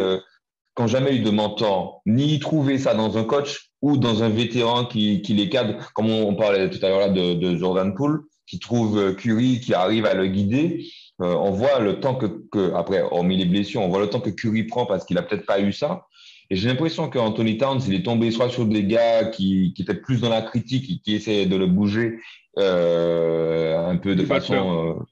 qui 0.78 0.84
ont 0.84 0.88
jamais 0.88 1.16
eu 1.16 1.22
de 1.22 1.32
mentor, 1.32 2.02
ni 2.06 2.38
trouvé 2.40 2.78
ça 2.78 2.94
dans 2.94 3.18
un 3.18 3.24
coach 3.24 3.72
ou 3.82 3.98
dans 3.98 4.22
un 4.22 4.30
vétéran 4.30 4.86
qui, 4.86 5.24
qui 5.24 5.34
les 5.34 5.50
cadre, 5.50 5.92
comme 5.94 6.10
on, 6.10 6.36
parlait 6.36 6.70
tout 6.70 6.78
à 6.86 6.90
l'heure 6.90 7.00
là 7.00 7.10
de, 7.10 7.34
de, 7.34 7.58
Jordan 7.58 7.96
Poole, 7.96 8.22
qui 8.46 8.60
trouve 8.60 9.00
euh, 9.00 9.14
Curry, 9.14 9.60
qui 9.60 9.74
arrive 9.74 10.06
à 10.06 10.14
le 10.14 10.28
guider. 10.28 10.86
Euh, 11.20 11.34
on 11.34 11.50
voit 11.50 11.80
le 11.80 12.00
temps 12.00 12.14
que, 12.14 12.28
que, 12.52 12.74
après, 12.76 13.02
hormis 13.02 13.38
les 13.38 13.46
blessures, 13.46 13.82
on 13.82 13.88
voit 13.88 14.00
le 14.00 14.10
temps 14.10 14.20
que 14.20 14.30
Curry 14.30 14.64
prend 14.66 14.86
parce 14.86 15.04
qu'il 15.04 15.18
a 15.18 15.24
peut-être 15.24 15.48
pas 15.48 15.60
eu 15.60 15.74
ça. 15.74 16.06
Et 16.52 16.56
j'ai 16.56 16.70
l'impression 16.70 17.10
qu'Anthony 17.10 17.58
Towns, 17.58 17.82
il 17.88 17.96
est 17.96 18.04
tombé 18.04 18.30
soit 18.30 18.50
sur 18.50 18.68
des 18.68 18.84
gars 18.84 19.26
qui, 19.26 19.74
qui 19.76 19.82
étaient 19.82 19.96
plus 19.96 20.22
dans 20.22 20.30
la 20.30 20.44
critique, 20.44 20.86
qui, 20.86 21.02
qui 21.02 21.16
essayaient 21.16 21.48
de 21.48 21.58
le 21.58 21.66
bouger 21.66 22.20
euh, 22.60 23.78
un 23.80 23.98
peu 23.98 24.16
de 24.16 24.24
façon. 24.24 24.96
Euh, 25.00 25.04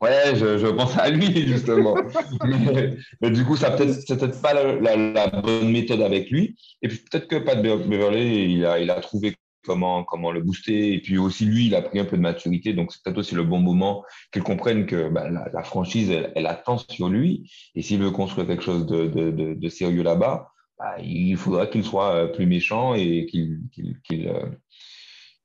ouais, 0.00 0.34
je, 0.34 0.58
je, 0.58 0.66
pense 0.66 0.96
à 0.98 1.10
lui, 1.10 1.46
justement. 1.46 1.94
mais, 2.44 2.96
mais, 3.20 3.30
du 3.30 3.44
coup, 3.44 3.56
ça 3.56 3.70
peut-être, 3.70 4.00
c'est 4.06 4.18
peut-être 4.18 4.40
pas 4.40 4.54
la, 4.54 4.74
la, 4.74 4.96
la, 4.96 5.28
bonne 5.28 5.70
méthode 5.70 6.02
avec 6.02 6.30
lui. 6.30 6.56
Et 6.82 6.88
puis 6.88 6.98
peut-être 6.98 7.28
que 7.28 7.36
Pat 7.36 7.60
Beverley, 7.60 8.50
il 8.50 8.64
a, 8.64 8.78
il 8.78 8.90
a 8.90 9.00
trouvé 9.00 9.36
comment, 9.64 10.04
comment 10.04 10.32
le 10.32 10.40
booster. 10.40 10.94
Et 10.94 11.00
puis 11.00 11.18
aussi, 11.18 11.44
lui, 11.44 11.66
il 11.66 11.74
a 11.74 11.82
pris 11.82 11.98
un 11.98 12.04
peu 12.04 12.16
de 12.16 12.22
maturité. 12.22 12.72
Donc, 12.72 12.92
c'est 12.92 13.02
peut-être 13.02 13.18
aussi 13.18 13.34
le 13.34 13.44
bon 13.44 13.60
moment 13.60 14.04
qu'il 14.32 14.42
comprenne 14.42 14.86
que 14.86 15.08
bah, 15.08 15.28
la, 15.28 15.48
la, 15.52 15.62
franchise, 15.62 16.10
elle, 16.10 16.32
elle, 16.34 16.46
attend 16.46 16.78
sur 16.78 17.08
lui. 17.08 17.50
Et 17.74 17.82
s'il 17.82 18.00
veut 18.00 18.10
construire 18.10 18.46
quelque 18.46 18.62
chose 18.62 18.86
de, 18.86 19.06
de, 19.06 19.30
de, 19.30 19.54
de 19.54 19.68
sérieux 19.68 20.02
là-bas, 20.02 20.50
bah, 20.78 20.96
il 21.02 21.36
faudra 21.36 21.66
qu'il 21.66 21.82
soit 21.84 22.14
euh, 22.14 22.26
plus 22.28 22.46
méchant 22.46 22.94
et 22.94 23.26
qu'il 23.26 23.60
qu'il 23.72 24.00
qu'il 24.02 24.28
euh, 24.28 24.46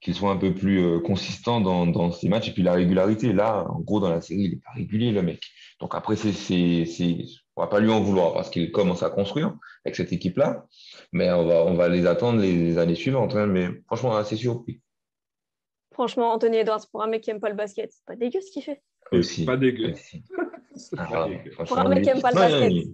qu'il 0.04 0.14
soit 0.14 0.32
un 0.32 0.38
peu 0.38 0.54
plus 0.54 0.84
euh, 0.84 1.00
consistant 1.00 1.62
dans, 1.62 1.88
dans 1.88 2.12
ces 2.12 2.28
matchs. 2.28 2.50
Et 2.50 2.52
puis 2.52 2.62
la 2.62 2.74
régularité, 2.74 3.32
là, 3.32 3.66
en 3.70 3.80
gros, 3.80 4.00
dans 4.00 4.10
la 4.10 4.22
série, 4.22 4.42
il 4.42 4.50
n'est 4.52 4.58
pas 4.58 4.72
régulier, 4.76 5.12
le 5.12 5.22
mec. 5.22 5.42
Donc 5.80 5.96
après, 5.96 6.16
c'est, 6.16 6.34
c'est, 6.34 6.86
c'est, 6.86 7.26
on 7.56 7.62
va 7.62 7.68
pas 7.68 7.80
lui 7.80 7.90
en 7.90 8.02
vouloir 8.02 8.34
parce 8.34 8.50
qu'il 8.50 8.72
commence 8.72 9.02
à 9.02 9.10
construire 9.10 9.56
avec 9.86 9.96
cette 9.96 10.12
équipe-là. 10.12 10.66
Mais 11.14 11.32
on 11.32 11.48
va, 11.48 11.64
on 11.66 11.74
va 11.76 11.88
les 11.88 12.06
attendre 12.06 12.42
les, 12.42 12.78
années 12.78 12.96
suivantes. 12.96 13.36
Hein. 13.36 13.48
Mais 13.48 13.70
franchement, 13.88 14.16
assez 14.16 14.36
surpris. 14.36 14.82
Franchement, 15.94 16.34
Anthony 16.34 16.58
Edwards, 16.58 16.86
pour 16.92 17.02
un 17.04 17.08
mec 17.08 17.22
qui 17.22 17.30
aime 17.30 17.40
pas 17.40 17.50
le 17.50 17.56
basket, 17.56 17.92
c'est 17.92 18.06
pas 18.06 18.16
dégueu 18.16 18.42
ce 18.42 18.52
qu'il 18.52 18.64
fait. 18.64 18.82
Aussi. 19.12 19.46
Pas 19.46 19.58
dégueu. 19.58 19.94
Ah, 20.98 21.28
pour 21.66 21.78
un 21.78 21.88
mec 21.88 22.04
qui 22.04 22.10
aime 22.10 22.22
pas 22.22 22.32
le 22.32 22.36
basket. 22.36 22.88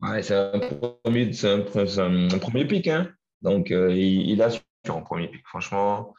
Ouais, 0.00 0.22
c'est 0.22 0.34
un 0.34 0.58
premier, 1.04 1.32
c'est 1.32 1.48
un, 1.48 1.60
un, 1.60 2.38
premier 2.38 2.64
pic, 2.64 2.88
hein. 2.88 3.12
Donc, 3.42 3.70
euh, 3.70 3.92
il, 3.92 4.30
il, 4.30 4.42
a 4.42 4.48
sur 4.84 4.96
un 4.96 5.02
premier 5.02 5.28
pic. 5.28 5.42
Franchement, 5.46 6.14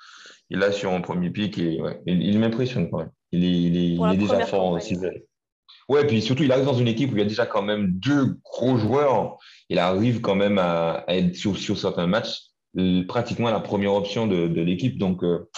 il 0.50 0.62
a 0.64 0.72
sur 0.72 0.92
un 0.92 1.02
premier 1.02 1.30
pic 1.30 1.58
et 1.58 1.82
ouais, 1.82 2.02
il, 2.06 2.22
il 2.22 2.40
m'impressionne 2.40 2.90
quand 2.90 3.00
même. 3.00 3.12
Il 3.32 3.44
est, 3.44 3.48
il 3.52 3.78
est, 3.78 3.96
il 3.96 4.14
est 4.14 4.18
déjà 4.18 4.46
fort 4.46 4.72
aussi. 4.72 4.98
Ouais, 5.90 6.06
puis 6.08 6.22
surtout, 6.22 6.44
il 6.44 6.52
arrive 6.52 6.66
dans 6.66 6.74
une 6.74 6.88
équipe 6.88 7.12
où 7.12 7.16
il 7.16 7.20
y 7.20 7.24
a 7.24 7.28
déjà 7.28 7.46
quand 7.46 7.62
même 7.62 7.92
deux 7.92 8.38
gros 8.44 8.78
joueurs. 8.78 9.38
Il 9.70 9.80
arrive 9.80 10.22
quand 10.22 10.36
même 10.36 10.58
à, 10.58 11.04
à 11.08 11.16
être 11.16 11.36
sur, 11.36 11.58
sur, 11.58 11.78
certains 11.78 12.08
matchs 12.08 12.44
pratiquement 13.08 13.50
la 13.50 13.60
première 13.60 13.94
option 13.94 14.28
de, 14.28 14.48
de 14.48 14.62
l'équipe. 14.62 14.98
Donc, 14.98 15.24
euh, 15.24 15.50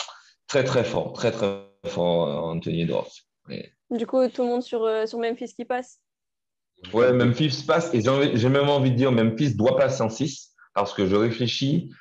très, 0.48 0.63
très 0.63 0.84
fort, 0.84 1.13
très, 1.13 1.32
très 1.32 1.62
fort, 1.86 2.46
Anthony 2.46 2.82
Edwards. 2.82 3.12
Ouais. 3.48 3.72
Du 3.91 4.08
coup, 4.08 4.28
tout 4.30 4.41
le 4.41 4.50
monde 4.50 4.63
sur, 4.63 4.84
euh, 4.84 5.06
sur 5.06 5.20
Memphis 5.20 5.54
qui 5.54 5.65
passe? 5.65 6.00
Ouais, 6.94 7.13
Memphis 7.13 7.63
passe. 7.65 7.94
Et 7.94 8.02
j'ai 8.02 8.50
même 8.50 8.70
envie 8.70 8.91
de 8.91 8.96
dire 8.96 9.12
Memphis 9.12 9.56
doit 9.56 9.78
passer 9.78 10.02
en 10.02 10.10
6 10.10 10.54
parce 10.74 10.94
que 10.94 11.06
je 11.06 11.15
réfléchis. 11.15 11.91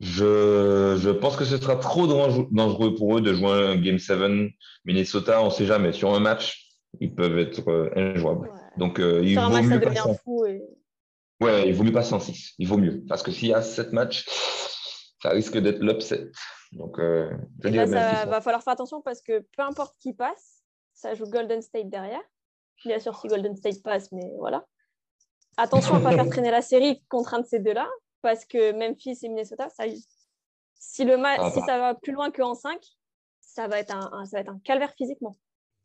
Je, 0.00 0.96
je 0.98 1.10
pense 1.10 1.36
que 1.36 1.44
ce 1.44 1.58
sera 1.58 1.76
trop 1.76 2.06
dangereux 2.06 2.94
pour 2.94 3.18
eux 3.18 3.20
de 3.20 3.34
jouer 3.34 3.50
un 3.50 3.76
Game 3.76 3.98
7 3.98 4.50
Minnesota. 4.86 5.42
On 5.42 5.46
ne 5.46 5.50
sait 5.50 5.66
jamais. 5.66 5.92
Sur 5.92 6.14
un 6.14 6.20
match, 6.20 6.70
ils 7.00 7.14
peuvent 7.14 7.38
être 7.38 7.68
euh, 7.68 7.90
injouables. 7.96 8.48
Ouais. 8.48 8.60
Donc, 8.78 8.98
euh, 8.98 9.20
il 9.22 9.38
vaut 9.38 9.62
mieux 9.62 9.80
passer 9.80 10.00
en... 10.00 10.14
fou 10.14 10.46
et... 10.46 10.62
Ouais, 11.40 11.68
il 11.68 11.74
vaut 11.74 11.84
mieux 11.84 11.92
passer 11.92 12.14
en 12.14 12.20
6. 12.20 12.54
Il 12.58 12.66
vaut 12.66 12.78
mieux. 12.78 13.02
Parce 13.08 13.22
que 13.22 13.30
s'il 13.30 13.48
y 13.48 13.54
a 13.54 13.60
7 13.60 13.92
matchs, 13.92 14.26
ça 15.22 15.30
risque 15.30 15.58
d'être 15.58 15.80
l'upset. 15.80 16.30
Donc, 16.72 16.98
euh, 16.98 17.30
je 17.62 17.70
ça 17.70 18.24
va 18.26 18.40
falloir 18.40 18.62
faire 18.62 18.72
attention 18.72 19.02
parce 19.02 19.20
que 19.20 19.40
peu 19.56 19.62
importe 19.62 19.96
qui 20.00 20.14
passe, 20.14 20.62
ça 20.94 21.14
joue 21.14 21.28
Golden 21.28 21.60
State 21.60 21.90
derrière. 21.90 22.22
Bien 22.84 22.98
sûr, 22.98 23.18
si 23.18 23.28
Golden 23.28 23.56
State 23.56 23.82
passe, 23.82 24.12
mais 24.12 24.32
voilà. 24.38 24.64
Attention 25.56 25.96
à 25.96 25.98
ne 25.98 26.04
pas 26.04 26.12
faire 26.12 26.28
traîner 26.28 26.50
la 26.50 26.62
série 26.62 27.02
contre 27.08 27.34
un 27.34 27.40
de 27.40 27.46
ces 27.46 27.58
deux-là, 27.58 27.88
parce 28.22 28.44
que 28.44 28.72
Memphis 28.72 29.18
et 29.22 29.28
Minnesota, 29.28 29.68
ça, 29.68 29.84
si, 30.74 31.04
le 31.04 31.16
ah, 31.24 31.50
si 31.50 31.60
ça 31.60 31.78
va 31.78 31.94
plus 31.94 32.12
loin 32.12 32.30
qu'en 32.30 32.54
5, 32.54 32.80
ça 33.40 33.68
va, 33.68 33.78
être 33.78 33.94
un, 33.94 34.10
un, 34.12 34.24
ça 34.24 34.38
va 34.38 34.40
être 34.42 34.50
un 34.50 34.60
calvaire 34.60 34.92
physiquement. 34.96 35.36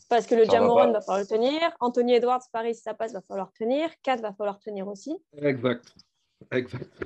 Parce 0.09 0.27
que 0.27 0.35
le 0.35 0.45
Jamoran 0.45 0.87
va, 0.87 0.93
va, 0.93 1.01
falloir 1.01 1.19
le 1.19 1.27
tenir. 1.27 1.61
Anthony 1.79 2.13
Edwards, 2.13 2.43
pareil, 2.51 2.75
si 2.75 2.81
ça 2.81 2.93
passe, 2.93 3.13
va 3.13 3.21
falloir 3.21 3.51
tenir. 3.53 3.89
Kat 4.03 4.17
va 4.17 4.33
falloir 4.33 4.59
tenir 4.59 4.87
aussi. 4.87 5.17
Exact. 5.41 5.93
Exact. 6.51 7.03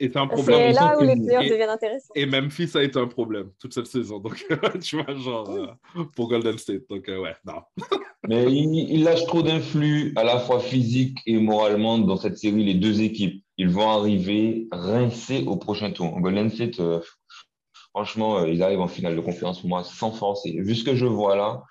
Et 0.00 0.08
c'est 0.08 0.18
un 0.18 0.26
problème. 0.26 0.72
C'est 0.72 0.80
là 0.80 0.96
où 0.98 1.02
les 1.02 1.16
players 1.16 1.48
deviennent 1.48 1.70
intéressants. 1.70 2.12
Et 2.14 2.26
Memphis 2.26 2.70
a 2.74 2.82
été 2.82 2.98
un 2.98 3.06
problème 3.06 3.50
toute 3.58 3.74
cette 3.74 3.86
saison. 3.86 4.18
Donc, 4.18 4.44
tu 4.82 4.96
vois, 4.96 5.14
genre, 5.14 5.48
oui. 5.50 5.66
euh, 5.96 6.04
pour 6.14 6.28
Golden 6.28 6.58
State. 6.58 6.82
Donc, 6.88 7.08
euh, 7.08 7.20
ouais, 7.20 7.34
non. 7.44 7.62
Mais 8.28 8.44
il, 8.52 8.90
il, 8.90 9.04
lâche 9.04 9.24
trop 9.26 9.42
d'influx, 9.42 10.12
à 10.16 10.24
la 10.24 10.38
fois 10.38 10.58
physique 10.58 11.18
et 11.26 11.38
moralement, 11.38 11.98
dans 11.98 12.16
cette 12.16 12.38
série, 12.38 12.64
les 12.64 12.74
deux 12.74 13.00
équipes. 13.00 13.42
Ils 13.56 13.68
vont 13.68 13.88
arriver 13.88 14.68
rincés 14.72 15.44
au 15.46 15.56
prochain 15.56 15.90
tour. 15.92 16.20
Golden 16.20 16.50
State, 16.50 16.80
euh, 16.80 17.00
franchement, 17.90 18.38
euh, 18.38 18.48
ils 18.48 18.62
arrivent 18.62 18.80
en 18.80 18.88
finale 18.88 19.16
de 19.16 19.20
conférence 19.20 19.60
pour 19.60 19.68
moi 19.68 19.84
sans 19.84 20.12
force. 20.12 20.44
Et 20.44 20.60
vu 20.60 20.74
ce 20.74 20.84
que 20.84 20.94
je 20.94 21.06
vois 21.06 21.36
là, 21.36 21.62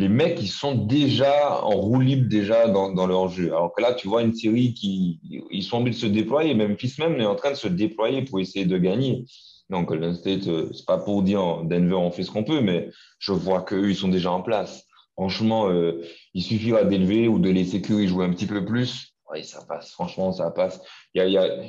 les 0.00 0.08
mecs, 0.08 0.40
ils 0.40 0.48
sont 0.48 0.74
déjà 0.74 1.62
en 1.62 1.76
roue 1.76 2.00
libre 2.00 2.26
déjà 2.28 2.68
dans, 2.68 2.90
dans, 2.90 3.06
leur 3.06 3.28
jeu. 3.28 3.48
Alors 3.48 3.74
que 3.74 3.82
là, 3.82 3.92
tu 3.92 4.08
vois 4.08 4.22
une 4.22 4.34
série 4.34 4.72
qui, 4.72 5.20
ils 5.50 5.62
sont 5.62 5.78
obligés 5.78 5.98
de 5.98 6.00
se 6.00 6.06
déployer. 6.06 6.54
Même 6.54 6.78
Fils 6.78 6.98
même 6.98 7.20
est 7.20 7.26
en 7.26 7.34
train 7.34 7.50
de 7.50 7.56
se 7.56 7.68
déployer 7.68 8.22
pour 8.22 8.40
essayer 8.40 8.64
de 8.64 8.78
gagner. 8.78 9.24
Donc, 9.68 9.88
Golden 9.88 10.14
State, 10.14 10.44
c'est 10.72 10.86
pas 10.86 10.96
pour 10.96 11.22
dire 11.22 11.64
Denver, 11.64 11.94
on 11.96 12.10
fait 12.10 12.22
ce 12.22 12.30
qu'on 12.30 12.44
peut, 12.44 12.62
mais 12.62 12.88
je 13.18 13.32
vois 13.32 13.60
qu'eux, 13.60 13.90
ils 13.90 13.94
sont 13.96 14.08
déjà 14.08 14.32
en 14.32 14.40
place. 14.40 14.86
Franchement, 15.12 15.68
euh, 15.68 16.02
il 16.32 16.42
suffira 16.42 16.84
d'élever 16.84 17.28
ou 17.28 17.38
de 17.38 17.50
laisser 17.50 17.82
Curry 17.82 18.08
jouer 18.08 18.24
un 18.24 18.30
petit 18.30 18.46
peu 18.46 18.64
plus. 18.64 19.14
Oui, 19.30 19.44
ça 19.44 19.62
passe. 19.68 19.90
Franchement, 19.92 20.32
ça 20.32 20.50
passe. 20.50 20.80
Il 21.14 21.28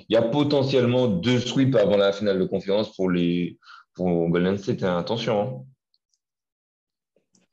y 0.10 0.16
a, 0.16 0.22
potentiellement 0.22 1.08
deux 1.08 1.40
sweeps 1.40 1.76
avant 1.76 1.98
la 1.98 2.14
finale 2.14 2.40
de 2.40 2.46
conférence 2.46 2.96
pour 2.96 3.12
les 3.12 3.60
pour 3.94 4.30
Golden 4.30 4.58
State. 4.58 4.84
Attention. 4.84 5.42
Hein. 5.42 5.71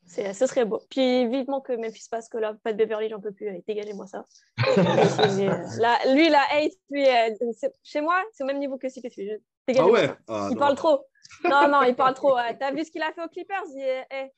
C'est, 0.09 0.33
ce 0.33 0.47
serait 0.47 0.64
beau. 0.64 0.81
Puis 0.90 1.29
vivement 1.29 1.61
que 1.61 1.73
Memphis 1.75 2.09
passe, 2.11 2.29
que 2.29 2.38
là, 2.38 2.55
pas 2.62 2.73
de 2.73 2.79
Beverly, 2.79 3.11
j'en 3.11 3.21
peux 3.21 3.33
plus. 3.33 3.49
Allez, 3.49 3.62
dégagez-moi 3.66 4.07
ça. 4.07 4.25
là, 4.57 5.99
lui, 6.14 6.29
la 6.31 6.42
hate, 6.51 6.73
lui, 6.90 7.07
euh, 7.07 7.35
chez 7.83 8.01
moi, 8.01 8.23
c'est 8.33 8.42
au 8.42 8.47
même 8.47 8.59
niveau 8.59 8.79
que 8.79 8.87
CP3. 8.87 9.38
Ah 9.79 9.87
ouais? 9.87 10.11
ah, 10.27 10.49
Il 10.51 10.55
non. 10.55 10.61
parle 10.61 10.77
trop. 10.77 11.05
Non, 11.44 11.68
non, 11.68 11.83
il 11.83 11.94
parle 11.94 12.14
trop. 12.14 12.37
T'as 12.59 12.73
vu 12.73 12.85
ce 12.85 12.90
qu'il 12.90 13.03
a 13.03 13.12
fait 13.12 13.23
aux 13.23 13.29
Clippers? 13.29 13.64
Il, 13.75 14.05
hey, 14.11 14.31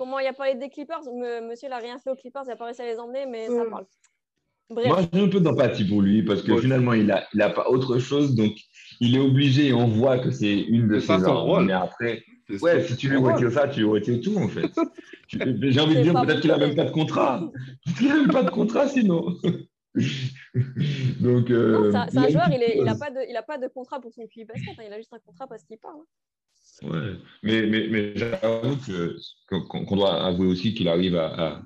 Comment 0.00 0.18
il 0.18 0.26
a 0.26 0.32
parlé 0.32 0.54
des 0.54 0.70
Clippers? 0.70 1.02
Monsieur, 1.42 1.66
il 1.66 1.70
n'a 1.70 1.76
rien 1.76 1.98
fait 1.98 2.08
aux 2.08 2.16
Clippers, 2.16 2.44
il 2.46 2.48
n'a 2.48 2.56
pas 2.56 2.64
réussi 2.64 2.80
à 2.80 2.86
les 2.86 2.98
emmener, 2.98 3.26
mais 3.26 3.48
ça 3.48 3.66
parle. 3.68 3.84
Bref. 4.70 4.86
Moi, 4.86 5.00
j'ai 5.12 5.20
un 5.20 5.28
peu 5.28 5.40
d'empathie 5.40 5.84
pour 5.84 6.00
lui 6.00 6.22
parce 6.22 6.42
que 6.42 6.52
ouais. 6.52 6.60
finalement, 6.60 6.92
il 6.92 7.06
n'a 7.06 7.24
il 7.34 7.42
a 7.42 7.50
pas 7.50 7.68
autre 7.68 7.98
chose. 7.98 8.34
Donc, 8.34 8.52
il 9.00 9.16
est 9.16 9.20
obligé 9.20 9.68
et 9.68 9.72
on 9.72 9.88
voit 9.88 10.18
que 10.18 10.30
c'est 10.30 10.60
une 10.60 10.86
de 10.86 11.00
ses 11.00 11.10
armes. 11.10 11.66
Mais 11.66 11.72
après, 11.72 12.22
ouais, 12.60 12.82
si 12.84 12.96
tu 12.96 13.08
lui 13.08 13.16
retires 13.16 13.50
ça, 13.50 13.68
tu 13.68 13.80
lui 13.80 13.88
retires 13.88 14.20
tout 14.20 14.36
en 14.36 14.48
fait. 14.48 14.70
j'ai 15.28 15.80
envie 15.80 15.96
de 15.96 16.02
dire 16.02 16.14
peut-être 16.22 16.40
qu'il 16.40 16.50
n'a 16.50 16.58
même 16.58 16.76
pas 16.76 16.84
de 16.84 16.90
contrat. 16.90 17.50
Il 18.00 18.08
n'a 18.08 18.14
même 18.14 18.30
pas 18.30 18.42
de 18.42 18.50
contrat 18.50 18.88
sinon. 18.88 19.36
Donc, 21.20 21.50
euh, 21.50 21.90
c'est 22.10 22.18
un 22.18 22.28
joueur, 22.28 22.48
il 22.48 22.84
n'a 22.84 22.94
pas, 22.94 23.10
de, 23.10 23.46
pas 23.46 23.58
de 23.58 23.66
contrat 23.66 24.00
pour 24.00 24.12
son 24.12 24.24
QI 24.28 24.44
basket, 24.44 24.78
hein, 24.78 24.84
il 24.86 24.92
a 24.92 24.98
juste 24.98 25.12
un 25.12 25.18
contrat 25.18 25.48
parce 25.48 25.64
qu'il 25.64 25.78
parle. 25.78 26.02
Ouais, 26.82 27.16
mais, 27.42 27.66
mais, 27.66 27.88
mais 27.88 28.12
j'avoue 28.16 28.76
qu'on 29.48 29.84
qu 29.84 29.94
doit 29.96 30.24
avouer 30.24 30.46
aussi 30.46 30.74
qu'il 30.74 30.88
arrive 30.88 31.16
à, 31.16 31.26
à, 31.26 31.62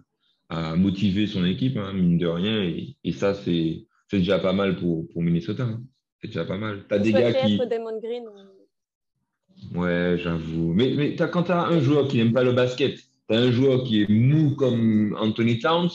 à, 0.49 0.77
motiver 0.77 1.27
son 1.27 1.45
équipe, 1.45 1.77
hein, 1.77 1.93
mine 1.93 2.19
de 2.19 2.27
rien, 2.27 2.63
et, 2.63 2.97
et 3.05 3.13
ça, 3.13 3.35
c'est 3.35 3.87
déjà 4.13 4.39
pas 4.39 4.53
mal 4.53 4.77
pour, 4.77 5.09
pour 5.09 5.23
Minnesota. 5.23 5.65
Hein. 5.65 5.83
C'est 6.21 6.29
déjà 6.29 6.45
pas 6.45 6.59
mal. 6.59 6.85
T'as 6.89 6.99
des 6.99 7.13
gars 7.13 7.33
qui. 7.33 7.59
Green, 7.59 8.25
ou... 8.27 9.79
Ouais, 9.79 10.17
j'avoue. 10.19 10.73
Mais, 10.73 10.93
mais 10.97 11.21
as, 11.21 11.29
quand 11.29 11.45
tu 11.45 11.53
as 11.53 11.67
un 11.67 11.81
joueur 11.81 12.09
qui 12.09 12.17
n'aime 12.17 12.33
pas 12.33 12.45
le 12.45 12.53
basket, 12.53 12.97
tu 12.97 13.35
as 13.35 13.39
un 13.39 13.51
joueur 13.51 13.85
qui 13.85 14.03
est 14.03 14.09
mou 14.09 14.55
comme 14.55 15.17
Anthony 15.19 15.59
Towns, 15.59 15.91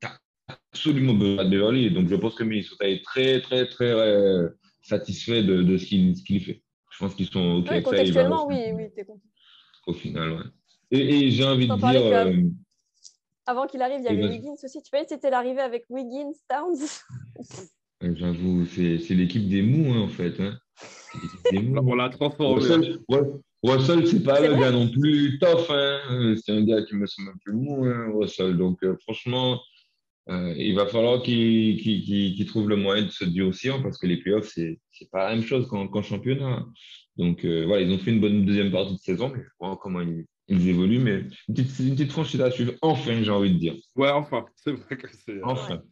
tu 0.00 0.06
as 0.06 0.18
absolument 0.72 1.14
besoin 1.14 1.44
de 1.44 1.50
Beverly. 1.50 1.90
Donc 1.90 2.08
je 2.08 2.14
pense 2.16 2.34
que 2.34 2.44
Minnesota 2.44 2.88
est 2.88 3.02
très, 3.04 3.40
très, 3.40 3.66
très 3.66 3.90
euh, 3.90 4.48
satisfait 4.82 5.42
de, 5.42 5.62
de 5.62 5.76
ce 5.76 5.86
qu'il 5.86 6.14
qu 6.22 6.40
fait. 6.40 6.62
Je 6.90 6.98
pense 6.98 7.14
qu'ils 7.14 7.28
sont 7.28 7.58
OK 7.58 7.66
ouais, 7.66 7.72
avec 7.72 7.84
contextuellement, 7.84 8.48
ça. 8.48 8.54
oui, 8.54 8.72
oui, 8.74 8.84
t'es 8.94 9.04
content. 9.04 9.20
Au 9.86 9.94
final, 9.94 10.32
ouais. 10.32 10.44
Et, 10.90 11.26
et 11.26 11.30
j'ai 11.30 11.44
envie 11.44 11.68
de 11.68 11.74
dire. 11.74 11.92
Que... 11.92 12.28
Euh... 12.28 12.42
Avant 13.50 13.66
qu'il 13.66 13.82
arrive, 13.82 13.98
il 14.00 14.04
y 14.04 14.08
avait 14.08 14.18
Et 14.18 14.20
vas-y. 14.28 14.36
Wiggins 14.38 14.54
aussi. 14.62 14.80
Tu 14.80 14.90
vois, 14.92 15.04
c'était 15.08 15.28
l'arrivée 15.30 15.60
avec 15.60 15.84
Wiggins, 15.88 16.30
Towns. 16.48 16.78
J'avoue, 18.00 18.64
c'est 18.66 18.98
c'est 18.98 19.14
l'équipe 19.14 19.48
des 19.48 19.62
mous, 19.62 19.92
hein, 19.92 20.00
en 20.02 20.08
fait. 20.08 20.38
hein. 20.40 20.56
C'est 20.76 21.18
l'équipe 21.20 21.40
des 21.50 21.58
mous. 21.62 21.80
On 21.90 21.94
l'a 21.96 22.08
transformé. 22.10 22.54
Russell, 22.62 22.98
Ru- 23.08 23.40
Russell, 23.64 24.06
c'est 24.06 24.22
pas 24.22 24.40
le 24.40 24.54
gars 24.54 24.70
non 24.70 24.88
plus 24.88 25.38
tough. 25.40 25.66
Hein. 25.70 26.34
C'est 26.42 26.52
un 26.52 26.62
gars 26.62 26.82
qui 26.82 26.94
me 26.94 27.06
semble 27.06 27.30
un 27.30 27.38
peu 27.44 27.52
mou, 27.52 27.84
hein, 27.86 28.12
Russell. 28.14 28.56
Donc, 28.56 28.78
euh, 28.84 28.96
franchement, 29.02 29.60
euh, 30.28 30.54
il 30.56 30.76
va 30.76 30.86
falloir 30.86 31.20
qu'il 31.22 32.46
trouve 32.46 32.68
le 32.68 32.76
moyen 32.76 33.04
de 33.06 33.10
se 33.10 33.24
durcir 33.24 33.82
parce 33.82 33.98
que 33.98 34.06
les 34.06 34.18
playoffs, 34.18 34.48
c'est 34.54 34.78
pas 35.10 35.28
la 35.28 35.34
même 35.34 35.44
chose 35.44 35.66
qu'en 35.66 35.88
qu'en 35.88 36.02
championnat. 36.02 36.64
Donc, 37.16 37.44
euh, 37.44 37.64
voilà, 37.66 37.82
ils 37.82 37.92
ont 37.92 37.98
fait 37.98 38.12
une 38.12 38.20
bonne 38.20 38.46
deuxième 38.46 38.70
partie 38.70 38.94
de 38.94 38.98
saison, 39.00 39.28
mais 39.34 39.42
je 39.42 39.48
vois 39.58 39.76
comment 39.82 40.00
ils, 40.00 40.24
ils 40.50 40.68
évoluent. 40.68 40.98
Mais 40.98 41.24
une 41.48 41.54
petite, 41.54 41.78
une 41.78 41.94
petite 41.94 42.12
franchise 42.12 42.40
à 42.40 42.50
suivre, 42.50 42.74
enfin, 42.82 43.22
j'ai 43.22 43.30
envie 43.30 43.52
de 43.54 43.58
dire. 43.58 43.74
Ouais, 43.96 44.10
enfin, 44.10 44.44
c'est 44.56 44.72
vrai 44.72 44.96
que 44.96 45.08
c'est. 45.12 45.40
Enfin. 45.42 45.82